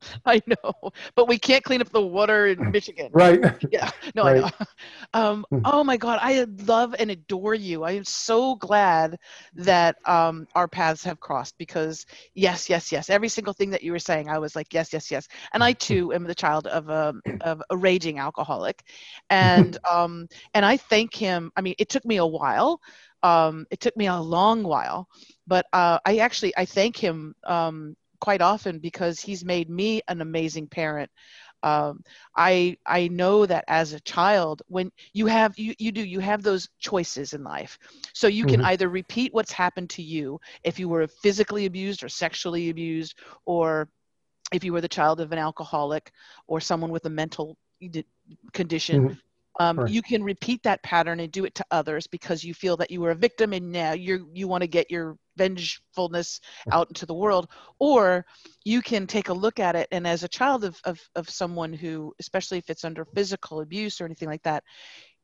I 0.26 0.40
know, 0.46 0.90
but 1.14 1.28
we 1.28 1.38
can't 1.38 1.64
clean 1.64 1.80
up 1.80 1.90
the 1.90 2.02
water 2.02 2.46
in 2.46 2.70
Michigan. 2.70 3.14
Right. 3.20 3.40
Yeah. 3.70 3.90
No, 4.14 4.24
Right. 4.24 4.26
I 4.26 4.32
know. 4.32 4.48
Um, 5.14 5.44
Mhm. 5.52 5.64
oh 5.64 5.82
my 5.84 5.96
God, 5.96 6.18
I 6.22 6.44
love 6.64 6.94
and 6.98 7.10
adore 7.10 7.54
you. 7.54 7.82
I 7.84 7.92
am 7.92 8.04
so 8.04 8.54
glad 8.56 9.16
that 9.54 9.96
um, 10.06 10.46
our 10.54 10.68
paths 10.68 11.04
have 11.04 11.20
crossed 11.20 11.56
because 11.58 12.06
yes, 12.34 12.68
yes, 12.68 12.92
yes. 12.92 13.10
Every 13.10 13.28
single 13.28 13.52
thing 13.52 13.70
that 13.70 13.82
you 13.82 13.92
were 13.92 13.98
saying, 13.98 14.28
I 14.28 14.38
was 14.38 14.54
like, 14.56 14.72
yes, 14.72 14.92
yes, 14.92 15.10
yes. 15.10 15.28
And 15.52 15.62
I 15.62 15.72
too 15.72 16.12
am 16.12 16.24
the 16.24 16.34
child 16.34 16.66
of 16.66 16.88
a 16.88 17.14
of 17.40 17.62
a 17.70 17.76
raging 17.76 18.18
alcoholic, 18.18 18.82
and 19.30 19.76
um, 19.90 20.28
and 20.54 20.64
I 20.64 20.76
thank 20.76 21.14
him. 21.14 21.50
I 21.56 21.60
mean, 21.62 21.74
it 21.78 21.88
took 21.88 22.04
me 22.04 22.16
a 22.16 22.26
while. 22.26 22.80
Um, 23.22 23.66
it 23.70 23.80
took 23.80 23.96
me 23.96 24.06
a 24.06 24.16
long 24.16 24.62
while, 24.62 25.08
but 25.46 25.66
uh, 25.72 25.98
I 26.04 26.18
actually 26.18 26.52
I 26.56 26.64
thank 26.64 26.96
him 26.96 27.34
um, 27.44 27.96
quite 28.20 28.42
often 28.42 28.78
because 28.78 29.20
he's 29.20 29.44
made 29.44 29.70
me 29.70 30.02
an 30.08 30.20
amazing 30.20 30.68
parent. 30.68 31.10
Um, 31.62 32.02
I 32.36 32.76
I 32.86 33.08
know 33.08 33.46
that 33.46 33.64
as 33.68 33.92
a 33.92 34.00
child, 34.00 34.62
when 34.68 34.90
you 35.12 35.26
have 35.26 35.58
you 35.58 35.74
you 35.78 35.92
do 35.92 36.02
you 36.04 36.20
have 36.20 36.42
those 36.42 36.68
choices 36.78 37.32
in 37.34 37.44
life, 37.44 37.78
so 38.14 38.26
you 38.28 38.46
can 38.46 38.60
Mhm. 38.60 38.62
either 38.62 38.88
repeat 38.88 39.32
what's 39.34 39.52
happened 39.52 39.90
to 39.90 40.02
you 40.02 40.40
if 40.64 40.78
you 40.78 40.88
were 40.88 41.06
physically 41.08 41.66
abused 41.66 42.02
or 42.04 42.08
sexually 42.08 42.70
abused, 42.70 43.16
or 43.46 43.88
if 44.52 44.64
you 44.64 44.72
were 44.72 44.80
the 44.80 44.88
child 44.88 45.20
of 45.20 45.32
an 45.32 45.38
alcoholic 45.38 46.12
or 46.46 46.60
someone 46.60 46.90
with 46.90 47.04
a 47.06 47.10
mental 47.10 47.56
condition. 48.52 49.04
Mhm. 49.04 49.20
Um, 49.60 49.76
Right. 49.76 49.90
You 49.90 50.00
can 50.00 50.24
repeat 50.24 50.62
that 50.62 50.82
pattern 50.82 51.20
and 51.20 51.30
do 51.30 51.44
it 51.44 51.54
to 51.56 51.66
others 51.70 52.06
because 52.06 52.42
you 52.42 52.54
feel 52.54 52.78
that 52.78 52.90
you 52.90 53.02
were 53.02 53.10
a 53.10 53.14
victim 53.14 53.52
and 53.52 53.70
now 53.70 53.92
you 53.92 54.30
you 54.32 54.48
want 54.48 54.62
to 54.62 54.66
get 54.66 54.90
your 54.90 55.18
vengefulness 55.36 56.40
out 56.72 56.88
into 56.88 57.04
the 57.04 57.14
world, 57.14 57.46
or 57.78 58.24
you 58.64 58.80
can 58.80 59.06
take 59.06 59.28
a 59.28 59.34
look 59.34 59.60
at 59.60 59.76
it 59.76 59.86
and 59.92 60.06
as 60.06 60.24
a 60.24 60.28
child 60.28 60.64
of, 60.64 60.80
of, 60.84 60.98
of 61.14 61.28
someone 61.28 61.74
who 61.74 62.12
especially 62.18 62.56
if 62.56 62.70
it's 62.70 62.84
under 62.84 63.04
physical 63.04 63.60
abuse 63.60 64.00
or 64.00 64.06
anything 64.06 64.28
like 64.28 64.42
that 64.42 64.64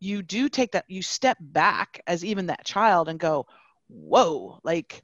you 0.01 0.22
do 0.22 0.49
take 0.49 0.72
that 0.72 0.84
you 0.89 1.03
step 1.03 1.39
back 1.41 2.01
as 2.07 2.24
even 2.24 2.47
that 2.47 2.64
child 2.64 3.09
and 3.09 3.18
go 3.18 3.47
whoa 3.89 4.59
like 4.64 5.03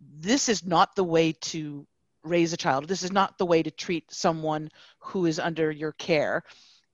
this 0.00 0.48
is 0.48 0.64
not 0.64 0.94
the 0.94 1.04
way 1.04 1.32
to 1.32 1.86
raise 2.22 2.52
a 2.52 2.56
child. 2.56 2.86
This 2.86 3.02
is 3.02 3.12
not 3.12 3.38
the 3.38 3.46
way 3.46 3.62
to 3.62 3.70
treat 3.70 4.04
someone 4.12 4.70
who 4.98 5.26
is 5.26 5.38
under 5.38 5.70
your 5.70 5.92
care. 5.92 6.42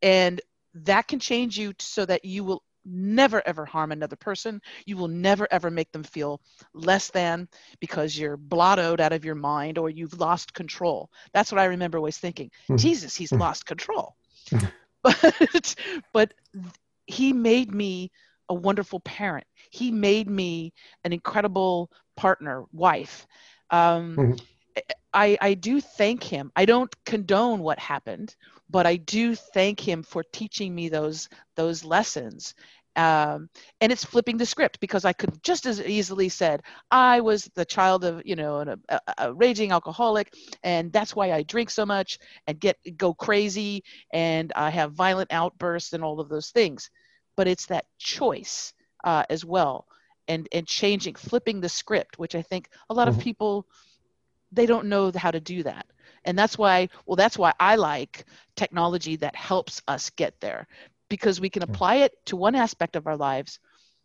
And 0.02 0.40
that 0.74 1.06
can 1.08 1.18
change 1.18 1.58
you 1.58 1.72
so 1.78 2.04
that 2.04 2.24
you 2.24 2.44
will 2.44 2.62
never 2.84 3.42
ever 3.46 3.64
harm 3.64 3.92
another 3.92 4.16
person 4.16 4.60
you 4.86 4.96
will 4.96 5.08
never 5.08 5.46
ever 5.50 5.70
make 5.70 5.90
them 5.92 6.02
feel 6.02 6.40
less 6.74 7.10
than 7.10 7.48
because 7.80 8.16
you're 8.18 8.36
blottoed 8.36 9.00
out 9.00 9.12
of 9.12 9.24
your 9.24 9.34
mind 9.34 9.78
or 9.78 9.88
you've 9.88 10.18
lost 10.18 10.52
control 10.54 11.08
that's 11.32 11.50
what 11.52 11.60
i 11.60 11.64
remember 11.64 11.98
always 11.98 12.18
thinking 12.18 12.50
Mhm. 12.68 12.76
jesus 12.76 13.14
he's 13.16 13.34
Mhm. 13.34 13.38
lost 13.38 13.66
control 13.66 14.14
Mhm. 14.52 14.70
but 15.02 15.74
but 16.12 16.32
he 17.06 17.32
made 17.32 17.72
me 17.74 18.10
a 18.48 18.54
wonderful 18.54 19.00
parent 19.00 19.46
he 19.70 19.90
made 19.90 20.28
me 20.28 20.72
an 21.04 21.12
incredible 21.12 21.90
partner 22.16 22.64
wife 22.72 23.26
um, 23.70 24.22
Mhm. 24.22 24.40
I, 25.12 25.36
I 25.40 25.54
do 25.54 25.80
thank 25.80 26.22
him 26.22 26.50
i 26.56 26.64
don't 26.64 26.92
condone 27.04 27.60
what 27.60 27.78
happened 27.78 28.34
but 28.74 28.86
i 28.86 28.96
do 28.96 29.36
thank 29.36 29.80
him 29.80 30.04
for 30.04 30.24
teaching 30.34 30.74
me 30.76 30.90
those 30.90 31.30
those 31.56 31.84
lessons. 31.84 32.54
Um, 32.96 33.50
and 33.80 33.92
it's 33.92 34.04
flipping 34.04 34.38
the 34.38 34.46
script 34.46 34.80
because 34.80 35.06
i 35.06 35.14
could 35.14 35.42
just 35.44 35.66
as 35.66 35.80
easily 35.80 36.28
said 36.28 36.62
i 36.90 37.20
was 37.20 37.50
the 37.56 37.64
child 37.66 38.04
of 38.04 38.22
you 38.26 38.36
know 38.36 38.60
an, 38.60 38.82
a, 38.90 39.00
a 39.18 39.34
raging 39.34 39.72
alcoholic 39.72 40.34
and 40.64 40.92
that's 40.92 41.16
why 41.16 41.32
i 41.32 41.42
drink 41.44 41.70
so 41.70 41.86
much 41.86 42.18
and 42.48 42.60
get 42.60 42.76
go 42.98 43.14
crazy 43.14 43.84
and 44.12 44.52
i 44.56 44.70
have 44.70 44.92
violent 44.92 45.32
outbursts 45.32 45.92
and 45.94 46.04
all 46.04 46.20
of 46.20 46.28
those 46.30 46.50
things. 46.50 46.90
But 47.36 47.48
it's 47.48 47.66
that 47.66 47.86
choice 47.98 48.74
uh, 49.04 49.24
as 49.30 49.44
well 49.44 49.86
and 50.28 50.48
and 50.52 50.66
changing 50.66 51.16
flipping 51.16 51.60
the 51.60 51.68
script 51.68 52.18
which 52.18 52.34
i 52.36 52.42
think 52.42 52.68
a 52.90 52.94
lot 52.94 53.08
of 53.08 53.16
Mhm. 53.16 53.20
people 53.20 53.66
they 54.52 54.66
don't 54.66 54.86
know 54.88 55.12
how 55.16 55.30
to 55.32 55.40
do 55.40 55.62
that 55.64 55.86
and 56.24 56.38
that's 56.38 56.58
why 56.58 56.88
well 57.06 57.16
that's 57.16 57.38
why 57.38 57.52
i 57.60 57.76
like 57.76 58.24
technology 58.56 59.16
that 59.16 59.34
helps 59.36 59.82
us 59.88 60.10
get 60.10 60.40
there 60.40 60.66
because 61.08 61.40
we 61.40 61.50
can 61.50 61.62
Mm. 61.66 61.74
apply 61.74 61.96
it 61.96 62.12
to 62.26 62.36
one 62.36 62.54
aspect 62.54 62.96
of 62.96 63.06
our 63.06 63.16
lives 63.16 63.58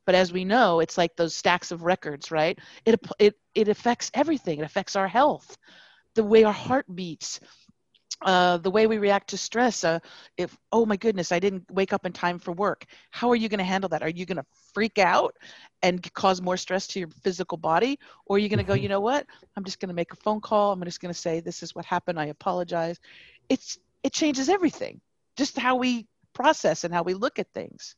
but 0.05 0.15
as 0.15 0.31
we 0.33 0.43
know 0.45 0.79
it's 0.79 0.97
like 0.97 1.15
those 1.15 1.35
stacks 1.35 1.71
of 1.71 1.83
records 1.83 2.31
right 2.31 2.59
it 2.85 2.99
it 3.19 3.35
it 3.55 3.67
affects 3.67 4.11
everything 4.13 4.59
it 4.59 4.63
affects 4.65 4.95
our 4.95 5.07
health 5.07 5.57
the 6.15 6.23
way 6.23 6.43
our 6.43 6.53
heart 6.53 6.85
beats 6.93 7.39
uh, 8.21 8.57
the 8.57 8.69
way 8.71 8.87
we 8.87 8.97
react 8.97 9.29
to 9.29 9.37
stress 9.37 9.83
uh, 9.83 9.99
if 10.37 10.57
oh 10.71 10.85
my 10.85 10.97
goodness 10.97 11.31
i 11.31 11.39
didn't 11.39 11.63
wake 11.71 11.93
up 11.93 12.05
in 12.05 12.11
time 12.11 12.39
for 12.39 12.51
work. 12.51 12.85
How 13.11 13.29
are 13.29 13.35
you 13.35 13.49
going 13.49 13.59
to 13.59 13.63
handle 13.63 13.89
that? 13.89 14.03
Are 14.03 14.09
you 14.09 14.25
going 14.25 14.37
to 14.37 14.45
freak 14.73 14.97
out 14.99 15.35
and 15.81 16.01
cause 16.13 16.41
more 16.41 16.57
stress 16.57 16.87
to 16.87 16.99
your 16.99 17.09
physical 17.23 17.57
body? 17.57 17.99
Or 18.25 18.35
are 18.37 18.39
you 18.39 18.49
going 18.49 18.57
to 18.59 18.63
go 18.63 18.73
Mhm. 18.73 18.81
you 18.81 18.89
know 18.89 18.99
what? 19.01 19.25
I'm 19.55 19.63
just 19.63 19.79
going 19.79 19.89
to 19.89 19.95
make 19.95 20.11
a 20.13 20.17
phone 20.17 20.41
call. 20.41 20.71
I'm 20.73 20.83
just 20.83 21.01
going 21.01 21.13
to 21.13 21.19
say 21.19 21.39
this 21.39 21.63
is 21.63 21.75
what 21.75 21.85
happened. 21.85 22.19
I 22.19 22.25
apologize 22.27 22.99
it's 23.49 23.77
it 24.03 24.13
changes 24.13 24.49
everything 24.49 25.01
just 25.37 25.57
how 25.57 25.75
we 25.75 26.07
process 26.33 26.83
and 26.83 26.93
how 26.93 27.03
we 27.03 27.13
look 27.13 27.39
at 27.39 27.51
things 27.53 27.95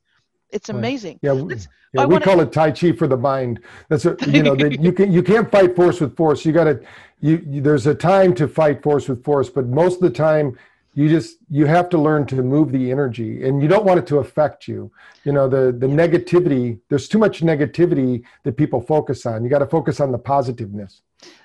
it's 0.51 0.69
amazing 0.69 1.19
Yeah, 1.21 1.33
we- 1.33 1.55
yeah, 1.93 2.05
we 2.05 2.13
wanna- 2.13 2.25
call 2.25 2.39
it 2.41 2.51
Tai 2.51 2.71
Chi 2.71 2.91
for 2.93 3.07
the 3.07 3.17
mind. 3.17 3.59
That's 3.89 4.05
a, 4.05 4.15
you 4.27 4.43
know 4.43 4.55
that 4.55 4.81
you 4.85 4.91
can 4.93 5.11
you 5.11 5.23
can't 5.23 5.49
fight 5.51 5.75
force 5.75 5.99
with 5.99 6.15
force. 6.15 6.45
You 6.45 6.51
got 6.53 6.65
to 6.65 6.79
you, 7.19 7.43
you 7.47 7.61
there's 7.61 7.87
a 7.87 7.95
time 7.95 8.33
to 8.35 8.47
fight 8.47 8.81
force 8.81 9.07
with 9.09 9.23
force, 9.23 9.49
but 9.49 9.67
most 9.67 9.95
of 9.95 10.01
the 10.01 10.09
time 10.09 10.57
you 10.93 11.07
just 11.09 11.37
you 11.49 11.65
have 11.65 11.87
to 11.89 11.97
learn 11.97 12.25
to 12.27 12.35
move 12.43 12.71
the 12.71 12.91
energy, 12.91 13.45
and 13.45 13.61
you 13.61 13.67
don't 13.67 13.85
want 13.85 13.97
it 13.99 14.07
to 14.07 14.17
affect 14.17 14.67
you. 14.67 14.91
You 15.23 15.31
know 15.33 15.47
the 15.47 15.71
the 15.71 15.87
negativity. 15.87 16.79
There's 16.89 17.07
too 17.07 17.17
much 17.19 17.41
negativity 17.41 18.23
that 18.43 18.57
people 18.57 18.81
focus 18.81 19.25
on. 19.25 19.43
You 19.43 19.49
got 19.49 19.59
to 19.59 19.67
focus 19.67 19.99
on 19.99 20.11
the 20.11 20.17
positiveness. 20.17 21.01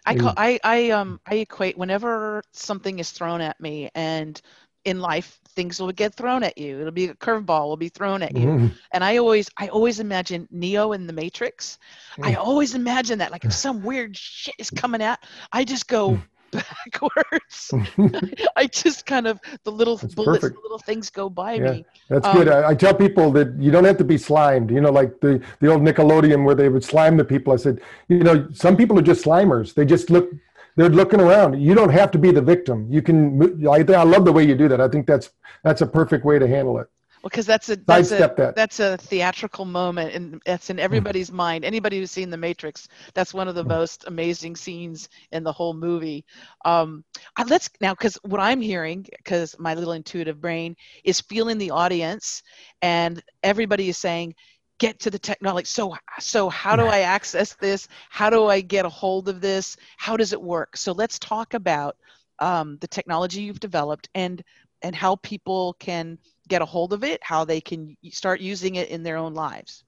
I 0.07 0.15
call 0.15 0.33
I 0.37 0.59
I 0.65 0.91
um 0.91 1.21
I 1.27 1.35
equate 1.37 1.77
whenever 1.77 2.43
something 2.53 2.99
is 2.99 3.11
thrown 3.11 3.41
at 3.41 3.61
me 3.61 3.91
and 3.95 4.41
in 4.87 5.01
life 5.01 5.39
things 5.57 5.81
will 5.81 5.91
get 5.93 6.15
thrown 6.15 6.43
at 6.43 6.57
you. 6.59 6.79
It'll 6.81 6.93
be 6.93 7.07
a 7.07 7.15
curveball 7.15 7.65
will 7.69 7.77
be 7.77 7.89
thrown 7.89 8.23
at 8.23 8.37
you. 8.37 8.47
Mhm. 8.47 8.73
And 8.93 9.03
I 9.03 9.17
always 9.19 9.51
I 9.59 9.69
always 9.69 10.01
imagine 10.01 10.47
Neo 10.51 10.93
in 10.93 11.07
the 11.07 11.13
Matrix. 11.13 11.79
I 12.23 12.33
Mm. 12.33 12.39
always 12.39 12.75
imagine 12.75 13.19
that 13.19 13.33
like 13.33 13.45
if 13.45 13.53
some 13.53 13.83
weird 13.83 14.17
shit 14.17 14.55
is 14.59 14.71
coming 14.71 15.03
at 15.03 15.19
I 15.53 15.65
just 15.65 15.89
go 15.89 16.19
backwards. 16.53 17.73
I 18.57 18.67
just 18.67 19.07
kind 19.07 19.27
of 19.27 19.41
the 19.65 19.73
little 19.73 19.97
That's 19.97 20.15
bullets, 20.15 20.41
perfect. 20.43 20.55
the 20.57 20.63
little 20.63 20.79
things 20.79 21.11
go 21.11 21.29
by 21.29 21.55
Yeah. 21.55 21.71
me. 21.73 21.85
That's 22.09 22.27
Um, 22.27 22.37
good. 22.37 22.49
I, 22.49 22.69
I 22.71 22.75
tell 22.75 22.95
people 22.95 23.31
that 23.33 23.49
you 23.59 23.71
don't 23.71 23.85
have 23.85 23.99
to 23.99 24.05
be 24.05 24.19
slimed. 24.19 24.71
You 24.71 24.81
know, 24.81 24.93
like 24.93 25.21
the 25.21 25.41
the 25.61 25.69
old 25.73 25.83
Nickelodeon 25.83 26.45
where 26.45 26.55
they 26.55 26.69
would 26.69 26.85
slime 26.85 27.17
the 27.17 27.25
people. 27.25 27.53
I 27.53 27.57
said, 27.57 27.81
you 28.09 28.21
know, 28.23 28.47
some 28.53 28.77
people 28.77 28.99
are 28.99 29.03
just 29.13 29.25
slimers. 29.25 29.75
They 29.75 29.85
just 29.85 30.11
look. 30.11 30.31
They're 30.77 30.89
looking 30.91 31.21
around. 31.21 31.61
You 31.61 31.75
don't 31.75 31.91
have 31.91 32.11
to 32.13 32.19
be 32.19 32.31
the 32.33 32.43
victim. 32.43 32.87
You 32.91 33.03
can. 33.03 33.67
I, 33.69 33.79
I 33.93 34.05
love 34.05 34.25
the 34.25 34.33
way 34.33 34.45
you 34.45 34.55
do 34.57 34.69
that. 34.69 34.81
I 34.81 34.89
think 34.89 35.07
that's 35.07 35.31
that's 35.65 35.83
a 35.83 35.87
perfect 35.87 36.25
way 36.25 36.39
to 36.39 36.49
handle 36.49 36.79
it. 36.79 36.89
Well, 37.23 37.31
because 37.31 37.47
that's 37.47 37.69
a 37.71 37.77
that's 37.77 38.13
a 38.13 38.31
that. 38.37 38.55
that's 38.55 38.81
a 38.81 38.97
theatrical 38.99 39.65
moment 39.65 40.15
and 40.15 40.41
that's 40.47 40.71
in 40.71 40.79
everybody's 40.79 41.33
mind 41.33 41.65
anybody 41.65 41.99
who's 41.99 42.11
seen 42.11 42.31
the 42.31 42.37
matrix 42.37 42.89
that's 43.15 43.35
one 43.35 43.49
of 43.49 43.55
the 43.55 43.65
Mm. 43.65 43.69
most 43.69 44.05
amazing 44.07 44.57
scenes 44.57 45.09
in 45.33 45.43
the 45.43 45.53
whole 45.53 45.75
movie 45.75 46.25
um 46.65 47.05
let's 47.49 47.69
now 47.81 47.93
because 47.93 48.17
what 48.23 48.41
i'm 48.41 48.61
hearing 48.61 49.07
because 49.19 49.57
my 49.59 49.75
little 49.75 49.93
intuitive 49.95 50.41
brain 50.41 50.77
is 51.05 51.21
feeling 51.21 51.59
the 51.59 51.71
audience 51.71 52.43
and 52.83 53.23
everybody 53.43 53.89
is 53.89 53.99
saying 53.99 54.35
get 54.79 54.99
to 54.99 55.11
the 55.11 55.19
technology 55.19 55.65
so 55.65 55.97
so 56.19 56.49
how 56.49 56.77
do 56.77 56.85
i 56.85 57.01
access 57.01 57.55
this 57.55 57.89
how 58.11 58.29
do 58.29 58.47
i 58.47 58.61
get 58.61 58.85
a 58.85 58.89
hold 58.89 59.29
of 59.29 59.41
this 59.41 59.77
how 59.97 60.17
does 60.17 60.33
it 60.33 60.41
work 60.41 60.77
so 60.77 60.93
let's 60.93 61.19
talk 61.19 61.55
about 61.55 61.97
um, 62.39 62.77
the 62.83 62.87
technology 62.89 63.41
you've 63.41 63.61
developed 63.61 64.11
and 64.15 64.43
and 64.83 64.95
how 64.95 65.17
people 65.17 65.75
can 65.79 66.19
get 66.49 66.63
a 66.63 66.65
hold 66.65 66.93
of 66.93 67.03
it, 67.03 67.21
how 67.23 67.45
they 67.45 67.61
can 67.61 67.97
start 68.11 68.41
using 68.41 68.77
it 68.77 68.89
in 68.89 69.03
their 69.03 69.17
own 69.17 69.35
lives. 69.35 69.85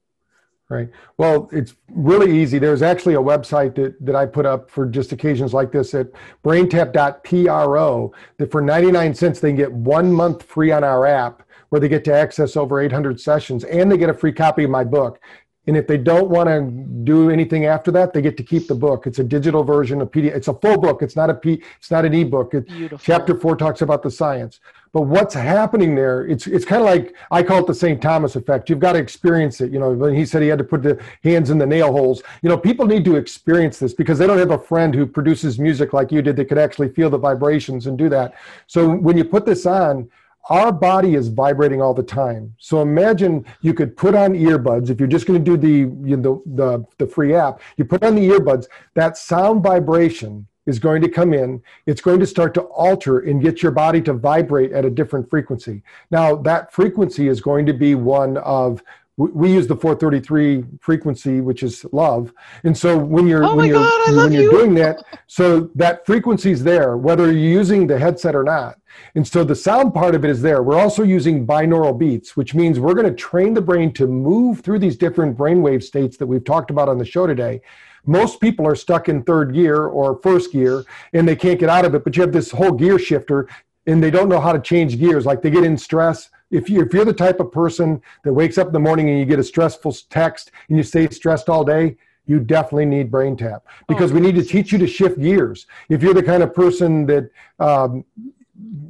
Right. 0.68 0.90
Well, 1.16 1.48
it's 1.50 1.76
really 1.88 2.38
easy. 2.38 2.58
There's 2.58 2.82
actually 2.82 3.14
a 3.14 3.20
website 3.20 3.74
that, 3.76 4.04
that 4.04 4.14
I 4.14 4.26
put 4.26 4.44
up 4.44 4.70
for 4.70 4.84
just 4.84 5.12
occasions 5.12 5.54
like 5.54 5.72
this 5.72 5.94
at 5.94 6.08
braintap.pro 6.44 8.12
that 8.36 8.50
for 8.50 8.60
99 8.60 9.14
cents 9.14 9.40
they 9.40 9.48
can 9.48 9.56
get 9.56 9.72
one 9.72 10.12
month 10.12 10.42
free 10.42 10.70
on 10.70 10.84
our 10.84 11.06
app 11.06 11.42
where 11.68 11.80
they 11.80 11.88
get 11.88 12.04
to 12.04 12.14
access 12.14 12.56
over 12.56 12.80
800 12.80 13.20
sessions 13.20 13.64
and 13.64 13.90
they 13.90 13.96
get 13.96 14.10
a 14.10 14.14
free 14.14 14.32
copy 14.32 14.64
of 14.64 14.70
my 14.70 14.84
book. 14.84 15.20
And 15.68 15.76
if 15.76 15.86
they 15.86 15.98
don't 15.98 16.30
want 16.30 16.48
to 16.48 16.62
do 17.04 17.28
anything 17.28 17.66
after 17.66 17.90
that, 17.90 18.14
they 18.14 18.22
get 18.22 18.38
to 18.38 18.42
keep 18.42 18.68
the 18.68 18.74
book. 18.74 19.06
It's 19.06 19.18
a 19.18 19.24
digital 19.24 19.62
version 19.62 20.00
of 20.00 20.10
PDF. 20.10 20.34
It's 20.34 20.48
a 20.48 20.54
full 20.54 20.78
book. 20.78 21.02
It's 21.02 21.14
not 21.14 21.28
a 21.28 21.34
P. 21.34 21.62
It's 21.78 21.90
not 21.90 22.06
an 22.06 22.14
ebook. 22.14 22.54
It, 22.54 22.66
Beautiful. 22.68 22.98
Chapter 22.98 23.38
four 23.38 23.54
talks 23.54 23.82
about 23.82 24.02
the 24.02 24.10
science. 24.10 24.60
But 24.94 25.02
what's 25.02 25.34
happening 25.34 25.94
there? 25.94 26.26
It's 26.26 26.46
it's 26.46 26.64
kind 26.64 26.80
of 26.80 26.86
like 26.86 27.14
I 27.30 27.42
call 27.42 27.58
it 27.58 27.66
the 27.66 27.74
St. 27.74 28.00
Thomas 28.00 28.34
effect. 28.34 28.70
You've 28.70 28.78
got 28.78 28.94
to 28.94 28.98
experience 28.98 29.60
it. 29.60 29.70
You 29.70 29.78
know, 29.78 29.92
when 29.92 30.14
he 30.14 30.24
said 30.24 30.40
he 30.40 30.48
had 30.48 30.56
to 30.56 30.64
put 30.64 30.82
the 30.82 30.98
hands 31.22 31.50
in 31.50 31.58
the 31.58 31.66
nail 31.66 31.92
holes. 31.92 32.22
You 32.40 32.48
know, 32.48 32.56
people 32.56 32.86
need 32.86 33.04
to 33.04 33.16
experience 33.16 33.78
this 33.78 33.92
because 33.92 34.18
they 34.18 34.26
don't 34.26 34.38
have 34.38 34.52
a 34.52 34.58
friend 34.58 34.94
who 34.94 35.04
produces 35.04 35.58
music 35.58 35.92
like 35.92 36.10
you 36.10 36.22
did 36.22 36.36
that 36.36 36.46
could 36.46 36.56
actually 36.56 36.88
feel 36.88 37.10
the 37.10 37.18
vibrations 37.18 37.86
and 37.86 37.98
do 37.98 38.08
that. 38.08 38.36
So 38.68 38.88
when 38.88 39.18
you 39.18 39.24
put 39.24 39.44
this 39.44 39.66
on, 39.66 40.08
our 40.48 40.72
body 40.72 41.14
is 41.14 41.28
vibrating 41.28 41.82
all 41.82 41.94
the 41.94 42.02
time. 42.02 42.54
So 42.58 42.80
imagine 42.80 43.44
you 43.60 43.74
could 43.74 43.96
put 43.96 44.14
on 44.14 44.32
earbuds. 44.32 44.90
If 44.90 44.98
you're 44.98 45.08
just 45.08 45.26
going 45.26 45.42
to 45.42 45.44
do 45.44 45.56
the, 45.56 46.08
you 46.08 46.16
know, 46.16 46.42
the, 46.46 46.84
the 46.96 47.06
free 47.06 47.34
app, 47.34 47.60
you 47.76 47.84
put 47.84 48.02
on 48.02 48.14
the 48.14 48.28
earbuds, 48.28 48.66
that 48.94 49.16
sound 49.16 49.62
vibration 49.62 50.46
is 50.66 50.78
going 50.78 51.00
to 51.02 51.08
come 51.08 51.32
in. 51.32 51.62
It's 51.86 52.00
going 52.00 52.20
to 52.20 52.26
start 52.26 52.52
to 52.54 52.62
alter 52.62 53.20
and 53.20 53.42
get 53.42 53.62
your 53.62 53.72
body 53.72 54.02
to 54.02 54.12
vibrate 54.12 54.72
at 54.72 54.84
a 54.84 54.90
different 54.90 55.28
frequency. 55.30 55.82
Now, 56.10 56.36
that 56.36 56.72
frequency 56.72 57.28
is 57.28 57.40
going 57.40 57.64
to 57.66 57.72
be 57.72 57.94
one 57.94 58.36
of 58.38 58.82
we 59.18 59.52
use 59.52 59.66
the 59.66 59.74
433 59.74 60.64
frequency 60.80 61.40
which 61.40 61.64
is 61.64 61.84
love. 61.92 62.32
And 62.62 62.76
so 62.76 62.96
when 62.96 63.26
you're 63.26 63.44
oh 63.44 63.56
when 63.56 63.66
you're 63.66 63.80
God, 63.80 64.16
when 64.16 64.32
you're 64.32 64.44
you. 64.44 64.50
doing 64.50 64.74
that 64.74 65.02
so 65.26 65.70
that 65.74 66.06
frequency 66.06 66.52
is 66.52 66.62
there 66.62 66.96
whether 66.96 67.24
you're 67.24 67.34
using 67.34 67.86
the 67.88 67.98
headset 67.98 68.36
or 68.36 68.44
not. 68.44 68.78
And 69.16 69.26
so 69.26 69.42
the 69.42 69.56
sound 69.56 69.92
part 69.92 70.14
of 70.14 70.24
it 70.24 70.30
is 70.30 70.40
there. 70.40 70.62
We're 70.62 70.78
also 70.78 71.02
using 71.02 71.44
binaural 71.44 71.98
beats 71.98 72.36
which 72.36 72.54
means 72.54 72.78
we're 72.78 72.94
going 72.94 73.08
to 73.08 73.14
train 73.14 73.54
the 73.54 73.60
brain 73.60 73.92
to 73.94 74.06
move 74.06 74.60
through 74.60 74.78
these 74.78 74.96
different 74.96 75.36
brainwave 75.36 75.82
states 75.82 76.16
that 76.18 76.26
we've 76.26 76.44
talked 76.44 76.70
about 76.70 76.88
on 76.88 76.98
the 76.98 77.04
show 77.04 77.26
today. 77.26 77.60
Most 78.06 78.40
people 78.40 78.66
are 78.68 78.76
stuck 78.76 79.08
in 79.08 79.24
third 79.24 79.52
gear 79.52 79.86
or 79.86 80.20
first 80.22 80.52
gear 80.52 80.84
and 81.12 81.26
they 81.26 81.36
can't 81.36 81.58
get 81.58 81.68
out 81.68 81.84
of 81.84 81.92
it 81.96 82.04
but 82.04 82.16
you 82.16 82.22
have 82.22 82.32
this 82.32 82.52
whole 82.52 82.72
gear 82.72 83.00
shifter 83.00 83.48
and 83.88 84.00
they 84.00 84.12
don't 84.12 84.28
know 84.28 84.40
how 84.40 84.52
to 84.52 84.60
change 84.60 84.96
gears. 84.96 85.26
Like 85.26 85.42
they 85.42 85.50
get 85.50 85.64
in 85.64 85.76
stress 85.76 86.30
if, 86.50 86.68
you, 86.70 86.80
if 86.82 86.92
you're 86.92 87.04
the 87.04 87.12
type 87.12 87.40
of 87.40 87.52
person 87.52 88.00
that 88.24 88.32
wakes 88.32 88.58
up 88.58 88.68
in 88.68 88.72
the 88.72 88.80
morning 88.80 89.08
and 89.10 89.18
you 89.18 89.24
get 89.24 89.38
a 89.38 89.44
stressful 89.44 89.94
text 90.10 90.50
and 90.68 90.76
you 90.76 90.82
stay 90.82 91.08
stressed 91.08 91.48
all 91.48 91.64
day 91.64 91.96
you 92.26 92.38
definitely 92.38 92.84
need 92.84 93.10
brain 93.10 93.36
tap 93.36 93.66
because 93.88 94.12
oh, 94.12 94.14
we 94.14 94.20
need 94.20 94.34
to 94.34 94.44
teach 94.44 94.70
you 94.70 94.78
to 94.78 94.86
shift 94.86 95.18
gears 95.18 95.66
if 95.88 96.02
you're 96.02 96.14
the 96.14 96.22
kind 96.22 96.42
of 96.42 96.54
person 96.54 97.06
that 97.06 97.30
um, 97.58 98.04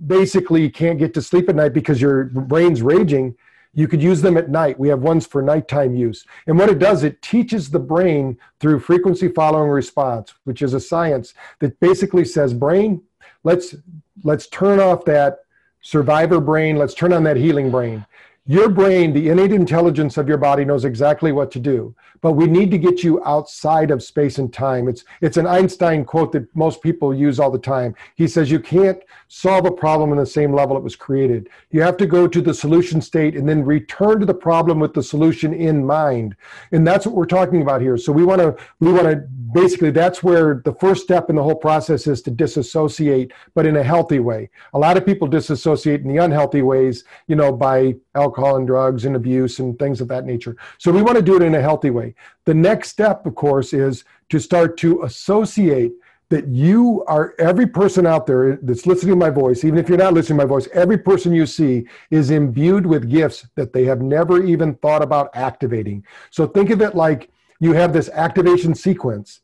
basically 0.06 0.68
can't 0.68 0.98
get 0.98 1.14
to 1.14 1.22
sleep 1.22 1.48
at 1.48 1.54
night 1.54 1.72
because 1.72 2.00
your 2.00 2.24
brain's 2.24 2.82
raging 2.82 3.34
you 3.74 3.86
could 3.86 4.02
use 4.02 4.20
them 4.20 4.36
at 4.36 4.48
night. 4.50 4.76
We 4.76 4.88
have 4.88 5.02
ones 5.02 5.24
for 5.24 5.40
nighttime 5.40 5.94
use. 5.94 6.26
And 6.48 6.58
what 6.58 6.68
it 6.68 6.80
does, 6.80 7.04
it 7.04 7.22
teaches 7.22 7.70
the 7.70 7.78
brain 7.78 8.36
through 8.58 8.80
frequency 8.80 9.28
following 9.28 9.70
response, 9.70 10.34
which 10.44 10.62
is 10.62 10.74
a 10.74 10.80
science 10.80 11.32
that 11.60 11.78
basically 11.78 12.24
says, 12.24 12.52
brain, 12.52 13.02
let's 13.44 13.76
let's 14.24 14.48
turn 14.48 14.80
off 14.80 15.04
that 15.04 15.40
survivor 15.80 16.40
brain, 16.40 16.76
let's 16.76 16.94
turn 16.94 17.12
on 17.12 17.24
that 17.24 17.36
healing 17.36 17.70
brain. 17.70 18.04
Your 18.50 18.70
brain, 18.70 19.12
the 19.12 19.28
innate 19.28 19.52
intelligence 19.52 20.16
of 20.16 20.26
your 20.26 20.38
body 20.38 20.64
knows 20.64 20.86
exactly 20.86 21.32
what 21.32 21.50
to 21.50 21.58
do, 21.60 21.94
but 22.22 22.32
we 22.32 22.46
need 22.46 22.70
to 22.70 22.78
get 22.78 23.04
you 23.04 23.22
outside 23.26 23.90
of 23.90 24.02
space 24.02 24.38
and 24.38 24.50
time. 24.50 24.88
It's 24.88 25.04
it's 25.20 25.36
an 25.36 25.46
Einstein 25.46 26.02
quote 26.02 26.32
that 26.32 26.56
most 26.56 26.82
people 26.82 27.14
use 27.14 27.38
all 27.38 27.50
the 27.50 27.58
time. 27.58 27.94
He 28.14 28.26
says 28.26 28.50
you 28.50 28.58
can't 28.58 29.02
solve 29.28 29.66
a 29.66 29.70
problem 29.70 30.12
in 30.12 30.16
the 30.16 30.24
same 30.24 30.54
level 30.54 30.78
it 30.78 30.82
was 30.82 30.96
created. 30.96 31.50
You 31.72 31.82
have 31.82 31.98
to 31.98 32.06
go 32.06 32.26
to 32.26 32.40
the 32.40 32.54
solution 32.54 33.02
state 33.02 33.36
and 33.36 33.46
then 33.46 33.66
return 33.66 34.18
to 34.20 34.24
the 34.24 34.32
problem 34.32 34.80
with 34.80 34.94
the 34.94 35.02
solution 35.02 35.52
in 35.52 35.84
mind. 35.84 36.34
And 36.72 36.86
that's 36.86 37.04
what 37.04 37.14
we're 37.14 37.26
talking 37.26 37.60
about 37.60 37.82
here. 37.82 37.98
So 37.98 38.12
we 38.12 38.24
want 38.24 38.40
to 38.40 38.56
we 38.80 38.90
want 38.90 39.08
to 39.08 39.28
basically 39.52 39.90
that's 39.90 40.22
where 40.22 40.62
the 40.64 40.74
first 40.74 41.02
step 41.02 41.28
in 41.28 41.36
the 41.36 41.42
whole 41.42 41.54
process 41.54 42.06
is 42.06 42.22
to 42.22 42.30
disassociate, 42.30 43.32
but 43.54 43.66
in 43.66 43.76
a 43.76 43.82
healthy 43.82 44.20
way. 44.20 44.48
A 44.72 44.78
lot 44.78 44.96
of 44.96 45.04
people 45.04 45.28
disassociate 45.28 46.00
in 46.00 46.08
the 46.08 46.22
unhealthy 46.24 46.62
ways, 46.62 47.04
you 47.26 47.36
know, 47.36 47.52
by 47.52 47.94
alcohol 48.14 48.37
and 48.46 48.66
drugs 48.66 49.04
and 49.04 49.16
abuse 49.16 49.58
and 49.58 49.78
things 49.78 50.00
of 50.00 50.08
that 50.08 50.24
nature. 50.24 50.56
So 50.78 50.90
we 50.90 51.02
want 51.02 51.16
to 51.16 51.22
do 51.22 51.36
it 51.36 51.42
in 51.42 51.54
a 51.54 51.60
healthy 51.60 51.90
way. 51.90 52.14
The 52.44 52.54
next 52.54 52.90
step, 52.90 53.26
of 53.26 53.34
course, 53.34 53.72
is 53.72 54.04
to 54.30 54.38
start 54.38 54.76
to 54.78 55.02
associate 55.02 55.92
that 56.30 56.46
you 56.48 57.04
are 57.06 57.34
every 57.38 57.66
person 57.66 58.06
out 58.06 58.26
there 58.26 58.56
that's 58.56 58.86
listening 58.86 59.12
to 59.12 59.16
my 59.16 59.30
voice, 59.30 59.64
even 59.64 59.78
if 59.78 59.88
you're 59.88 59.96
not 59.96 60.12
listening 60.12 60.38
to 60.38 60.44
my 60.44 60.48
voice, 60.48 60.68
every 60.74 60.98
person 60.98 61.32
you 61.32 61.46
see 61.46 61.86
is 62.10 62.30
imbued 62.30 62.84
with 62.84 63.10
gifts 63.10 63.46
that 63.54 63.72
they 63.72 63.84
have 63.84 64.02
never 64.02 64.44
even 64.44 64.74
thought 64.76 65.02
about 65.02 65.30
activating. 65.34 66.04
So 66.30 66.46
think 66.46 66.70
of 66.70 66.82
it 66.82 66.94
like 66.94 67.30
you 67.60 67.72
have 67.72 67.92
this 67.92 68.10
activation 68.10 68.74
sequence 68.74 69.40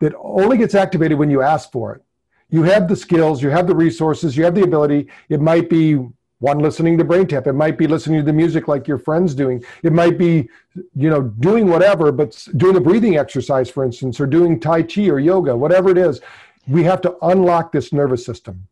that 0.00 0.14
only 0.18 0.56
gets 0.56 0.74
activated 0.74 1.18
when 1.18 1.30
you 1.30 1.42
ask 1.42 1.70
for 1.70 1.94
it. 1.94 2.02
You 2.48 2.62
have 2.64 2.88
the 2.88 2.96
skills, 2.96 3.42
you 3.42 3.50
have 3.50 3.66
the 3.66 3.74
resources, 3.74 4.36
you 4.36 4.44
have 4.44 4.54
the 4.54 4.64
ability. 4.64 5.08
It 5.28 5.40
might 5.40 5.68
be 5.68 5.98
one 6.42 6.58
listening 6.58 6.98
to 6.98 7.04
brain 7.04 7.26
tap. 7.26 7.46
It 7.46 7.52
might 7.52 7.78
be 7.78 7.86
listening 7.86 8.18
to 8.18 8.24
the 8.24 8.32
music 8.32 8.66
like 8.66 8.88
your 8.88 8.98
friends 8.98 9.32
doing. 9.32 9.64
It 9.84 9.92
might 9.92 10.18
be 10.18 10.48
you 10.96 11.08
know 11.08 11.22
doing 11.22 11.68
whatever 11.68 12.10
but 12.10 12.46
doing 12.56 12.76
a 12.76 12.80
breathing 12.80 13.16
exercise 13.16 13.70
for 13.70 13.84
instance 13.84 14.18
or 14.18 14.26
doing 14.26 14.58
tai 14.58 14.82
chi 14.82 15.02
or 15.08 15.20
yoga 15.20 15.56
whatever 15.56 15.90
it 15.90 15.98
is. 15.98 16.20
We 16.66 16.82
have 16.84 17.00
to 17.02 17.16
unlock 17.22 17.72
this 17.72 17.92
nervous 17.92 18.24
system. 18.24 18.66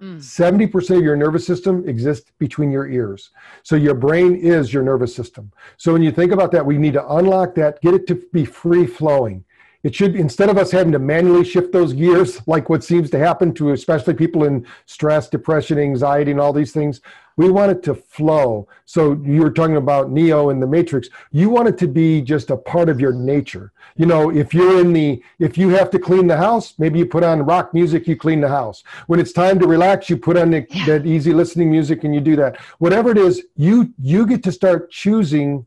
Mm. 0.00 0.18
70% 0.18 0.98
of 0.98 1.02
your 1.02 1.16
nervous 1.16 1.46
system 1.46 1.88
exists 1.88 2.30
between 2.38 2.70
your 2.70 2.86
ears. 2.86 3.30
So 3.62 3.76
your 3.76 3.94
brain 3.94 4.36
is 4.36 4.70
your 4.70 4.82
nervous 4.82 5.14
system. 5.14 5.52
So 5.78 5.94
when 5.94 6.02
you 6.02 6.12
think 6.12 6.32
about 6.32 6.52
that 6.52 6.66
we 6.66 6.76
need 6.76 6.92
to 6.94 7.14
unlock 7.14 7.54
that 7.54 7.80
get 7.80 7.94
it 7.94 8.06
to 8.08 8.22
be 8.32 8.44
free 8.44 8.86
flowing 8.86 9.45
it 9.86 9.94
should 9.94 10.16
instead 10.16 10.50
of 10.50 10.58
us 10.58 10.70
having 10.70 10.92
to 10.92 10.98
manually 10.98 11.44
shift 11.44 11.72
those 11.72 11.92
gears 11.92 12.40
like 12.46 12.68
what 12.68 12.82
seems 12.82 13.08
to 13.10 13.18
happen 13.18 13.54
to 13.54 13.70
especially 13.70 14.14
people 14.14 14.44
in 14.44 14.66
stress 14.86 15.28
depression 15.28 15.78
anxiety 15.78 16.32
and 16.32 16.40
all 16.40 16.52
these 16.52 16.72
things 16.72 17.00
we 17.36 17.50
want 17.50 17.70
it 17.70 17.82
to 17.82 17.94
flow. 17.94 18.66
So 18.86 19.20
you 19.22 19.42
were 19.42 19.50
talking 19.50 19.76
about 19.76 20.10
neo 20.10 20.48
in 20.48 20.58
the 20.58 20.66
matrix. 20.66 21.08
You 21.32 21.50
want 21.50 21.68
it 21.68 21.76
to 21.78 21.86
be 21.86 22.22
just 22.22 22.50
a 22.50 22.56
part 22.56 22.88
of 22.88 22.98
your 22.98 23.12
nature. 23.12 23.72
You 23.96 24.06
know 24.06 24.30
if 24.30 24.54
you're 24.54 24.80
in 24.80 24.92
the 24.92 25.22
if 25.38 25.56
you 25.56 25.68
have 25.70 25.90
to 25.90 25.98
clean 25.98 26.26
the 26.26 26.36
house 26.36 26.74
maybe 26.78 26.98
you 26.98 27.06
put 27.06 27.22
on 27.22 27.42
rock 27.42 27.72
music 27.72 28.06
you 28.06 28.16
clean 28.16 28.40
the 28.40 28.48
house. 28.48 28.82
When 29.06 29.20
it's 29.20 29.32
time 29.32 29.58
to 29.60 29.66
relax 29.66 30.10
you 30.10 30.16
put 30.16 30.36
on 30.36 30.50
the, 30.50 30.66
yeah. 30.70 30.86
that 30.86 31.06
easy 31.06 31.32
listening 31.32 31.70
music 31.70 32.04
and 32.04 32.14
you 32.14 32.20
do 32.20 32.36
that. 32.36 32.56
Whatever 32.78 33.10
it 33.10 33.18
is 33.18 33.44
you 33.56 33.92
you 33.98 34.26
get 34.26 34.42
to 34.44 34.52
start 34.52 34.90
choosing 34.90 35.66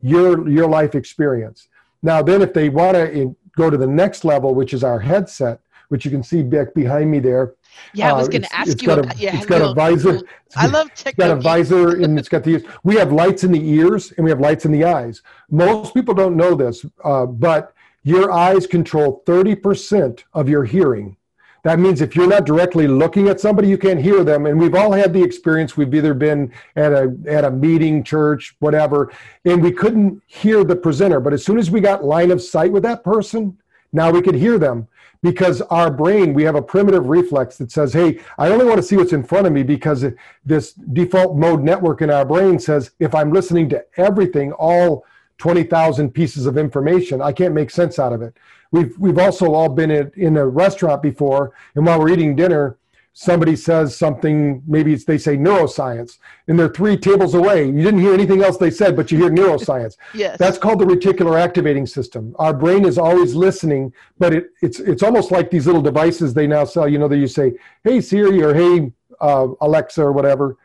your 0.00 0.48
your 0.48 0.68
life 0.68 0.94
experience. 0.94 1.68
Now 2.02 2.22
then 2.22 2.42
if 2.42 2.52
they 2.52 2.68
want 2.68 2.94
to 2.96 3.36
go 3.58 3.68
to 3.68 3.76
the 3.76 3.86
next 3.86 4.24
level, 4.24 4.54
which 4.54 4.72
is 4.72 4.82
our 4.84 5.00
headset, 5.00 5.60
which 5.88 6.04
you 6.04 6.10
can 6.10 6.22
see 6.22 6.42
back 6.42 6.72
behind 6.74 7.10
me 7.10 7.18
there. 7.18 7.54
Yeah, 7.92 8.10
I 8.10 8.12
was 8.12 8.28
uh, 8.28 8.30
going 8.30 8.42
to 8.42 8.56
ask 8.56 8.80
you 8.80 8.88
got 8.88 8.98
about. 9.00 9.16
A, 9.16 9.18
yeah, 9.18 9.36
it's 9.36 9.46
got 9.46 9.60
a 9.60 9.74
visor. 9.74 10.20
I 10.56 10.66
love 10.66 10.88
It's 10.90 11.16
got 11.16 11.30
a 11.30 11.36
visor 11.36 12.02
and 12.02 12.18
it's 12.18 12.28
got 12.28 12.44
the. 12.44 12.52
ears. 12.52 12.62
We 12.84 12.96
have 12.96 13.12
lights 13.12 13.44
in 13.44 13.52
the 13.52 13.68
ears 13.68 14.12
and 14.12 14.24
we 14.24 14.30
have 14.30 14.40
lights 14.40 14.64
in 14.64 14.72
the 14.72 14.84
eyes. 14.84 15.22
Most 15.50 15.94
people 15.94 16.14
don't 16.14 16.36
know 16.36 16.54
this, 16.54 16.84
uh, 17.04 17.26
but 17.26 17.74
your 18.02 18.32
eyes 18.32 18.66
control 18.66 19.22
30% 19.26 20.24
of 20.32 20.48
your 20.48 20.64
hearing. 20.64 21.16
That 21.64 21.78
means 21.78 22.00
if 22.00 22.14
you're 22.14 22.28
not 22.28 22.46
directly 22.46 22.86
looking 22.86 23.28
at 23.28 23.40
somebody, 23.40 23.68
you 23.68 23.78
can't 23.78 24.00
hear 24.00 24.24
them. 24.24 24.46
And 24.46 24.58
we've 24.58 24.74
all 24.74 24.92
had 24.92 25.12
the 25.12 25.22
experience. 25.22 25.76
We've 25.76 25.92
either 25.92 26.14
been 26.14 26.52
at 26.76 26.92
a 26.92 27.14
at 27.26 27.44
a 27.44 27.50
meeting, 27.50 28.04
church, 28.04 28.54
whatever, 28.60 29.12
and 29.44 29.62
we 29.62 29.72
couldn't 29.72 30.22
hear 30.26 30.64
the 30.64 30.76
presenter. 30.76 31.20
But 31.20 31.32
as 31.32 31.44
soon 31.44 31.58
as 31.58 31.70
we 31.70 31.80
got 31.80 32.04
line 32.04 32.30
of 32.30 32.40
sight 32.40 32.72
with 32.72 32.82
that 32.84 33.02
person, 33.02 33.58
now 33.92 34.10
we 34.10 34.22
could 34.22 34.34
hear 34.34 34.58
them 34.58 34.88
because 35.22 35.60
our 35.62 35.90
brain, 35.90 36.32
we 36.32 36.44
have 36.44 36.54
a 36.54 36.62
primitive 36.62 37.06
reflex 37.06 37.56
that 37.58 37.72
says, 37.72 37.92
hey, 37.92 38.20
I 38.38 38.48
only 38.48 38.64
want 38.64 38.76
to 38.76 38.82
see 38.82 38.96
what's 38.96 39.12
in 39.12 39.24
front 39.24 39.46
of 39.46 39.52
me 39.52 39.62
because 39.62 40.04
this 40.44 40.72
default 40.72 41.36
mode 41.36 41.62
network 41.62 42.02
in 42.02 42.10
our 42.10 42.24
brain 42.24 42.58
says 42.58 42.92
if 43.00 43.14
I'm 43.14 43.32
listening 43.32 43.68
to 43.70 43.84
everything, 43.96 44.52
all 44.52 45.04
20,000 45.38 46.10
pieces 46.10 46.46
of 46.46 46.58
information, 46.58 47.22
I 47.22 47.32
can't 47.32 47.54
make 47.54 47.70
sense 47.70 47.98
out 47.98 48.12
of 48.12 48.22
it. 48.22 48.36
We've, 48.70 48.96
we've 48.98 49.18
also 49.18 49.54
all 49.54 49.68
been 49.68 49.90
in, 49.90 50.12
in 50.16 50.36
a 50.36 50.46
restaurant 50.46 51.02
before, 51.02 51.54
and 51.74 51.86
while 51.86 51.98
we're 51.98 52.10
eating 52.10 52.36
dinner, 52.36 52.76
somebody 53.18 53.56
says 53.56 53.96
something, 53.96 54.62
maybe 54.64 54.94
they 54.94 55.18
say 55.18 55.36
neuroscience, 55.36 56.18
and 56.46 56.56
they're 56.56 56.68
three 56.68 56.96
tables 56.96 57.34
away. 57.34 57.66
You 57.66 57.82
didn't 57.82 57.98
hear 57.98 58.14
anything 58.14 58.44
else 58.44 58.58
they 58.58 58.70
said, 58.70 58.94
but 58.94 59.10
you 59.10 59.18
hear 59.18 59.28
neuroscience. 59.28 59.96
yes. 60.14 60.38
That's 60.38 60.56
called 60.56 60.78
the 60.78 60.84
reticular 60.84 61.36
activating 61.40 61.84
system. 61.84 62.36
Our 62.38 62.54
brain 62.54 62.84
is 62.84 62.96
always 62.96 63.34
listening, 63.34 63.92
but 64.18 64.32
it, 64.32 64.50
it's 64.62 64.78
it's 64.78 65.02
almost 65.02 65.32
like 65.32 65.50
these 65.50 65.66
little 65.66 65.82
devices 65.82 66.32
they 66.32 66.46
now 66.46 66.64
sell. 66.64 66.88
You 66.88 66.98
know, 66.98 67.08
that 67.08 67.18
you 67.18 67.26
say, 67.26 67.54
"Hey 67.82 68.00
Siri" 68.00 68.40
or 68.40 68.54
"Hey 68.54 68.92
uh, 69.20 69.48
Alexa" 69.62 70.00
or 70.00 70.12
whatever. 70.12 70.56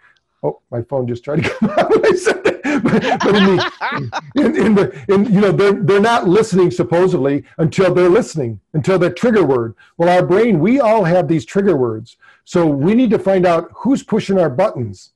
Oh, 0.44 0.62
my 0.70 0.84
phone 0.84 1.08
just 1.08 1.24
tried 1.24 1.44
to 1.44 1.50
come 1.50 1.70
out 1.78 1.90
when 1.90 2.06
I 2.06 2.16
said 2.16 2.44
that. 2.44 2.53
But, 3.24 3.36
in, 3.36 3.46
the, 3.46 4.22
in, 4.36 4.66
in 4.66 4.76
the 4.76 5.06
in, 5.14 5.26
you 5.34 5.42
know 5.42 5.52
they're 5.52 5.74
they're 5.74 6.00
not 6.00 6.28
listening 6.28 6.72
supposedly 6.72 7.44
until 7.58 7.94
they're 7.94 8.10
listening 8.10 8.60
until 8.74 8.98
that 9.00 9.16
trigger 9.16 9.44
word. 9.44 9.76
Well, 9.98 10.10
our 10.10 10.26
brain, 10.26 10.60
we 10.60 10.80
all 10.80 11.04
have 11.04 11.28
these 11.28 11.46
trigger 11.46 11.76
words. 11.76 12.18
So 12.46 12.66
we 12.68 12.94
need 12.94 13.10
to 13.12 13.20
find 13.20 13.46
out 13.46 13.72
who's 13.76 14.04
pushing 14.04 14.38
our 14.40 14.50
buttons. 14.50 15.12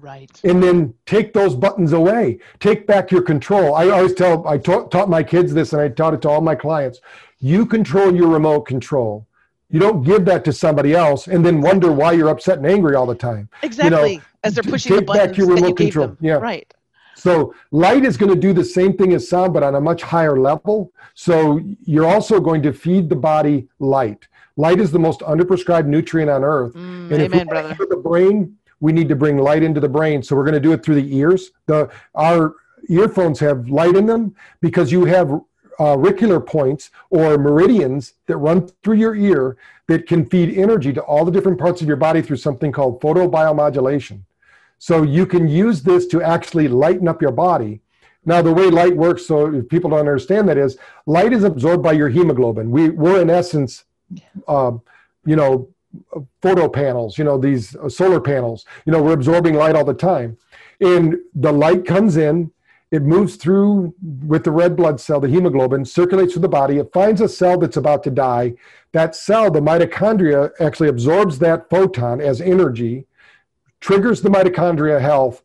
Right. 0.00 0.30
And 0.44 0.62
then 0.62 0.94
take 1.06 1.32
those 1.32 1.54
buttons 1.56 1.92
away. 1.92 2.38
Take 2.60 2.86
back 2.86 3.10
your 3.10 3.22
control. 3.22 3.74
I 3.74 3.88
always 3.88 4.14
tell, 4.14 4.46
I 4.46 4.56
taught, 4.58 4.92
taught 4.92 5.08
my 5.08 5.24
kids 5.24 5.52
this 5.52 5.72
and 5.72 5.82
I 5.82 5.88
taught 5.88 6.14
it 6.14 6.22
to 6.22 6.28
all 6.28 6.40
my 6.40 6.54
clients. 6.54 7.00
You 7.40 7.66
control 7.66 8.14
your 8.14 8.28
remote 8.28 8.62
control. 8.62 9.26
you 9.70 9.80
don't 9.80 10.02
give 10.02 10.24
that 10.24 10.44
to 10.44 10.52
somebody 10.52 10.94
else 10.94 11.26
and 11.28 11.44
then 11.44 11.60
wonder 11.60 11.92
why 11.92 12.12
you're 12.12 12.28
upset 12.28 12.58
and 12.58 12.66
angry 12.66 12.94
all 12.94 13.06
the 13.06 13.14
time. 13.14 13.48
Exactly. 13.62 14.12
You 14.12 14.18
know, 14.18 14.24
As 14.44 14.54
they're 14.54 14.62
pushing 14.62 14.96
the 14.96 15.02
buttons 15.02 15.28
back 15.28 15.36
your 15.36 15.48
remote 15.48 15.76
control. 15.76 16.08
Them. 16.08 16.18
Yeah. 16.20 16.34
Right. 16.34 16.72
So 17.18 17.52
light 17.72 18.04
is 18.04 18.16
going 18.16 18.32
to 18.32 18.38
do 18.38 18.52
the 18.52 18.64
same 18.64 18.96
thing 18.96 19.12
as 19.12 19.28
sound, 19.28 19.52
but 19.52 19.62
on 19.64 19.74
a 19.74 19.80
much 19.80 20.02
higher 20.02 20.38
level. 20.38 20.92
So 21.14 21.60
you're 21.84 22.06
also 22.06 22.40
going 22.40 22.62
to 22.62 22.72
feed 22.72 23.08
the 23.08 23.16
body 23.16 23.68
light. 23.80 24.28
Light 24.56 24.78
is 24.78 24.92
the 24.92 24.98
most 25.00 25.20
underprescribed 25.20 25.86
nutrient 25.86 26.30
on 26.30 26.44
earth. 26.44 26.74
Mm, 26.74 27.12
and 27.12 27.22
amen, 27.22 27.46
brother. 27.48 27.76
the 27.90 27.96
brain, 27.96 28.56
we 28.80 28.92
need 28.92 29.08
to 29.08 29.16
bring 29.16 29.36
light 29.36 29.62
into 29.62 29.80
the 29.80 29.88
brain. 29.88 30.22
So 30.22 30.36
we're 30.36 30.44
going 30.44 30.54
to 30.54 30.60
do 30.60 30.72
it 30.72 30.84
through 30.84 30.94
the 30.96 31.16
ears. 31.16 31.50
The 31.66 31.90
our 32.14 32.54
earphones 32.88 33.40
have 33.40 33.68
light 33.68 33.96
in 33.96 34.06
them 34.06 34.34
because 34.60 34.92
you 34.92 35.04
have 35.04 35.32
uh, 35.32 35.42
auricular 35.80 36.40
points 36.40 36.90
or 37.10 37.36
meridians 37.38 38.14
that 38.26 38.36
run 38.36 38.68
through 38.82 38.96
your 38.96 39.14
ear 39.14 39.56
that 39.86 40.06
can 40.06 40.24
feed 40.24 40.56
energy 40.56 40.92
to 40.92 41.00
all 41.02 41.24
the 41.24 41.30
different 41.32 41.58
parts 41.58 41.80
of 41.80 41.88
your 41.88 41.96
body 41.96 42.22
through 42.22 42.36
something 42.36 42.72
called 42.72 43.00
photobiomodulation. 43.00 44.20
So 44.78 45.02
you 45.02 45.26
can 45.26 45.48
use 45.48 45.82
this 45.82 46.06
to 46.08 46.22
actually 46.22 46.68
lighten 46.68 47.08
up 47.08 47.20
your 47.20 47.32
body. 47.32 47.80
Now, 48.24 48.42
the 48.42 48.52
way 48.52 48.70
light 48.70 48.96
works, 48.96 49.26
so 49.26 49.52
if 49.54 49.68
people 49.68 49.90
don't 49.90 50.00
understand 50.00 50.48
that, 50.48 50.58
is 50.58 50.76
light 51.06 51.32
is 51.32 51.44
absorbed 51.44 51.82
by 51.82 51.92
your 51.92 52.08
hemoglobin. 52.08 52.70
We, 52.70 52.90
we're 52.90 53.20
in 53.20 53.30
essence, 53.30 53.84
uh, 54.46 54.72
you 55.24 55.36
know, 55.36 55.68
photo 56.42 56.68
panels, 56.68 57.16
you 57.16 57.24
know, 57.24 57.38
these 57.38 57.74
solar 57.88 58.20
panels. 58.20 58.66
You 58.84 58.92
know, 58.92 59.02
we're 59.02 59.14
absorbing 59.14 59.54
light 59.54 59.74
all 59.74 59.84
the 59.84 59.94
time. 59.94 60.36
And 60.80 61.16
the 61.34 61.52
light 61.52 61.86
comes 61.86 62.16
in, 62.16 62.52
it 62.90 63.02
moves 63.02 63.36
through 63.36 63.94
with 64.26 64.44
the 64.44 64.50
red 64.50 64.76
blood 64.76 65.00
cell, 65.00 65.20
the 65.20 65.28
hemoglobin, 65.28 65.84
circulates 65.84 66.32
through 66.32 66.42
the 66.42 66.48
body. 66.48 66.78
It 66.78 66.92
finds 66.92 67.20
a 67.20 67.28
cell 67.28 67.58
that's 67.58 67.76
about 67.76 68.02
to 68.04 68.10
die. 68.10 68.54
That 68.92 69.14
cell, 69.14 69.50
the 69.50 69.60
mitochondria, 69.60 70.50
actually 70.60 70.88
absorbs 70.88 71.38
that 71.40 71.68
photon 71.68 72.20
as 72.20 72.40
energy 72.40 73.06
triggers 73.80 74.20
the 74.22 74.28
mitochondria 74.28 75.00
health, 75.00 75.42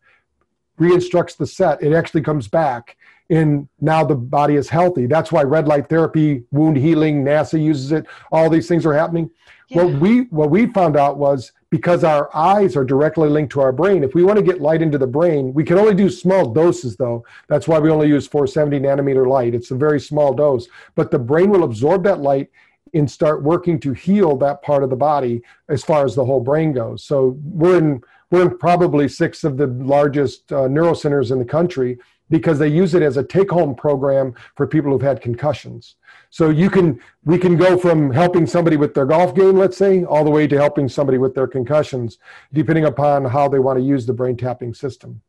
reinstructs 0.79 1.37
the 1.37 1.47
set, 1.47 1.81
it 1.81 1.93
actually 1.93 2.21
comes 2.21 2.47
back. 2.47 2.97
And 3.29 3.67
now 3.79 4.03
the 4.03 4.15
body 4.15 4.55
is 4.55 4.69
healthy. 4.69 5.05
That's 5.05 5.31
why 5.31 5.43
red 5.43 5.67
light 5.67 5.87
therapy, 5.87 6.43
wound 6.51 6.77
healing, 6.77 7.23
NASA 7.23 7.61
uses 7.61 7.91
it. 7.91 8.05
All 8.31 8.49
these 8.49 8.67
things 8.67 8.85
are 8.85 8.93
happening. 8.93 9.29
Yeah. 9.69 9.83
What 9.83 10.01
we 10.01 10.21
what 10.23 10.49
we 10.49 10.65
found 10.67 10.97
out 10.97 11.17
was 11.17 11.53
because 11.69 12.03
our 12.03 12.29
eyes 12.35 12.75
are 12.75 12.83
directly 12.83 13.29
linked 13.29 13.51
to 13.53 13.61
our 13.61 13.71
brain. 13.71 14.03
If 14.03 14.13
we 14.13 14.23
want 14.23 14.37
to 14.37 14.45
get 14.45 14.61
light 14.61 14.81
into 14.81 14.97
the 14.97 15.07
brain, 15.07 15.53
we 15.53 15.63
can 15.63 15.79
only 15.79 15.95
do 15.95 16.09
small 16.09 16.51
doses 16.51 16.97
though. 16.97 17.25
That's 17.47 17.67
why 17.67 17.79
we 17.79 17.89
only 17.89 18.09
use 18.09 18.27
470 18.27 18.79
nanometer 18.79 19.25
light. 19.25 19.55
It's 19.55 19.71
a 19.71 19.75
very 19.75 19.99
small 19.99 20.33
dose, 20.33 20.67
but 20.95 21.09
the 21.09 21.17
brain 21.17 21.49
will 21.49 21.63
absorb 21.63 22.03
that 22.03 22.19
light 22.19 22.49
and 22.93 23.09
start 23.09 23.41
working 23.41 23.79
to 23.79 23.93
heal 23.93 24.37
that 24.37 24.61
part 24.61 24.83
of 24.83 24.89
the 24.89 24.95
body 24.95 25.41
as 25.69 25.83
far 25.83 26.05
as 26.05 26.13
the 26.13 26.25
whole 26.25 26.41
brain 26.41 26.73
goes. 26.73 27.03
So 27.03 27.39
we're 27.43 27.79
in 27.79 28.01
we're 28.33 28.41
in 28.41 28.57
probably 28.57 29.07
six 29.07 29.43
of 29.43 29.57
the 29.57 29.67
largest 29.67 30.51
uh, 30.51 30.67
neuro 30.67 30.95
centers 30.95 31.29
in 31.29 31.37
the 31.37 31.45
country 31.45 31.99
because 32.31 32.57
they 32.57 32.67
use 32.67 32.95
it 32.95 33.03
as 33.03 33.17
a 33.17 33.23
take-home 33.23 33.75
program 33.75 34.33
for 34.55 34.65
people 34.65 34.91
who've 34.91 35.03
had 35.03 35.21
concussions. 35.21 35.97
So 36.31 36.49
you 36.49 36.71
can 36.71 36.99
we 37.25 37.37
can 37.37 37.55
go 37.55 37.77
from 37.77 38.09
helping 38.11 38.47
somebody 38.47 38.75
with 38.75 38.95
their 38.95 39.05
golf 39.05 39.35
game, 39.35 39.55
let's 39.55 39.77
say, 39.77 40.03
all 40.03 40.23
the 40.23 40.31
way 40.31 40.47
to 40.47 40.57
helping 40.57 40.89
somebody 40.89 41.19
with 41.19 41.35
their 41.35 41.45
concussions, 41.45 42.17
depending 42.51 42.85
upon 42.85 43.23
how 43.23 43.47
they 43.47 43.59
want 43.59 43.77
to 43.77 43.85
use 43.85 44.07
the 44.07 44.13
brain 44.13 44.35
tapping 44.35 44.73
system. 44.73 45.21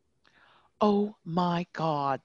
Oh 0.81 1.15
my 1.27 1.67
God. 1.75 2.23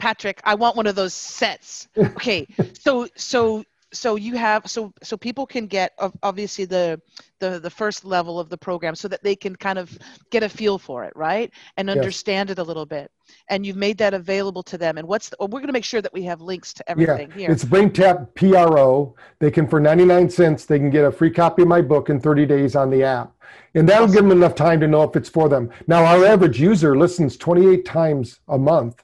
Patrick, 0.00 0.40
I 0.42 0.56
want 0.56 0.74
one 0.74 0.88
of 0.88 0.96
those 0.96 1.14
sets. 1.14 1.86
Okay, 1.96 2.48
so 2.72 3.06
so 3.14 3.62
so 3.96 4.16
you 4.16 4.36
have 4.36 4.68
so 4.70 4.92
so 5.02 5.16
people 5.16 5.46
can 5.46 5.66
get 5.66 5.92
obviously 6.22 6.64
the 6.64 7.00
the 7.38 7.58
the 7.58 7.70
first 7.70 8.04
level 8.04 8.38
of 8.38 8.48
the 8.48 8.56
program 8.56 8.94
so 8.94 9.08
that 9.08 9.22
they 9.22 9.36
can 9.36 9.54
kind 9.56 9.78
of 9.78 9.96
get 10.30 10.42
a 10.42 10.48
feel 10.48 10.78
for 10.78 11.04
it 11.04 11.12
right? 11.16 11.52
And 11.76 11.90
understand 11.90 12.48
yes. 12.48 12.58
it 12.58 12.60
a 12.60 12.62
little 12.62 12.86
bit. 12.86 13.10
And 13.48 13.66
you've 13.66 13.76
made 13.76 13.98
that 13.98 14.14
available 14.14 14.62
to 14.64 14.78
them. 14.78 14.98
And 14.98 15.08
what's 15.08 15.30
the, 15.30 15.36
we're 15.40 15.48
going 15.48 15.66
to 15.66 15.72
make 15.72 15.84
sure 15.84 16.02
that 16.02 16.12
we 16.12 16.22
have 16.24 16.40
links 16.40 16.72
to 16.74 16.90
everything 16.90 17.30
yeah, 17.30 17.36
here. 17.36 17.50
It's 17.50 17.64
brain 17.64 17.90
tap 17.92 18.34
pro 18.34 19.14
they 19.38 19.50
can 19.50 19.66
for 19.66 19.80
99 19.80 20.30
cents 20.30 20.64
they 20.64 20.78
can 20.78 20.90
get 20.90 21.04
a 21.04 21.10
free 21.10 21.30
copy 21.30 21.62
of 21.62 21.68
my 21.68 21.80
book 21.80 22.10
in 22.10 22.20
30 22.20 22.46
days 22.46 22.76
on 22.76 22.90
the 22.90 23.02
app. 23.02 23.32
And 23.74 23.88
that'll 23.88 24.06
give 24.06 24.16
them 24.16 24.32
enough 24.32 24.54
time 24.54 24.80
to 24.80 24.86
know 24.86 25.02
if 25.02 25.16
it's 25.16 25.28
for 25.28 25.48
them. 25.48 25.70
Now 25.86 26.04
our 26.04 26.24
average 26.24 26.60
user 26.60 26.96
listens 26.96 27.36
28 27.36 27.84
times 27.84 28.40
a 28.48 28.58
month. 28.58 29.02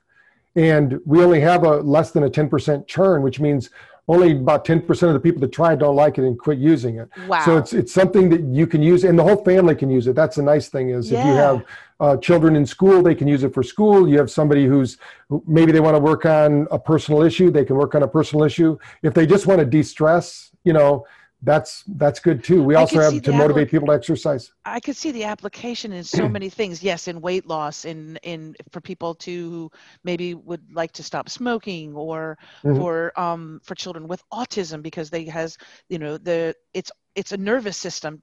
And 0.55 1.01
we 1.07 1.25
only 1.25 1.41
have 1.41 1.65
a 1.65 1.77
less 1.79 2.11
than 2.11 2.25
a 2.25 2.31
10% 2.31 2.87
churn 2.87 3.23
which 3.23 3.41
means 3.41 3.71
only 4.09 4.33
about 4.33 4.65
10% 4.65 5.03
of 5.07 5.15
the 5.15 5.21
people 5.21 5.41
that 5.41 5.53
try 5.53 5.75
it 5.75 5.79
don't 5.79 5.95
like 5.95 6.19
it 6.19 6.25
and 6.25 6.39
quit 6.39 6.59
using 6.59 6.99
it. 6.99 7.09
Wow. 7.29 7.45
So 7.45 7.57
it's 7.57 7.73
it's 7.73 7.93
something 7.93 8.29
that 8.31 8.41
you 8.43 8.67
can 8.67 8.83
use 8.83 9.05
and 9.05 9.19
the 9.19 9.23
whole 9.23 9.43
family 9.45 9.75
can 9.77 9.91
use 9.91 10.07
it. 10.07 10.17
That's 10.17 10.37
the 10.37 10.43
nice 10.43 10.69
thing 10.69 10.91
is 10.91 11.11
yeah. 11.11 11.21
if 11.21 11.27
you 11.27 11.33
have 11.33 11.65
uh, 12.01 12.17
children 12.17 12.57
in 12.57 12.67
school, 12.67 13.01
they 13.01 13.15
can 13.15 13.29
use 13.29 13.45
it 13.45 13.55
for 13.55 13.63
school. 13.63 14.09
You 14.09 14.19
have 14.19 14.31
somebody 14.31 14.67
who's 14.67 14.99
maybe 15.47 15.71
they 15.71 15.81
want 15.81 15.95
to 15.95 16.01
work 16.01 16.27
on 16.27 16.67
a 16.71 16.79
personal 16.79 17.23
issue, 17.23 17.51
they 17.51 17.65
can 17.65 17.77
work 17.77 17.95
on 17.95 18.03
a 18.03 18.09
personal 18.09 18.45
issue. 18.45 18.77
If 19.03 19.15
they 19.15 19.25
just 19.25 19.47
want 19.47 19.61
to 19.61 19.67
de-stress, 19.67 20.51
you 20.65 20.73
know, 20.73 21.07
that's 21.43 21.83
that's 21.97 22.21
good 22.21 22.45
too. 22.45 22.63
We 22.63 22.77
also 22.77 23.01
have 23.01 23.21
to 23.21 23.33
motivate 23.33 23.71
people 23.71 23.89
to 23.89 23.93
exercise. 23.93 24.53
I 24.65 24.79
could 24.79 24.97
see 24.97 25.11
the 25.11 25.25
application 25.25 25.93
in 25.93 26.05
so 26.05 26.29
many 26.29 26.49
things. 26.49 26.83
Yes, 26.83 27.09
in 27.09 27.21
weight 27.21 27.47
loss, 27.47 27.85
in 27.85 28.17
in 28.23 28.55
for 28.71 28.81
people 28.81 29.15
to 29.17 29.51
who 29.51 29.71
maybe 30.05 30.35
would 30.35 30.63
like 30.73 30.93
to 30.93 31.03
stop 31.03 31.29
smoking, 31.29 31.95
or 31.95 32.39
mm-hmm. 32.65 32.79
for 32.79 33.19
um 33.19 33.61
for 33.65 33.75
children 33.75 34.07
with 34.07 34.23
autism 34.33 34.83
because 34.83 35.11
they 35.11 35.25
has 35.25 35.59
you 35.89 35.99
know 35.99 36.17
the 36.17 36.55
it's 36.75 36.93
it's 37.17 37.33
a 37.33 37.37
nervous 37.37 37.77
system. 37.77 38.23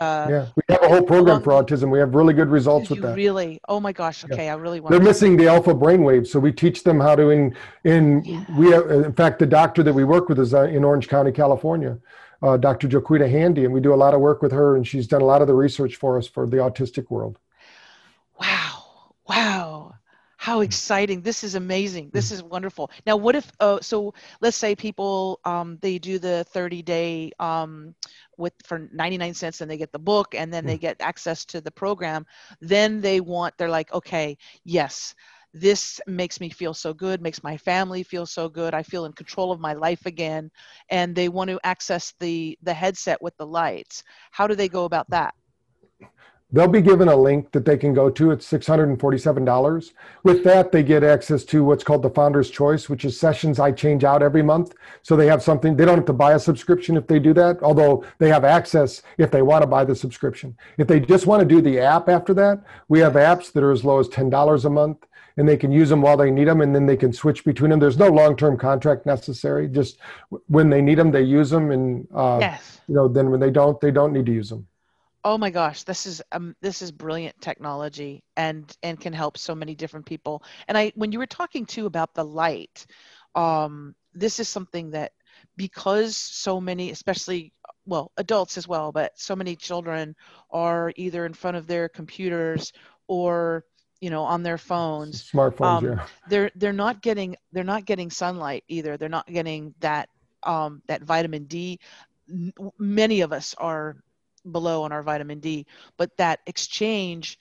Uh, 0.00 0.26
yeah, 0.28 0.46
we 0.54 0.62
have 0.68 0.82
a 0.82 0.88
whole 0.88 1.02
program 1.02 1.42
for 1.42 1.52
autism. 1.52 1.90
We 1.90 1.98
have 1.98 2.14
really 2.14 2.34
good 2.34 2.48
results 2.48 2.90
with 2.90 3.00
that. 3.02 3.16
Really? 3.16 3.58
Oh 3.68 3.80
my 3.80 3.92
gosh. 3.92 4.24
Okay, 4.24 4.46
yeah. 4.46 4.52
I 4.52 4.56
really 4.56 4.80
want. 4.80 4.90
They're 4.92 5.00
missing 5.00 5.36
the 5.36 5.48
alpha 5.48 5.74
brainwave, 5.74 6.26
so 6.26 6.38
we 6.38 6.52
teach 6.52 6.84
them 6.84 7.00
how 7.00 7.16
to. 7.16 7.30
In 7.30 7.56
in 7.84 8.22
yeah. 8.24 8.44
we 8.56 8.70
have, 8.70 8.90
in 8.90 9.12
fact, 9.14 9.38
the 9.38 9.46
doctor 9.46 9.82
that 9.82 9.92
we 9.92 10.04
work 10.04 10.28
with 10.28 10.38
is 10.38 10.52
uh, 10.52 10.64
in 10.64 10.84
Orange 10.84 11.08
County, 11.08 11.32
California 11.32 11.98
uh, 12.42 12.56
Dr. 12.56 12.88
Joquita 12.88 13.30
Handy, 13.30 13.64
and 13.64 13.72
we 13.72 13.80
do 13.80 13.94
a 13.94 13.96
lot 13.96 14.14
of 14.14 14.20
work 14.20 14.42
with 14.42 14.52
her, 14.52 14.76
and 14.76 14.86
she's 14.86 15.06
done 15.06 15.22
a 15.22 15.24
lot 15.24 15.40
of 15.40 15.46
the 15.46 15.54
research 15.54 15.96
for 15.96 16.18
us 16.18 16.26
for 16.26 16.46
the 16.46 16.56
autistic 16.56 17.10
world. 17.10 17.38
Wow! 18.40 18.71
How 20.42 20.60
exciting! 20.62 21.22
This 21.22 21.44
is 21.44 21.54
amazing. 21.54 22.10
This 22.12 22.32
is 22.32 22.42
wonderful. 22.42 22.90
Now, 23.06 23.16
what 23.16 23.36
if? 23.36 23.48
Uh, 23.60 23.78
so, 23.80 24.12
let's 24.40 24.56
say 24.56 24.74
people 24.74 25.38
um, 25.44 25.78
they 25.80 26.00
do 26.00 26.18
the 26.18 26.42
30 26.48 26.82
day 26.82 27.30
um, 27.38 27.94
with 28.36 28.52
for 28.64 28.88
99 28.92 29.34
cents, 29.34 29.60
and 29.60 29.70
they 29.70 29.76
get 29.76 29.92
the 29.92 30.00
book, 30.00 30.34
and 30.34 30.52
then 30.52 30.66
they 30.66 30.78
get 30.78 30.96
access 30.98 31.44
to 31.44 31.60
the 31.60 31.70
program. 31.70 32.26
Then 32.60 33.00
they 33.00 33.20
want. 33.20 33.56
They're 33.56 33.70
like, 33.70 33.92
okay, 33.92 34.36
yes 34.64 35.14
this 35.54 36.00
makes 36.06 36.40
me 36.40 36.48
feel 36.48 36.72
so 36.72 36.94
good 36.94 37.20
makes 37.20 37.42
my 37.42 37.58
family 37.58 38.02
feel 38.02 38.24
so 38.24 38.48
good 38.48 38.72
i 38.72 38.82
feel 38.82 39.04
in 39.04 39.12
control 39.12 39.52
of 39.52 39.60
my 39.60 39.74
life 39.74 40.06
again 40.06 40.50
and 40.88 41.14
they 41.14 41.28
want 41.28 41.50
to 41.50 41.60
access 41.62 42.14
the 42.20 42.58
the 42.62 42.72
headset 42.72 43.20
with 43.20 43.36
the 43.36 43.46
lights 43.46 44.02
how 44.30 44.46
do 44.46 44.54
they 44.54 44.66
go 44.66 44.86
about 44.86 45.10
that 45.10 45.34
they'll 46.52 46.68
be 46.68 46.82
given 46.82 47.08
a 47.08 47.16
link 47.16 47.50
that 47.52 47.64
they 47.64 47.76
can 47.76 47.94
go 47.94 48.10
to. 48.10 48.30
It's 48.30 48.50
$647 48.50 49.92
with 50.22 50.44
that 50.44 50.70
they 50.70 50.82
get 50.82 51.02
access 51.02 51.44
to 51.44 51.64
what's 51.64 51.82
called 51.82 52.02
the 52.02 52.10
founder's 52.10 52.50
choice 52.50 52.88
which 52.88 53.04
is 53.04 53.18
sessions 53.18 53.58
i 53.58 53.72
change 53.72 54.04
out 54.04 54.22
every 54.22 54.42
month. 54.42 54.74
So 55.02 55.16
they 55.16 55.26
have 55.26 55.42
something 55.42 55.76
they 55.76 55.84
don't 55.84 55.98
have 55.98 56.06
to 56.06 56.12
buy 56.12 56.34
a 56.34 56.38
subscription 56.38 56.96
if 56.96 57.06
they 57.06 57.18
do 57.18 57.32
that 57.34 57.62
although 57.62 58.04
they 58.18 58.28
have 58.28 58.44
access 58.44 59.02
if 59.18 59.30
they 59.30 59.42
want 59.42 59.62
to 59.62 59.66
buy 59.66 59.84
the 59.84 59.94
subscription. 59.94 60.56
If 60.78 60.86
they 60.86 61.00
just 61.00 61.26
want 61.26 61.40
to 61.40 61.46
do 61.46 61.60
the 61.60 61.80
app 61.80 62.08
after 62.08 62.34
that 62.34 62.62
we 62.88 63.00
have 63.00 63.14
apps 63.14 63.52
that 63.52 63.62
are 63.62 63.72
as 63.72 63.84
low 63.84 63.98
as 63.98 64.08
$10 64.08 64.64
a 64.64 64.70
month 64.70 65.06
and 65.38 65.48
they 65.48 65.56
can 65.56 65.72
use 65.72 65.88
them 65.88 66.02
while 66.02 66.16
they 66.16 66.30
need 66.30 66.48
them 66.48 66.60
and 66.60 66.74
then 66.74 66.84
they 66.84 66.96
can 66.96 67.12
switch 67.12 67.42
between 67.44 67.70
them. 67.70 67.80
There's 67.80 67.96
no 67.96 68.08
long-term 68.08 68.58
contract 68.58 69.06
necessary 69.06 69.66
just 69.68 69.98
when 70.48 70.68
they 70.68 70.82
need 70.82 70.98
them 70.98 71.10
they 71.10 71.22
use 71.22 71.50
them 71.50 71.70
and 71.70 72.06
uh, 72.14 72.38
yes. 72.40 72.80
you 72.86 72.94
know 72.94 73.08
then 73.08 73.30
when 73.30 73.40
they 73.40 73.50
don't 73.50 73.80
they 73.80 73.90
don't 73.90 74.12
need 74.12 74.26
to 74.26 74.32
use 74.32 74.50
them 74.50 74.66
oh 75.24 75.38
my 75.38 75.50
gosh 75.50 75.82
this 75.84 76.06
is 76.06 76.22
um, 76.32 76.54
this 76.60 76.82
is 76.82 76.90
brilliant 76.90 77.38
technology 77.40 78.22
and 78.36 78.76
and 78.82 79.00
can 79.00 79.12
help 79.12 79.38
so 79.38 79.54
many 79.54 79.74
different 79.74 80.06
people. 80.06 80.42
And 80.68 80.76
i 80.76 80.92
when 80.94 81.12
you 81.12 81.18
were 81.18 81.26
talking 81.26 81.66
too 81.66 81.86
about 81.86 82.14
the 82.14 82.24
light 82.24 82.86
um, 83.34 83.94
this 84.14 84.40
is 84.40 84.48
something 84.48 84.90
that 84.90 85.12
because 85.56 86.16
so 86.16 86.60
many 86.60 86.90
especially 86.90 87.52
well 87.86 88.12
adults 88.16 88.56
as 88.58 88.68
well 88.68 88.92
but 88.92 89.12
so 89.18 89.34
many 89.34 89.56
children 89.56 90.14
are 90.50 90.92
either 90.96 91.26
in 91.26 91.32
front 91.32 91.56
of 91.56 91.66
their 91.66 91.88
computers 91.88 92.72
or 93.08 93.64
you 94.00 94.10
know 94.10 94.22
on 94.22 94.42
their 94.42 94.58
phones 94.58 95.30
smartphones 95.30 95.64
um, 95.64 95.84
yeah. 95.84 96.06
they're 96.28 96.50
they're 96.56 96.72
not 96.72 97.00
getting 97.02 97.36
they're 97.52 97.64
not 97.64 97.84
getting 97.84 98.10
sunlight 98.10 98.64
either. 98.68 98.96
They're 98.96 99.08
not 99.08 99.26
getting 99.26 99.74
that 99.80 100.08
um, 100.42 100.82
that 100.88 101.02
vitamin 101.02 101.44
d. 101.44 101.78
Many 102.78 103.20
of 103.20 103.32
us 103.32 103.54
are 103.58 103.96
below 104.50 104.82
on 104.82 104.92
our 104.92 105.02
vitamin 105.02 105.40
d 105.40 105.66
but 105.96 106.10
that 106.16 106.40
exchange 106.46 107.38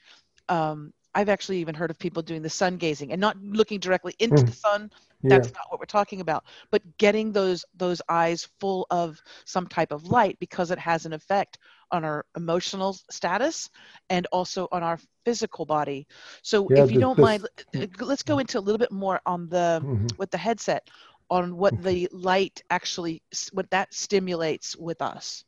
um, 0.49 0.93
i've 1.15 1.29
actually 1.29 1.57
even 1.57 1.75
heard 1.75 1.89
of 1.89 1.97
people 1.97 2.21
doing 2.21 2.41
the 2.41 2.49
sun 2.49 2.77
gazing 2.77 3.11
and 3.11 3.19
not 3.19 3.37
looking 3.41 3.79
directly 3.79 4.15
into 4.19 4.35
mm. 4.35 4.45
the 4.45 4.51
sun 4.51 4.91
that's 5.23 5.49
yeah. 5.49 5.53
not 5.55 5.65
what 5.69 5.79
we're 5.79 5.85
talking 5.85 6.21
about 6.21 6.43
but 6.71 6.81
getting 6.97 7.31
those 7.31 7.65
those 7.75 8.01
eyes 8.09 8.47
full 8.59 8.87
of 8.89 9.21
some 9.45 9.67
type 9.67 9.91
of 9.91 10.05
light 10.05 10.37
because 10.39 10.71
it 10.71 10.79
has 10.79 11.05
an 11.05 11.13
effect 11.13 11.57
on 11.91 12.03
our 12.03 12.25
emotional 12.35 12.93
status 13.09 13.69
and 14.09 14.25
also 14.31 14.67
on 14.71 14.83
our 14.83 14.99
physical 15.25 15.65
body 15.65 16.07
so 16.41 16.67
yeah, 16.69 16.83
if 16.83 16.91
you 16.91 16.99
don't 16.99 17.19
mind 17.19 17.47
uh, 17.75 17.85
let's 17.99 18.23
go 18.23 18.39
into 18.39 18.57
a 18.57 18.61
little 18.61 18.79
bit 18.79 18.91
more 18.91 19.21
on 19.25 19.47
the 19.49 19.81
mm-hmm. 19.83 20.07
with 20.17 20.31
the 20.31 20.37
headset 20.37 20.89
on 21.29 21.55
what 21.55 21.73
mm-hmm. 21.73 21.83
the 21.83 22.09
light 22.11 22.63
actually 22.69 23.21
what 23.51 23.69
that 23.69 23.93
stimulates 23.93 24.75
with 24.75 25.01
us 25.01 25.43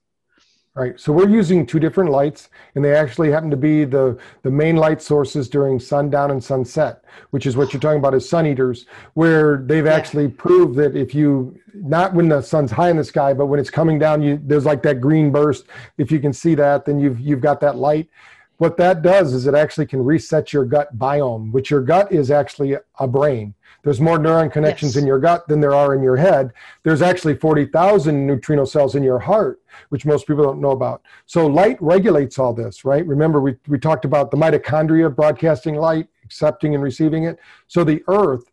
Right. 0.75 0.99
So 0.99 1.13
we're 1.13 1.29
using 1.29 1.67
two 1.67 1.79
different 1.79 2.09
lights, 2.09 2.49
and 2.73 2.83
they 2.83 2.95
actually 2.95 3.29
happen 3.29 3.51
to 3.51 3.57
be 3.57 3.85
the, 3.85 4.17
the 4.41 4.49
main 4.49 4.75
light 4.75 5.03
sources 5.03 5.47
during 5.47 5.79
sundown 5.79 6.31
and 6.31 6.43
sunset, 6.43 7.03
which 7.29 7.45
is 7.45 7.55
what 7.55 7.71
you're 7.71 7.79
talking 7.79 7.99
about 7.99 8.15
as 8.15 8.27
sun 8.27 8.47
eaters, 8.47 8.87
where 9.13 9.57
they've 9.57 9.85
yeah. 9.85 9.93
actually 9.93 10.27
proved 10.29 10.75
that 10.77 10.95
if 10.95 11.13
you, 11.13 11.55
not 11.75 12.15
when 12.15 12.27
the 12.27 12.41
sun's 12.41 12.71
high 12.71 12.89
in 12.89 12.97
the 12.97 13.03
sky, 13.03 13.35
but 13.35 13.45
when 13.45 13.59
it's 13.59 13.69
coming 13.69 13.99
down, 13.99 14.23
you 14.23 14.39
there's 14.43 14.65
like 14.65 14.81
that 14.81 14.99
green 14.99 15.31
burst. 15.31 15.65
If 15.99 16.11
you 16.11 16.19
can 16.19 16.33
see 16.33 16.55
that, 16.55 16.85
then 16.85 16.99
you've 16.99 17.19
you've 17.19 17.41
got 17.41 17.59
that 17.59 17.75
light. 17.75 18.09
What 18.57 18.77
that 18.77 19.01
does 19.01 19.33
is 19.33 19.47
it 19.47 19.55
actually 19.55 19.87
can 19.87 20.03
reset 20.03 20.53
your 20.53 20.65
gut 20.65 20.97
biome, 20.97 21.51
which 21.51 21.71
your 21.71 21.81
gut 21.81 22.11
is 22.11 22.31
actually 22.31 22.77
a 22.99 23.07
brain. 23.07 23.55
There's 23.83 23.99
more 23.99 24.17
neuron 24.17 24.51
connections 24.51 24.95
yes. 24.95 25.01
in 25.01 25.07
your 25.07 25.19
gut 25.19 25.47
than 25.47 25.59
there 25.59 25.73
are 25.73 25.93
in 25.93 26.01
your 26.01 26.15
head. 26.15 26.53
There's 26.83 27.01
actually 27.01 27.35
40,000 27.35 28.25
neutrino 28.25 28.63
cells 28.63 28.95
in 28.95 29.03
your 29.03 29.19
heart, 29.19 29.61
which 29.89 30.05
most 30.05 30.25
people 30.27 30.43
don't 30.43 30.61
know 30.61 30.71
about. 30.71 31.01
So 31.25 31.47
light 31.47 31.77
regulates 31.81 32.39
all 32.39 32.53
this, 32.53 32.85
right? 32.85 33.05
Remember, 33.05 33.41
we, 33.41 33.55
we 33.67 33.77
talked 33.77 34.05
about 34.05 34.31
the 34.31 34.37
mitochondria 34.37 35.13
broadcasting 35.13 35.75
light, 35.75 36.07
accepting 36.23 36.75
and 36.75 36.83
receiving 36.83 37.25
it. 37.25 37.39
So 37.67 37.83
the 37.83 38.03
earth 38.07 38.51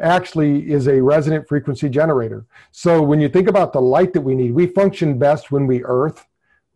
actually 0.00 0.70
is 0.70 0.88
a 0.88 1.00
resonant 1.00 1.46
frequency 1.48 1.88
generator. 1.88 2.46
So 2.72 3.02
when 3.02 3.20
you 3.20 3.28
think 3.28 3.48
about 3.48 3.72
the 3.72 3.80
light 3.80 4.12
that 4.14 4.20
we 4.20 4.34
need, 4.34 4.52
we 4.52 4.66
function 4.66 5.18
best 5.18 5.50
when 5.50 5.66
we 5.66 5.84
earth 5.84 6.26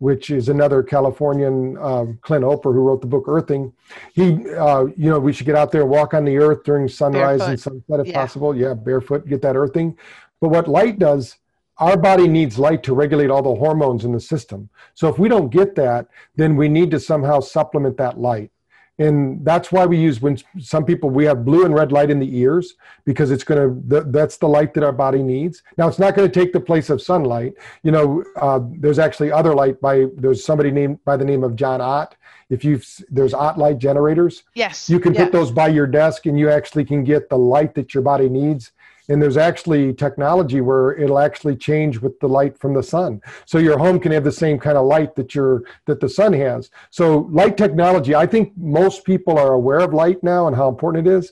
which 0.03 0.31
is 0.31 0.49
another 0.49 0.83
Californian, 0.83 1.77
um, 1.77 2.19
Clint 2.23 2.43
Ober, 2.43 2.73
who 2.73 2.81
wrote 2.81 2.99
the 2.99 3.07
book 3.07 3.23
Earthing. 3.25 3.71
He, 4.11 4.33
uh, 4.49 4.87
you 4.97 5.09
know, 5.09 5.17
we 5.17 5.31
should 5.31 5.45
get 5.45 5.55
out 5.55 5.71
there 5.71 5.83
and 5.83 5.89
walk 5.89 6.13
on 6.13 6.25
the 6.25 6.37
earth 6.37 6.65
during 6.65 6.89
sunrise 6.89 7.39
barefoot. 7.39 7.51
and 7.51 7.59
sunset 7.61 7.99
if 8.01 8.07
yeah. 8.07 8.19
possible. 8.19 8.53
Yeah, 8.53 8.73
barefoot, 8.73 9.25
get 9.25 9.41
that 9.43 9.55
earthing. 9.55 9.97
But 10.41 10.49
what 10.49 10.67
light 10.67 10.99
does, 10.99 11.37
our 11.77 11.95
body 11.95 12.27
needs 12.27 12.59
light 12.59 12.83
to 12.83 12.93
regulate 12.93 13.29
all 13.29 13.41
the 13.41 13.55
hormones 13.55 14.03
in 14.03 14.11
the 14.11 14.19
system. 14.19 14.69
So 14.93 15.07
if 15.07 15.17
we 15.17 15.29
don't 15.29 15.47
get 15.47 15.73
that, 15.75 16.07
then 16.35 16.57
we 16.57 16.67
need 16.67 16.91
to 16.91 16.99
somehow 16.99 17.39
supplement 17.39 17.95
that 17.95 18.19
light 18.19 18.51
and 18.99 19.43
that's 19.43 19.71
why 19.71 19.85
we 19.85 19.97
use 19.97 20.21
when 20.21 20.37
some 20.59 20.85
people 20.85 21.09
we 21.09 21.25
have 21.25 21.43
blue 21.43 21.65
and 21.65 21.73
red 21.73 21.91
light 21.91 22.11
in 22.11 22.19
the 22.19 22.37
ears 22.37 22.75
because 23.05 23.31
it's 23.31 23.43
going 23.43 23.89
to 23.89 24.03
that's 24.03 24.37
the 24.37 24.47
light 24.47 24.73
that 24.75 24.83
our 24.83 24.91
body 24.91 25.23
needs. 25.23 25.63
Now 25.77 25.87
it's 25.87 25.97
not 25.97 26.15
going 26.15 26.29
to 26.29 26.39
take 26.39 26.53
the 26.53 26.59
place 26.59 26.89
of 26.89 27.01
sunlight. 27.01 27.53
You 27.81 27.91
know 27.91 28.23
uh, 28.35 28.59
there's 28.77 28.99
actually 28.99 29.31
other 29.31 29.55
light 29.55 29.81
by 29.81 30.05
there's 30.15 30.45
somebody 30.45 30.69
named 30.69 31.03
by 31.05 31.17
the 31.17 31.25
name 31.25 31.43
of 31.43 31.55
john 31.55 31.81
ott. 31.81 32.15
If 32.49 32.63
you've 32.63 32.87
there's 33.09 33.33
ott 33.33 33.57
light 33.57 33.79
generators. 33.79 34.43
Yes 34.53 34.89
you 34.89 34.99
can 34.99 35.15
put 35.15 35.31
those 35.31 35.51
by 35.51 35.69
your 35.69 35.87
desk 35.87 36.27
and 36.27 36.37
you 36.37 36.49
actually 36.49 36.85
can 36.85 37.03
get 37.03 37.29
the 37.29 37.37
light 37.37 37.73
that 37.75 37.93
your 37.95 38.03
body 38.03 38.29
needs 38.29 38.71
and 39.09 39.21
there's 39.21 39.37
actually 39.37 39.93
technology 39.93 40.61
where 40.61 40.93
it'll 40.93 41.19
actually 41.19 41.55
change 41.55 41.99
with 41.99 42.19
the 42.19 42.27
light 42.27 42.57
from 42.57 42.73
the 42.73 42.83
sun 42.83 43.21
so 43.45 43.57
your 43.57 43.77
home 43.77 43.99
can 43.99 44.11
have 44.11 44.23
the 44.23 44.31
same 44.31 44.57
kind 44.57 44.77
of 44.77 44.85
light 44.85 45.15
that 45.15 45.35
your 45.35 45.63
that 45.85 45.99
the 45.99 46.09
sun 46.09 46.33
has 46.33 46.69
so 46.89 47.27
light 47.31 47.57
technology 47.57 48.15
i 48.15 48.25
think 48.25 48.51
most 48.57 49.03
people 49.03 49.37
are 49.37 49.53
aware 49.53 49.79
of 49.79 49.93
light 49.93 50.21
now 50.23 50.47
and 50.47 50.55
how 50.55 50.69
important 50.69 51.07
it 51.07 51.11
is 51.11 51.31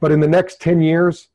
but 0.00 0.12
in 0.12 0.20
the 0.20 0.28
next 0.28 0.60
10 0.60 0.80
years 0.80 1.28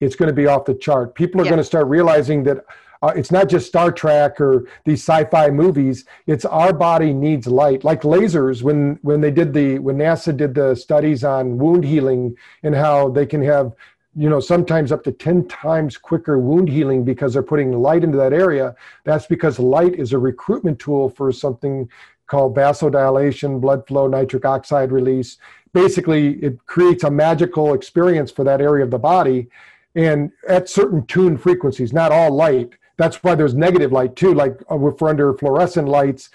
it's 0.00 0.16
going 0.16 0.28
to 0.28 0.34
be 0.34 0.46
off 0.46 0.64
the 0.64 0.74
chart 0.74 1.14
people 1.14 1.40
are 1.40 1.44
yeah. 1.44 1.50
going 1.50 1.58
to 1.58 1.64
start 1.64 1.86
realizing 1.86 2.42
that 2.42 2.64
uh, 3.02 3.12
it's 3.16 3.30
not 3.30 3.48
just 3.48 3.66
Star 3.66 3.90
Trek 3.90 4.40
or 4.40 4.66
these 4.84 5.02
sci-fi 5.02 5.48
movies. 5.48 6.04
It's 6.26 6.44
our 6.44 6.72
body 6.72 7.14
needs 7.14 7.46
light, 7.46 7.82
like 7.82 8.02
lasers. 8.02 8.62
When 8.62 8.98
when 9.00 9.22
they 9.22 9.30
did 9.30 9.54
the 9.54 9.78
when 9.78 9.96
NASA 9.96 10.36
did 10.36 10.54
the 10.54 10.74
studies 10.74 11.24
on 11.24 11.56
wound 11.56 11.84
healing 11.84 12.36
and 12.62 12.74
how 12.74 13.08
they 13.08 13.24
can 13.24 13.42
have 13.42 13.72
you 14.16 14.28
know, 14.28 14.40
sometimes 14.40 14.90
up 14.90 15.04
to 15.04 15.12
10 15.12 15.46
times 15.48 15.96
quicker 15.96 16.38
wound 16.38 16.68
healing 16.68 17.04
because 17.04 17.32
they're 17.32 17.42
putting 17.42 17.72
light 17.72 18.02
into 18.02 18.18
that 18.18 18.32
area. 18.32 18.74
That's 19.04 19.26
because 19.26 19.58
light 19.58 19.94
is 19.94 20.12
a 20.12 20.18
recruitment 20.18 20.78
tool 20.78 21.08
for 21.10 21.30
something 21.30 21.88
called 22.26 22.56
vasodilation, 22.56 23.60
blood 23.60 23.86
flow, 23.86 24.06
nitric 24.08 24.44
oxide 24.44 24.92
release. 24.92 25.38
Basically, 25.72 26.34
it 26.42 26.64
creates 26.66 27.04
a 27.04 27.10
magical 27.10 27.74
experience 27.74 28.30
for 28.30 28.44
that 28.44 28.60
area 28.60 28.84
of 28.84 28.90
the 28.90 28.98
body 28.98 29.48
and 29.94 30.30
at 30.48 30.68
certain 30.68 31.04
tuned 31.06 31.40
frequencies, 31.40 31.92
not 31.92 32.12
all 32.12 32.30
light. 32.30 32.74
That's 32.96 33.22
why 33.22 33.34
there's 33.34 33.54
negative 33.54 33.92
light 33.92 34.14
too. 34.16 34.34
Like 34.34 34.60
uh, 34.70 34.86
if 34.86 35.00
we're 35.00 35.08
under 35.08 35.34
fluorescent 35.34 35.88
lights, 35.88 36.30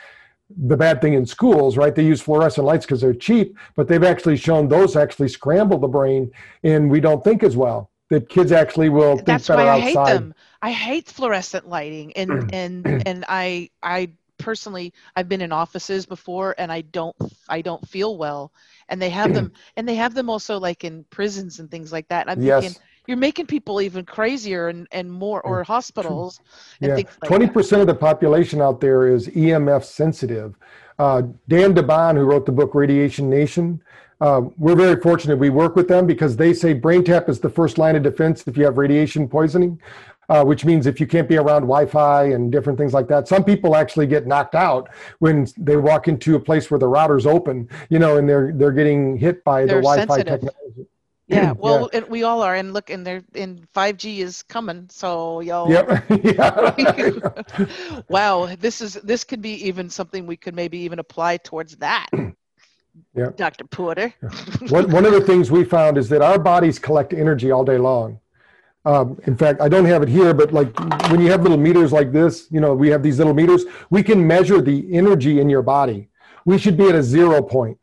the 0.49 0.77
bad 0.77 1.01
thing 1.01 1.13
in 1.13 1.25
schools, 1.25 1.77
right? 1.77 1.95
They 1.95 2.05
use 2.05 2.21
fluorescent 2.21 2.65
lights 2.65 2.85
because 2.85 3.01
they're 3.01 3.13
cheap, 3.13 3.57
but 3.75 3.87
they've 3.87 4.03
actually 4.03 4.37
shown 4.37 4.67
those 4.67 4.95
actually 4.95 5.29
scramble 5.29 5.79
the 5.79 5.87
brain, 5.87 6.31
and 6.63 6.89
we 6.89 6.99
don't 6.99 7.23
think 7.23 7.43
as 7.43 7.57
well. 7.57 7.89
That 8.09 8.29
kids 8.29 8.51
actually 8.51 8.89
will 8.89 9.15
think 9.15 9.25
That's 9.25 9.47
better 9.47 9.63
why 9.63 9.69
I 9.69 9.81
outside. 9.81 10.07
hate 10.07 10.13
them. 10.19 10.35
I 10.61 10.71
hate 10.71 11.07
fluorescent 11.07 11.67
lighting, 11.67 12.13
and 12.13 12.49
and 12.53 13.07
and 13.07 13.25
I 13.27 13.69
I 13.81 14.11
personally 14.37 14.93
I've 15.15 15.27
been 15.27 15.41
in 15.41 15.51
offices 15.51 16.05
before, 16.05 16.53
and 16.59 16.71
I 16.71 16.81
don't 16.81 17.15
I 17.49 17.61
don't 17.61 17.87
feel 17.87 18.15
well, 18.15 18.51
and 18.89 19.01
they 19.01 19.09
have 19.09 19.33
them, 19.33 19.51
and 19.75 19.89
they 19.89 19.95
have 19.95 20.13
them 20.13 20.29
also 20.29 20.59
like 20.59 20.83
in 20.83 21.05
prisons 21.09 21.59
and 21.59 21.71
things 21.71 21.91
like 21.91 22.07
that. 22.09 22.27
And 22.27 22.31
I'm 22.31 22.45
yes. 22.45 22.63
thinking 22.63 22.81
you're 23.07 23.17
making 23.17 23.45
people 23.45 23.81
even 23.81 24.05
crazier 24.05 24.69
and, 24.69 24.87
and 24.91 25.11
more 25.11 25.41
or 25.41 25.63
hospitals 25.63 26.39
yeah. 26.79 26.97
20% 27.23 27.81
of 27.81 27.87
the 27.87 27.95
population 27.95 28.61
out 28.61 28.81
there 28.81 29.07
is 29.07 29.27
emf 29.29 29.83
sensitive 29.83 30.55
uh, 30.99 31.21
dan 31.47 31.73
de 31.73 31.81
who 31.81 32.23
wrote 32.23 32.45
the 32.45 32.51
book 32.51 32.73
radiation 32.75 33.29
nation 33.29 33.81
uh, 34.21 34.41
we're 34.57 34.75
very 34.75 34.99
fortunate 35.01 35.37
we 35.37 35.49
work 35.49 35.75
with 35.75 35.87
them 35.87 36.07
because 36.07 36.35
they 36.35 36.53
say 36.53 36.73
brain 36.73 37.03
tap 37.03 37.29
is 37.29 37.39
the 37.39 37.49
first 37.49 37.77
line 37.77 37.95
of 37.95 38.03
defense 38.03 38.43
if 38.47 38.57
you 38.57 38.63
have 38.63 38.77
radiation 38.77 39.27
poisoning 39.27 39.79
uh, 40.29 40.43
which 40.43 40.65
means 40.65 40.87
if 40.87 40.99
you 40.99 41.07
can't 41.07 41.29
be 41.29 41.37
around 41.37 41.61
Wi-Fi 41.61 42.25
and 42.25 42.51
different 42.51 42.77
things 42.77 42.93
like 42.93 43.07
that, 43.07 43.27
some 43.27 43.43
people 43.43 43.75
actually 43.75 44.07
get 44.07 44.25
knocked 44.25 44.55
out 44.55 44.89
when 45.19 45.47
they 45.57 45.77
walk 45.77 46.07
into 46.07 46.35
a 46.35 46.39
place 46.39 46.71
where 46.71 46.79
the 46.79 46.87
router's 46.87 47.25
open, 47.25 47.69
you 47.89 47.99
know, 47.99 48.17
and 48.17 48.27
they're 48.27 48.51
they're 48.53 48.71
getting 48.71 49.17
hit 49.17 49.43
by 49.43 49.65
they're 49.65 49.77
the 49.77 49.81
Wi-Fi 49.81 50.15
sensitive. 50.15 50.41
technology. 50.41 50.84
Yeah, 51.35 51.53
well, 51.53 51.89
yeah. 51.91 52.01
we 52.07 52.21
all 52.21 52.43
are, 52.43 52.53
and 52.53 52.71
look, 52.71 52.91
and 52.91 53.05
there, 53.05 53.23
in 53.33 53.67
five 53.73 53.97
G 53.97 54.21
is 54.21 54.43
coming, 54.43 54.87
so 54.91 55.39
y'all. 55.39 55.71
Yep. 55.71 56.05
yeah. 56.23 58.03
wow, 58.09 58.55
this 58.59 58.79
is 58.79 58.93
this 58.95 59.23
could 59.23 59.41
be 59.41 59.67
even 59.67 59.89
something 59.89 60.27
we 60.27 60.37
could 60.37 60.55
maybe 60.55 60.77
even 60.77 60.99
apply 60.99 61.37
towards 61.37 61.77
that. 61.77 62.07
Yeah. 63.13 63.31
Dr. 63.35 63.65
Porter. 63.65 64.13
one, 64.69 64.89
one 64.89 65.05
of 65.05 65.11
the 65.11 65.19
things 65.19 65.51
we 65.51 65.65
found 65.65 65.97
is 65.97 66.07
that 66.07 66.21
our 66.21 66.39
bodies 66.39 66.79
collect 66.79 67.11
energy 67.11 67.51
all 67.51 67.65
day 67.65 67.77
long. 67.77 68.21
Um, 68.85 69.19
in 69.25 69.35
fact, 69.35 69.59
I 69.59 69.67
don't 69.67 69.83
have 69.83 70.01
it 70.01 70.07
here, 70.07 70.33
but 70.33 70.53
like 70.53 70.79
when 71.11 71.19
you 71.19 71.29
have 71.29 71.41
little 71.41 71.57
meters 71.57 71.91
like 71.91 72.13
this, 72.13 72.47
you 72.51 72.61
know, 72.61 72.73
we 72.73 72.87
have 72.89 73.03
these 73.03 73.17
little 73.17 73.33
meters, 73.33 73.65
we 73.89 74.01
can 74.01 74.25
measure 74.25 74.61
the 74.61 74.87
energy 74.93 75.41
in 75.41 75.49
your 75.49 75.61
body. 75.61 76.07
We 76.45 76.57
should 76.57 76.77
be 76.77 76.87
at 76.87 76.95
a 76.95 77.03
zero 77.03 77.41
point 77.41 77.77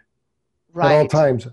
right. 0.73 0.93
at 0.93 0.99
all 0.99 1.09
times 1.09 1.47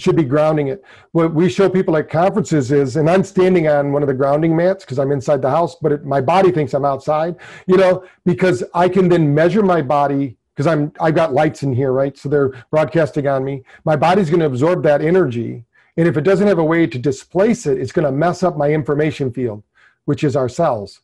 should 0.00 0.16
be 0.16 0.24
grounding 0.24 0.68
it. 0.68 0.84
What 1.12 1.34
we 1.34 1.48
show 1.48 1.68
people 1.68 1.96
at 1.96 2.08
conferences 2.08 2.72
is, 2.72 2.96
and 2.96 3.08
I'm 3.08 3.24
standing 3.24 3.68
on 3.68 3.92
one 3.92 4.02
of 4.02 4.08
the 4.08 4.14
grounding 4.14 4.56
mats 4.56 4.84
because 4.84 4.98
I'm 4.98 5.12
inside 5.12 5.42
the 5.42 5.50
house, 5.50 5.76
but 5.76 5.92
it, 5.92 6.04
my 6.04 6.20
body 6.20 6.50
thinks 6.50 6.74
I'm 6.74 6.84
outside, 6.84 7.36
you 7.66 7.76
know, 7.76 8.04
because 8.24 8.64
I 8.74 8.88
can 8.88 9.08
then 9.08 9.34
measure 9.34 9.62
my 9.62 9.82
body 9.82 10.36
because 10.54 10.66
I'm 10.66 10.92
I've 11.00 11.14
got 11.14 11.32
lights 11.32 11.62
in 11.62 11.72
here, 11.72 11.92
right? 11.92 12.16
So 12.18 12.28
they're 12.28 12.52
broadcasting 12.70 13.26
on 13.28 13.44
me. 13.44 13.62
My 13.84 13.96
body's 13.96 14.28
going 14.28 14.40
to 14.40 14.46
absorb 14.46 14.82
that 14.82 15.02
energy, 15.02 15.64
and 15.96 16.08
if 16.08 16.16
it 16.16 16.22
doesn't 16.22 16.48
have 16.48 16.58
a 16.58 16.64
way 16.64 16.86
to 16.86 16.98
displace 16.98 17.66
it, 17.66 17.78
it's 17.78 17.92
going 17.92 18.06
to 18.06 18.12
mess 18.12 18.42
up 18.42 18.56
my 18.56 18.70
information 18.70 19.32
field, 19.32 19.62
which 20.04 20.24
is 20.24 20.34
our 20.34 20.48
cells. 20.48 21.00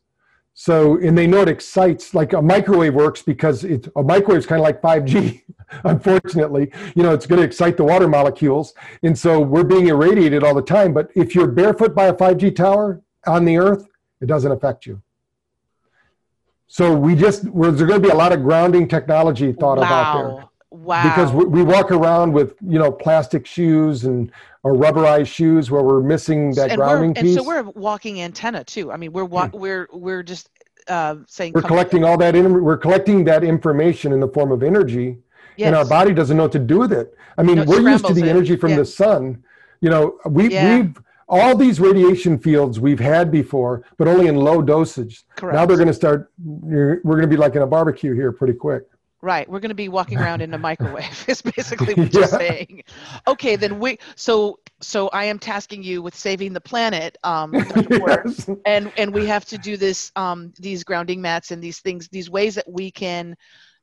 So, 0.57 0.99
and 0.99 1.19
they 1.19 1.27
know 1.27 1.43
it 1.43 1.49
excites, 1.49 2.15
like 2.15 2.33
a 2.33 2.41
microwave 2.41 2.95
works 2.95 3.21
because 3.21 3.65
it's 3.65 3.89
a 3.97 4.03
microwave 4.05 4.39
is 4.39 4.47
kind 4.47 4.61
of 4.61 4.63
like 4.63 4.81
5G, 4.81 5.43
unfortunately. 5.85 6.71
You 6.95 7.03
know, 7.03 7.13
it's 7.13 7.27
going 7.27 7.41
to 7.41 7.45
excite 7.45 7.77
the 7.77 7.83
water 7.83 8.07
molecules. 8.07 8.73
And 9.03 9.19
so 9.19 9.41
we're 9.41 9.65
being 9.65 9.89
irradiated 9.89 10.45
all 10.45 10.55
the 10.55 10.63
time. 10.63 10.95
But 10.95 11.11
if 11.17 11.35
you're 11.35 11.49
barefoot 11.49 11.93
by 11.93 12.07
a 12.07 12.15
5G 12.15 12.55
tower 12.55 13.03
on 13.27 13.45
the 13.45 13.59
earth, 13.59 13.89
it 14.21 14.27
doesn't 14.27 14.53
affect 14.53 14.87
you. 14.87 15.03
So 16.69 16.95
we 16.95 17.17
just, 17.17 17.43
there's 17.43 17.83
going 17.83 17.89
to 17.89 18.01
be 18.01 18.11
a 18.11 18.15
lot 18.15 18.33
of 18.33 18.43
grounding 18.43 18.87
technology 18.87 19.53
thought 19.53 19.79
wow. 19.79 19.85
about 19.85 20.37
there. 20.37 20.49
Wow. 20.75 21.05
Because 21.05 21.33
we, 21.33 21.45
we 21.45 21.63
walk 21.63 21.93
around 21.93 22.33
with, 22.33 22.57
you 22.61 22.81
know, 22.81 22.91
plastic 22.91 23.47
shoes 23.47 24.05
and 24.07 24.33
or 24.65 24.75
rubberized 24.75 25.29
shoes 25.29 25.71
where 25.71 25.83
we're 25.83 26.03
missing 26.03 26.53
that 26.55 26.71
and 26.71 26.79
grounding 26.79 27.15
piece. 27.15 27.37
And 27.37 27.45
so 27.45 27.49
we're 27.49 27.63
walking 27.63 28.21
antenna 28.21 28.65
too. 28.65 28.91
I 28.91 28.97
mean, 28.97 29.13
we're 29.13 29.25
wa- 29.25 29.49
hmm. 29.49 29.59
we're 29.59 29.89
we're 29.93 30.25
just 30.25 30.51
uh, 30.89 31.17
saying 31.29 31.53
we're 31.55 31.63
collecting 31.63 32.03
all 32.03 32.19
that 32.19 32.35
in, 32.35 32.61
we're 32.65 32.77
collecting 32.77 33.25
that 33.25 33.45
information 33.45 34.13
in 34.13 34.19
the 34.19 34.27
form 34.27 34.51
of 34.51 34.65
energy, 34.65 35.17
yes. 35.57 35.69
and 35.69 35.77
our 35.77 35.85
body 35.85 36.13
doesn't 36.13 36.37
know 36.37 36.45
what 36.45 36.53
to 36.53 36.59
do 36.59 36.79
with 36.79 36.93
it. 36.93 37.15
I 37.39 37.45
mean, 37.45 37.57
no, 37.57 37.65
we're 37.65 37.89
used 37.89 38.07
to 38.07 38.13
the 38.13 38.25
it. 38.25 38.29
energy 38.29 38.57
from 38.57 38.71
yeah. 38.71 38.79
the 38.79 38.85
sun. 38.85 39.45
You 39.81 39.91
know, 39.91 40.19
we 40.27 40.51
yeah. 40.51 40.79
we've 40.79 41.01
all 41.29 41.57
these 41.57 41.79
radiation 41.79 42.37
fields 42.37 42.81
we've 42.81 42.99
had 42.99 43.31
before, 43.31 43.85
but 43.97 44.09
only 44.09 44.27
in 44.27 44.37
low 44.37 44.61
dosage. 44.61 45.25
Correct. 45.37 45.55
Now 45.55 45.67
they're 45.67 45.77
going 45.77 45.87
to 45.87 45.95
start. 45.95 46.33
We're 46.43 47.01
going 47.05 47.23
to 47.23 47.29
be 47.29 47.37
like 47.37 47.55
in 47.55 47.63
a 47.63 47.67
barbecue 47.67 48.13
here 48.13 48.33
pretty 48.33 48.55
quick. 48.55 48.89
Right. 49.25 49.49
We're 49.49 49.61
going 49.61 49.71
to 49.71 49.75
be 49.75 49.89
walking 49.89 50.19
around 50.21 50.43
in 50.43 50.53
a 50.53 50.59
microwave. 50.71 51.25
Is 51.27 51.41
basically 51.41 51.95
what 52.01 52.13
you're 52.13 52.27
saying. 52.27 52.85
Okay, 53.27 53.57
then 53.57 53.81
we. 53.81 53.99
So 54.17 54.59
so 54.81 55.09
I 55.09 55.25
am 55.25 55.39
tasking 55.39 55.83
you 55.83 56.03
with 56.03 56.15
saving 56.15 56.53
the 56.53 56.61
planet. 56.61 57.17
Um, 57.25 57.55
Yes. 57.91 58.51
and 58.67 58.93
and 58.99 59.15
we 59.15 59.25
have 59.27 59.47
to 59.47 59.57
do 59.57 59.79
this 59.79 60.13
um, 60.17 60.53
these 60.61 60.85
grounding 60.85 61.23
mats 61.23 61.53
and 61.53 61.63
these 61.63 61.81
things 61.81 62.09
these 62.09 62.29
ways 62.29 62.55
that 62.57 62.71
we 62.71 62.91
can 62.91 63.35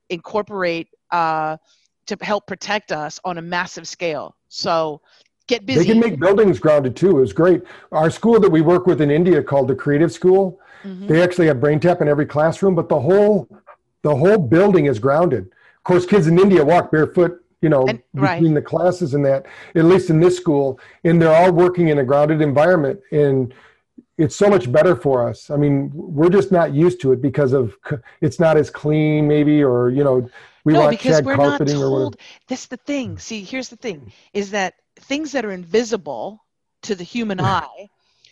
incorporate 0.10 0.90
uh, 1.10 1.58
to 2.06 2.18
help 2.22 2.46
protect 2.46 2.92
us 2.92 3.20
on 3.26 3.38
a 3.38 3.42
massive 3.42 3.88
scale 3.88 4.36
so 4.50 5.02
get 5.48 5.66
busy 5.66 5.80
They 5.80 5.86
can 5.94 6.00
make 6.00 6.20
buildings 6.20 6.60
grounded 6.60 6.96
too. 6.96 7.18
It 7.18 7.22
was 7.22 7.34
great. 7.34 7.64
Our 7.92 8.10
school 8.12 8.40
that 8.40 8.50
we 8.50 8.62
work 8.62 8.86
with 8.86 9.02
in 9.02 9.10
India 9.10 9.42
called 9.42 9.68
the 9.70 9.76
Creative 9.76 10.12
School, 10.12 10.60
Mhm. 10.84 11.08
they 11.08 11.22
actually 11.22 11.48
have 11.48 11.60
brain 11.62 11.80
tap 11.80 12.02
in 12.02 12.08
every 12.08 12.26
classroom, 12.26 12.74
but 12.76 12.90
the 12.90 13.00
whole 13.00 13.48
the 14.04 14.16
whole 14.16 14.38
building 14.38 14.86
is 14.86 15.00
grounded. 15.00 15.46
Of 15.78 15.84
course, 15.84 16.06
kids 16.06 16.28
in 16.28 16.40
India 16.40 16.64
walk 16.64 16.92
barefoot, 16.92 17.44
you 17.62 17.70
know, 17.70 17.86
And- 17.88 18.02
right. 18.14 18.36
between 18.36 18.54
the 18.54 18.62
classes 18.62 19.14
and 19.14 19.26
that. 19.26 19.46
At 19.76 19.86
least 19.86 20.10
in 20.10 20.20
this 20.20 20.38
school, 20.38 20.80
and 21.04 21.22
they're 21.22 21.34
all 21.34 21.52
working 21.52 21.90
in 21.90 22.00
a 22.00 22.04
grounded 22.04 22.42
environment, 22.42 23.00
and 23.12 23.54
it's 24.18 24.36
so 24.36 24.50
much 24.50 24.72
better 24.72 24.96
for 24.96 25.28
us. 25.28 25.50
I 25.50 25.58
mean, 25.58 25.92
we're 25.94 26.30
just 26.30 26.52
not 26.52 26.74
used 26.74 27.02
to 27.02 27.12
it 27.12 27.22
because 27.22 27.54
of 27.54 27.76
it's 28.22 28.40
not 28.40 28.58
as 28.58 28.70
clean, 28.70 29.28
maybe, 29.28 29.64
or 29.64 29.90
you 29.90 30.04
know, 30.04 30.30
we 30.64 30.74
no 30.74 30.82
want 30.82 30.92
because 30.92 31.16
shag 31.18 31.26
we're 31.26 31.36
not 31.36 31.58
carpeting 31.58 31.78
or 31.82 31.90
whatever. 31.92 32.04
told 32.04 32.18
that's 32.48 32.68
the 32.68 32.78
thing 32.78 33.18
see 33.18 33.44
here's 33.44 33.70
the 33.70 33.76
thing 33.76 34.12
is 34.34 34.52
that 34.52 34.76
things 35.00 35.32
that 35.32 35.44
are 35.44 35.52
invisible 35.52 36.44
to 36.84 36.94
the 36.94 37.04
human 37.04 37.40
eye 37.58 37.90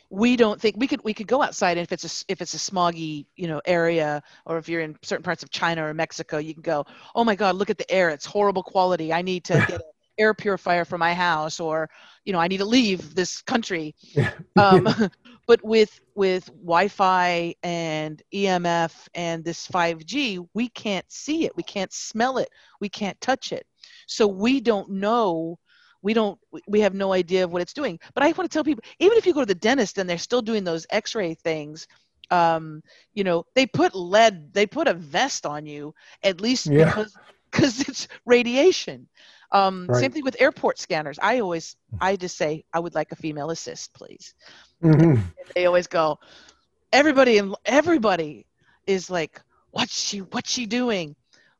we 0.09 0.35
don't 0.35 0.59
think 0.59 0.75
we 0.77 0.87
could 0.87 1.03
we 1.03 1.13
could 1.13 1.27
go 1.27 1.41
outside 1.41 1.77
and 1.77 1.83
if 1.83 1.91
it's 1.91 2.23
a 2.23 2.31
if 2.31 2.41
it's 2.41 2.53
a 2.53 2.57
smoggy 2.57 3.25
you 3.35 3.47
know 3.47 3.61
area 3.65 4.21
or 4.45 4.57
if 4.57 4.67
you're 4.67 4.81
in 4.81 4.97
certain 5.03 5.23
parts 5.23 5.43
of 5.43 5.49
China 5.49 5.85
or 5.85 5.93
Mexico 5.93 6.37
you 6.37 6.53
can 6.53 6.63
go 6.63 6.85
oh 7.15 7.23
my 7.23 7.35
god 7.35 7.55
look 7.55 7.69
at 7.69 7.77
the 7.77 7.89
air 7.91 8.09
it's 8.09 8.25
horrible 8.25 8.63
quality 8.63 9.13
I 9.13 9.21
need 9.21 9.43
to 9.45 9.53
get 9.67 9.71
an 9.71 9.81
air 10.17 10.33
purifier 10.33 10.83
for 10.83 10.97
my 10.97 11.13
house 11.13 11.59
or 11.59 11.89
you 12.25 12.33
know 12.33 12.39
I 12.39 12.47
need 12.47 12.57
to 12.57 12.65
leave 12.65 13.13
this 13.13 13.41
country 13.41 13.95
um, 14.57 14.87
but 15.49 15.63
with 15.63 15.99
with 16.13 16.45
Wi-Fi 16.47 17.55
and 17.63 18.21
EMF 18.31 19.07
and 19.15 19.43
this 19.43 19.67
5G, 19.67 20.47
we 20.53 20.69
can't 20.69 21.11
see 21.11 21.45
it, 21.45 21.55
we 21.55 21.63
can't 21.63 21.91
smell 21.91 22.37
it, 22.37 22.49
we 22.79 22.87
can't 22.87 23.19
touch 23.19 23.51
it. 23.51 23.65
So 24.05 24.27
we 24.27 24.59
don't 24.59 24.91
know. 24.91 25.57
We 26.01 26.13
don't. 26.13 26.39
We 26.67 26.81
have 26.81 26.93
no 26.93 27.11
idea 27.13 27.43
of 27.43 27.51
what 27.51 27.61
it's 27.61 27.73
doing. 27.73 27.99
But 28.13 28.23
I 28.23 28.27
want 28.27 28.49
to 28.49 28.53
tell 28.53 28.63
people, 28.63 28.83
even 28.99 29.17
if 29.17 29.25
you 29.25 29.33
go 29.33 29.41
to 29.41 29.45
the 29.45 29.55
dentist 29.55 29.97
and 29.97 30.09
they're 30.09 30.17
still 30.17 30.41
doing 30.41 30.63
those 30.63 30.85
X-ray 30.89 31.33
things, 31.35 31.87
um, 32.31 32.81
you 33.13 33.23
know, 33.23 33.45
they 33.55 33.65
put 33.65 33.95
lead, 33.95 34.53
they 34.53 34.65
put 34.65 34.87
a 34.87 34.93
vest 34.93 35.45
on 35.45 35.65
you 35.65 35.93
at 36.23 36.41
least 36.41 36.75
Yeah. 36.75 36.75
because 36.75 37.17
because 37.51 37.81
it's 37.87 38.07
radiation. 38.25 39.07
Um, 39.51 39.91
Same 39.93 40.11
thing 40.11 40.23
with 40.23 40.39
airport 40.39 40.77
scanners. 40.79 41.19
I 41.21 41.39
always, 41.39 41.75
I 41.99 42.15
just 42.15 42.37
say, 42.37 42.63
I 42.73 42.79
would 42.79 42.95
like 42.95 43.11
a 43.11 43.15
female 43.15 43.49
assist, 43.49 43.93
please 43.93 44.33
Mhm. 44.81 45.33
they 45.55 45.65
always 45.65 45.87
go 45.87 46.17
everybody 46.91 47.37
and 47.37 47.55
everybody 47.65 48.45
is 48.85 49.09
like 49.09 49.41
what's 49.71 49.99
she 50.01 50.19
what's 50.19 50.51
she 50.51 50.65
doing 50.65 51.15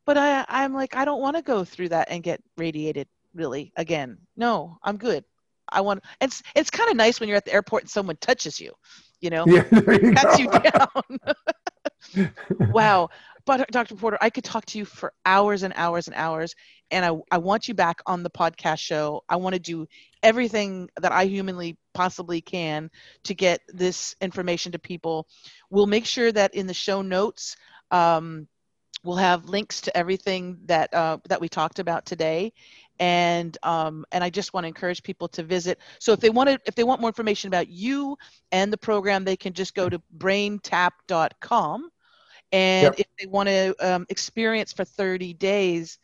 but 0.05 0.17
i 0.17 0.45
i'm 0.47 0.73
like 0.73 0.95
i 0.95 1.05
don't 1.05 1.21
want 1.21 1.35
to 1.35 1.41
go 1.41 1.63
through 1.63 1.89
that 1.89 2.07
and 2.09 2.23
get 2.23 2.41
radiated 2.57 3.07
really 3.33 3.71
again 3.75 4.17
no 4.35 4.77
i'm 4.83 4.97
good. 4.97 5.23
I 5.71 5.81
want 5.81 6.03
it's 6.19 6.41
it's 6.55 6.71
kind 6.71 6.89
of 6.89 6.95
nice 6.97 7.19
when 7.19 7.29
you're 7.29 7.37
at 7.37 7.45
the 7.45 7.53
airport 7.53 7.83
and 7.83 7.89
someone 7.89 8.17
touches 8.19 8.59
you 8.59 8.73
you 9.21 9.29
know? 9.29 9.45
Yeah, 9.47 9.65
you 9.71 10.13
go. 10.13 10.37
you 10.37 10.49
down. 10.49 12.29
Wow. 12.71 13.09
But 13.45 13.69
dr 13.71 13.93
porter 13.95 14.17
i 14.21 14.29
could 14.29 14.43
talk 14.43 14.65
to 14.67 14.77
you 14.77 14.85
for 14.85 15.13
hours 15.25 15.63
and 15.63 15.73
hours 15.75 16.07
and 16.07 16.15
hours 16.15 16.55
and 16.91 17.05
I, 17.05 17.11
I 17.31 17.37
want 17.37 17.67
you 17.67 17.73
back 17.73 17.99
on 18.07 18.23
the 18.23 18.29
podcast 18.29 18.79
show. 18.79 19.23
I 19.29 19.35
want 19.35 19.53
to 19.53 19.59
do 19.59 19.87
everything 20.23 20.89
that 21.01 21.11
i 21.11 21.25
humanly 21.25 21.77
possibly 21.93 22.41
can 22.41 22.89
to 23.23 23.33
get 23.33 23.61
this 23.67 24.15
information 24.21 24.71
to 24.71 24.79
people. 24.79 25.27
We'll 25.69 25.87
make 25.87 26.05
sure 26.05 26.31
that 26.31 26.55
in 26.55 26.67
the 26.67 26.73
show 26.73 27.01
notes 27.01 27.57
um, 27.91 28.47
we'll 29.03 29.17
have 29.17 29.45
links 29.45 29.81
to 29.81 29.97
everything 29.97 30.59
that 30.65 30.93
uh, 30.93 31.17
that 31.27 31.41
we 31.41 31.49
talked 31.49 31.79
about 31.79 32.05
today 32.05 32.53
and 32.99 33.57
um, 33.63 34.05
and 34.11 34.23
i 34.23 34.29
just 34.29 34.53
want 34.53 34.63
to 34.63 34.67
encourage 34.67 35.01
people 35.03 35.27
to 35.27 35.43
visit 35.43 35.79
so 35.99 36.11
if 36.11 36.19
they 36.19 36.29
want 36.29 36.49
to 36.49 36.59
if 36.65 36.75
they 36.75 36.83
want 36.83 36.99
more 37.01 37.09
information 37.09 37.47
about 37.47 37.69
you 37.69 38.17
and 38.51 38.71
the 38.71 38.77
program 38.77 39.23
they 39.23 39.37
can 39.37 39.53
just 39.53 39.73
go 39.73 39.89
to 39.89 40.01
braintap.com 40.17 41.89
and 42.51 42.83
Yep. 42.85 42.95
if 42.99 43.07
they 43.19 43.27
want 43.27 43.47
to 43.47 43.75
um, 43.79 44.05
experience 44.09 44.73
for 44.73 44.83
30 44.83 45.33
days 45.35 45.99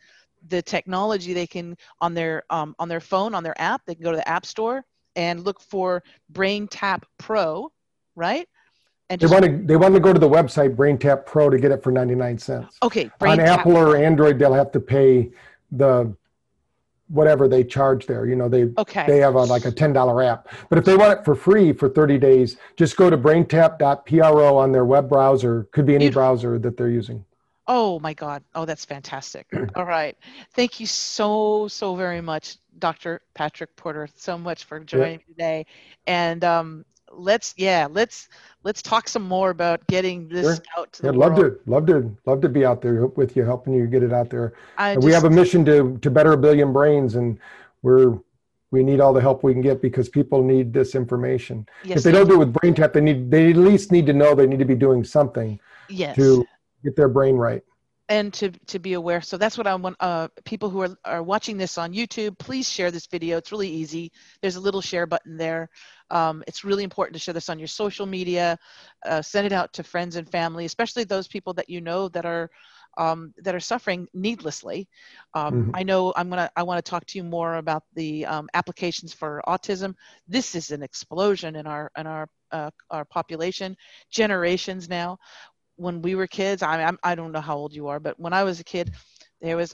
the 0.48 0.62
technology 0.62 1.32
they 1.32 1.46
can 1.46 1.76
on 2.00 2.14
their 2.14 2.44
um, 2.50 2.74
on 2.78 2.88
their 2.88 3.00
phone 3.00 3.34
on 3.34 3.42
their 3.42 3.60
app 3.60 3.82
they 3.86 3.94
can 3.94 4.04
go 4.04 4.10
to 4.10 4.16
the 4.16 4.28
app 4.28 4.46
store 4.46 4.84
and 5.16 5.44
look 5.44 5.60
for 5.60 6.02
BrainTap 6.32 7.02
pro 7.18 7.70
right 8.14 8.46
and 9.08 9.20
They 9.20 9.26
want 9.26 9.44
to 9.44 9.56
they 9.64 9.76
want 9.76 9.94
to 9.94 10.00
go 10.00 10.12
to 10.12 10.18
the 10.18 10.28
website 10.28 10.74
BrainTap 10.76 11.26
Pro 11.26 11.48
to 11.48 11.58
get 11.58 11.70
it 11.70 11.82
for 11.82 11.92
99 11.92 12.38
cents. 12.38 12.76
okay 12.82 13.10
On 13.20 13.36
Tap 13.38 13.60
Apple 13.60 13.76
or 13.76 13.96
Android, 13.96 14.38
they'll 14.38 14.52
have 14.52 14.72
to 14.72 14.80
pay 14.80 15.30
the 15.70 16.12
whatever 17.08 17.48
they 17.48 17.64
charge 17.64 18.06
there. 18.06 18.26
You 18.26 18.36
know, 18.36 18.48
they 18.48 18.70
okay 18.78 19.04
they 19.06 19.18
have 19.18 19.34
a, 19.34 19.42
like 19.44 19.64
a 19.64 19.72
$10 19.72 20.26
app. 20.26 20.48
But 20.68 20.78
if 20.78 20.84
they 20.84 20.96
want 20.96 21.18
it 21.18 21.24
for 21.24 21.34
free 21.34 21.72
for 21.72 21.88
30 21.88 22.18
days, 22.18 22.56
just 22.76 22.96
go 22.96 23.10
to 23.10 23.16
braintap.pro 23.16 24.56
on 24.56 24.72
their 24.72 24.84
web 24.84 25.08
browser. 25.08 25.68
Could 25.72 25.86
be 25.86 25.94
any 25.94 26.06
Beautiful. 26.06 26.20
browser 26.22 26.58
that 26.58 26.76
they're 26.76 26.90
using. 26.90 27.24
Oh 27.68 27.98
my 27.98 28.14
God. 28.14 28.44
Oh, 28.54 28.64
that's 28.64 28.84
fantastic. 28.84 29.46
All 29.74 29.84
right. 29.84 30.16
Thank 30.54 30.78
you 30.78 30.86
so, 30.86 31.66
so 31.68 31.96
very 31.96 32.20
much, 32.20 32.58
Dr. 32.78 33.22
Patrick 33.34 33.74
Porter, 33.74 34.08
so 34.14 34.38
much 34.38 34.64
for 34.64 34.78
joining 34.78 35.18
me 35.18 35.24
today. 35.28 35.66
And 36.06 36.44
um, 36.44 36.84
let's, 37.12 37.54
yeah, 37.56 37.88
let's 37.90 38.28
let's 38.62 38.82
talk 38.82 39.08
some 39.08 39.22
more 39.22 39.50
about 39.50 39.86
getting 39.86 40.28
this 40.28 40.56
Sure. 40.56 40.64
out 40.76 40.92
to 40.94 41.02
the 41.02 41.08
I'd 41.08 41.16
love 41.16 41.36
world. 41.38 41.58
to 41.64 41.70
love 41.70 41.86
to 41.86 42.16
love 42.26 42.40
to 42.40 42.48
be 42.48 42.64
out 42.64 42.82
there 42.82 43.06
with 43.06 43.36
you, 43.36 43.44
helping 43.44 43.74
you 43.74 43.86
get 43.86 44.02
it 44.02 44.12
out 44.12 44.30
there. 44.30 44.54
And 44.78 45.02
we 45.02 45.12
have 45.12 45.24
a 45.24 45.30
mission 45.30 45.64
to 45.66 45.98
to 45.98 46.10
better 46.10 46.32
a 46.32 46.36
billion 46.36 46.72
brains, 46.72 47.14
and 47.14 47.38
we're 47.82 48.18
we 48.72 48.82
need 48.82 49.00
all 49.00 49.12
the 49.12 49.20
help 49.20 49.44
we 49.44 49.52
can 49.52 49.62
get 49.62 49.80
because 49.80 50.08
people 50.08 50.42
need 50.42 50.72
this 50.72 50.94
information. 50.94 51.66
yes, 51.84 51.98
if 51.98 52.04
they 52.04 52.12
don't 52.12 52.28
do 52.28 52.34
it 52.34 52.38
with 52.38 52.52
brain 52.52 52.74
tap, 52.74 52.92
they 52.92 53.00
need 53.00 53.30
they 53.30 53.50
at 53.50 53.56
least 53.56 53.92
need 53.92 54.06
to 54.06 54.12
know 54.12 54.34
they 54.34 54.46
need 54.46 54.58
to 54.58 54.64
be 54.64 54.74
doing 54.74 55.04
something 55.04 55.58
yes. 55.88 56.16
to 56.16 56.44
get 56.84 56.96
their 56.96 57.08
brain 57.08 57.36
right. 57.36 57.62
and 58.08 58.32
to 58.32 58.50
to 58.66 58.78
be 58.78 58.92
aware 58.92 59.20
so 59.20 59.36
that's 59.36 59.58
what 59.58 59.66
i 59.66 59.74
want 59.74 59.96
uh 59.98 60.28
people 60.44 60.70
who 60.70 60.80
are, 60.80 60.96
are 61.04 61.22
watching 61.22 61.56
this 61.56 61.76
on 61.76 61.92
youtube 61.92 62.38
please 62.38 62.70
share 62.70 62.92
this 62.92 63.06
video 63.06 63.36
it's 63.36 63.50
really 63.50 63.68
easy 63.68 64.12
there's 64.40 64.54
a 64.54 64.60
little 64.60 64.80
share 64.80 65.06
button 65.06 65.36
there 65.36 65.68
um, 66.10 66.42
it's 66.46 66.64
really 66.64 66.84
important 66.84 67.14
to 67.14 67.20
share 67.20 67.34
this 67.34 67.48
on 67.48 67.58
your 67.58 67.68
social 67.68 68.06
media 68.06 68.58
uh, 69.06 69.20
send 69.22 69.46
it 69.46 69.52
out 69.52 69.72
to 69.72 69.82
friends 69.82 70.16
and 70.16 70.28
family 70.30 70.64
especially 70.64 71.04
those 71.04 71.28
people 71.28 71.52
that 71.54 71.68
you 71.68 71.80
know 71.80 72.08
that 72.08 72.24
are 72.24 72.50
um, 72.98 73.32
that 73.42 73.54
are 73.54 73.60
suffering 73.60 74.06
needlessly 74.14 74.88
um, 75.34 75.64
Mhm. 75.64 75.74
i 75.74 75.82
know 75.82 76.12
i'm 76.16 76.28
gonna 76.28 76.50
i 76.56 76.62
want 76.62 76.84
to 76.84 76.88
talk 76.88 77.04
to 77.06 77.18
you 77.18 77.24
more 77.24 77.56
about 77.56 77.82
the 77.94 78.24
um, 78.26 78.48
applications 78.54 79.12
for 79.12 79.42
autism 79.46 79.94
this 80.26 80.54
is 80.54 80.70
an 80.70 80.82
explosion 80.82 81.56
in 81.56 81.66
our 81.66 81.90
in 81.96 82.06
our 82.06 82.28
uh, 82.52 82.70
our 82.90 83.04
population 83.04 83.76
generations 84.10 84.88
now 84.88 85.16
when 85.76 86.02
we 86.02 86.14
were 86.14 86.26
kids, 86.26 86.62
I 86.62 86.82
I'm, 86.82 86.98
I 87.02 87.14
don't 87.14 87.32
know 87.32 87.40
how 87.40 87.56
old 87.56 87.74
you 87.74 87.88
are, 87.88 87.98
but 87.98 88.18
when 88.18 88.32
I 88.32 88.44
was 88.44 88.60
a 88.60 88.64
kid, 88.64 88.90
there 89.40 89.56
was 89.56 89.72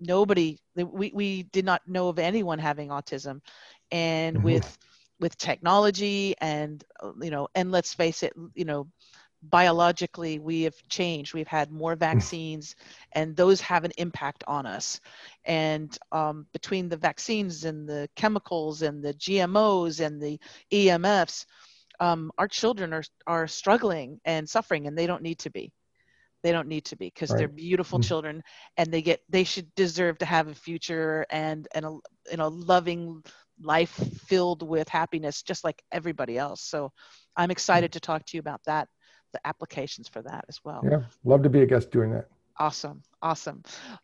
nobody. 0.00 0.58
We 0.76 1.12
we 1.14 1.42
did 1.44 1.64
not 1.64 1.82
know 1.86 2.08
of 2.08 2.18
anyone 2.18 2.58
having 2.58 2.88
autism, 2.88 3.40
and 3.90 4.42
Mhm. 4.42 4.42
with 4.42 4.78
with 5.20 5.36
technology 5.36 6.34
and 6.40 6.82
you 7.20 7.30
know, 7.30 7.48
and 7.54 7.70
let's 7.70 7.94
face 7.94 8.22
it, 8.22 8.32
you 8.54 8.64
know, 8.64 8.88
biologically 9.42 10.38
we 10.38 10.62
have 10.62 10.74
changed. 10.88 11.34
We've 11.34 11.46
had 11.46 11.70
more 11.70 11.94
vaccines, 11.96 12.74
and 13.12 13.36
those 13.36 13.60
have 13.62 13.84
an 13.84 13.92
impact 13.96 14.44
on 14.46 14.66
us. 14.66 15.00
And 15.44 15.96
um, 16.12 16.46
between 16.52 16.88
the 16.88 16.96
vaccines 16.96 17.64
and 17.64 17.88
the 17.88 18.08
chemicals 18.16 18.82
and 18.82 19.02
the 19.02 19.14
GMOs 19.14 20.00
and 20.00 20.20
the 20.20 20.38
EMFs, 20.70 21.46
um, 22.00 22.30
our 22.38 22.48
children 22.48 22.92
are 22.92 23.04
are 23.26 23.46
struggling 23.46 24.20
and 24.24 24.48
suffering, 24.48 24.86
and 24.86 24.96
they 24.96 25.06
don't 25.06 25.22
need 25.22 25.38
to 25.40 25.50
be. 25.50 25.72
They 26.42 26.52
don't 26.52 26.68
need 26.68 26.86
to 26.86 26.96
be 26.96 27.06
because 27.06 27.34
they're 27.34 27.48
beautiful 27.48 27.98
Mm. 27.98 28.00
children, 28.00 28.42
and 28.76 28.92
they 28.92 29.02
get 29.02 29.20
they 29.28 29.44
should 29.44 29.74
deserve 29.74 30.18
to 30.18 30.26
have 30.26 30.48
a 30.48 30.54
future 30.54 31.26
and 31.30 31.66
and 31.74 31.84
a 31.84 31.90
you 32.30 32.36
know 32.36 32.48
loving 32.48 33.22
life 33.60 33.90
filled 34.26 34.62
with 34.62 34.88
happiness, 34.88 35.42
just 35.42 35.64
like 35.64 35.82
everybody 35.92 36.38
else. 36.38 36.62
So, 36.62 36.92
I'm 37.36 37.50
excited 37.50 37.92
to 37.92 38.00
talk 38.00 38.24
to 38.26 38.36
you 38.36 38.40
about 38.40 38.62
that, 38.66 38.88
the 39.32 39.46
applications 39.46 40.08
for 40.08 40.22
that 40.22 40.44
as 40.48 40.60
well. 40.64 40.82
Yeah, 40.88 41.02
love 41.24 41.42
to 41.42 41.50
be 41.50 41.62
a 41.62 41.66
guest 41.66 41.90
doing 41.90 42.12
that. 42.12 42.28
Awesome. 42.58 43.02
Awesome. 43.20 43.62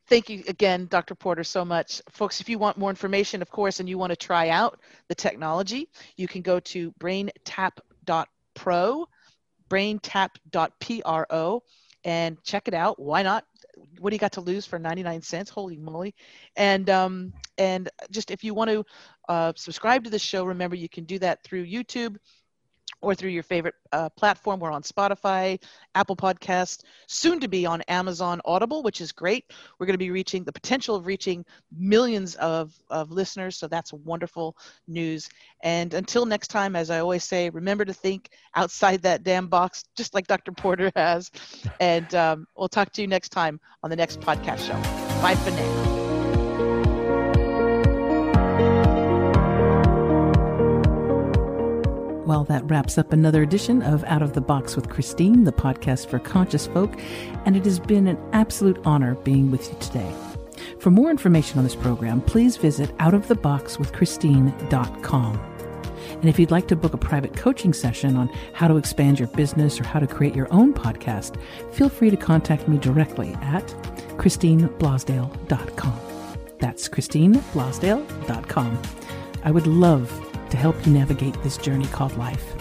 Thank 0.09 0.29
you 0.29 0.43
again, 0.49 0.87
Dr. 0.91 1.15
Porter, 1.15 1.45
so 1.45 1.65
much. 1.65 2.03
Folks, 2.11 2.41
if 2.41 2.49
you 2.49 2.59
want 2.59 2.77
more 2.77 2.91
information, 2.91 3.41
of 3.41 3.49
course, 3.51 3.79
and 3.81 3.89
you 3.89 3.99
want 3.99 4.11
to 4.11 4.17
try 4.17 4.51
out 4.51 4.79
the 5.09 5.15
technology, 5.15 5.89
you 6.17 6.29
can 6.29 6.43
go 6.43 6.61
to 6.61 6.93
braintap.pro, 6.93 9.07
braintap.pro, 9.71 11.63
and 12.05 12.43
check 12.43 12.69
it 12.69 12.75
out. 12.75 13.01
Why 13.01 13.23
not? 13.23 13.47
What 14.01 14.11
do 14.11 14.17
you 14.17 14.21
got 14.21 14.33
to 14.33 14.43
lose 14.43 14.67
for 14.67 14.79
99 14.79 15.23
cents? 15.23 15.49
Holy 15.49 15.79
moly. 15.79 16.15
And, 16.57 16.91
um, 16.91 17.33
and 17.57 17.89
just 18.11 18.31
if 18.31 18.45
you 18.45 18.53
want 18.53 18.71
to 18.71 18.85
uh, 19.29 19.53
subscribe 19.57 20.05
to 20.05 20.11
the 20.11 20.19
show, 20.19 20.45
remember 20.45 20.77
you 20.77 20.89
can 20.89 21.05
do 21.05 21.19
that 21.21 21.43
through 21.45 21.67
YouTube 21.67 22.17
or 23.03 23.15
through 23.15 23.31
your 23.31 23.43
favorite 23.43 23.75
uh, 23.93 24.09
platform. 24.11 24.61
We're 24.61 24.71
on 24.71 24.83
Spotify, 24.83 25.61
Apple 25.95 26.17
Podcast, 26.17 26.85
soon 27.09 27.41
to 27.41 27.49
be 27.49 27.67
on 27.67 27.83
Amazon 27.83 28.41
Audible, 28.45 28.83
which 28.83 29.01
is 29.01 29.13
great. 29.13 29.45
We're 29.79 29.87
going 29.87 29.95
to 29.95 29.99
be 29.99 30.11
reaching 30.11 30.45
the 30.45 30.53
potential 30.53 30.95
of 30.95 31.07
reaching 31.07 31.45
millions 31.77 32.37
of, 32.37 32.73
of 32.89 33.11
listeners. 33.11 33.57
So 33.57 33.67
that's 33.67 33.93
wonderful 33.93 34.57
news. 34.87 35.29
And 35.63 35.93
until 35.95 36.25
next 36.25 36.49
time, 36.49 36.77
as 36.77 36.91
I 36.91 37.01
always 37.01 37.25
say, 37.25 37.51
remember 37.51 37.85
to 37.85 37.93
think 37.93 38.31
outside 38.55 39.03
that 39.03 39.25
damn 39.25 39.49
box, 39.49 39.85
just 39.97 40.15
like 40.15 40.27
Dr. 40.29 40.53
Porter 40.53 40.93
has. 40.97 41.31
And 41.81 42.15
um, 42.15 42.47
we'll 42.57 42.69
talk 42.69 42.93
to 42.93 43.03
you 43.03 43.09
next 43.09 43.31
time 43.31 43.61
on 43.83 43.91
the 43.91 43.97
next 43.97 44.21
podcast 44.21 44.67
show. 44.67 44.81
Bye 45.21 45.35
for 45.35 45.51
now. 45.51 46.02
Well, 52.33 52.45
that 52.45 52.65
wraps 52.65 52.97
up 52.97 53.13
another 53.13 53.43
edition 53.43 53.83
of 53.83 54.05
Out 54.05 54.23
of 54.23 54.33
the 54.33 54.41
Box 54.41 54.75
with 54.75 54.89
Christine, 54.89 55.45
the 55.45 55.53
podcast 55.53 56.07
for 56.07 56.19
conscious 56.19 56.67
folk, 56.67 56.99
and 57.45 57.55
it 57.55 57.67
has 57.67 57.79
been 57.79 58.07
an 58.07 58.17
absolute 58.33 58.81
honor 58.87 59.17
being 59.17 59.51
with 59.51 59.71
you 59.71 59.77
today. 59.81 60.11
For 60.79 60.91
more 60.91 61.11
information 61.11 61.59
on 61.59 61.65
this 61.65 61.77
program, 61.77 62.23
please 62.23 62.57
visit 62.57 62.89
outoftheboxwithchristine.com. 62.97 65.41
And 66.09 66.25
if 66.25 66.39
you'd 66.39 66.51
like 66.51 66.69
to 66.69 66.77
book 66.77 66.95
a 66.95 66.97
private 66.97 67.37
coaching 67.37 67.75
session 67.75 68.17
on 68.17 68.31
how 68.55 68.67
to 68.67 68.79
expand 68.79 69.19
your 69.19 69.29
business 69.29 69.79
or 69.79 69.85
how 69.85 69.99
to 69.99 70.07
create 70.07 70.35
your 70.35 70.51
own 70.51 70.73
podcast, 70.73 71.37
feel 71.75 71.91
free 71.91 72.09
to 72.09 72.17
contact 72.17 72.67
me 72.67 72.79
directly 72.79 73.35
at 73.43 73.67
christineblosdale.com. 74.17 76.01
That's 76.61 76.89
christineblosdale.com. 76.89 78.83
I 79.45 79.51
would 79.51 79.67
love 79.67 80.32
to 80.53 80.57
help 80.57 80.87
you 80.87 80.93
navigate 80.93 81.43
this 81.43 81.57
journey 81.57 81.87
called 81.87 82.17
life. 82.17 82.55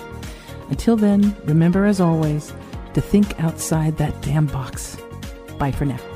Until 0.70 0.96
then, 0.96 1.36
remember 1.44 1.86
as 1.86 2.02
always 2.02 2.54
to 2.94 3.02
think 3.02 3.40
outside 3.42 3.98
that 3.98 4.20
damn 4.22 4.48
box. 4.48 4.98
Bye 5.60 5.72
for 5.72 5.86
now. 5.86 6.11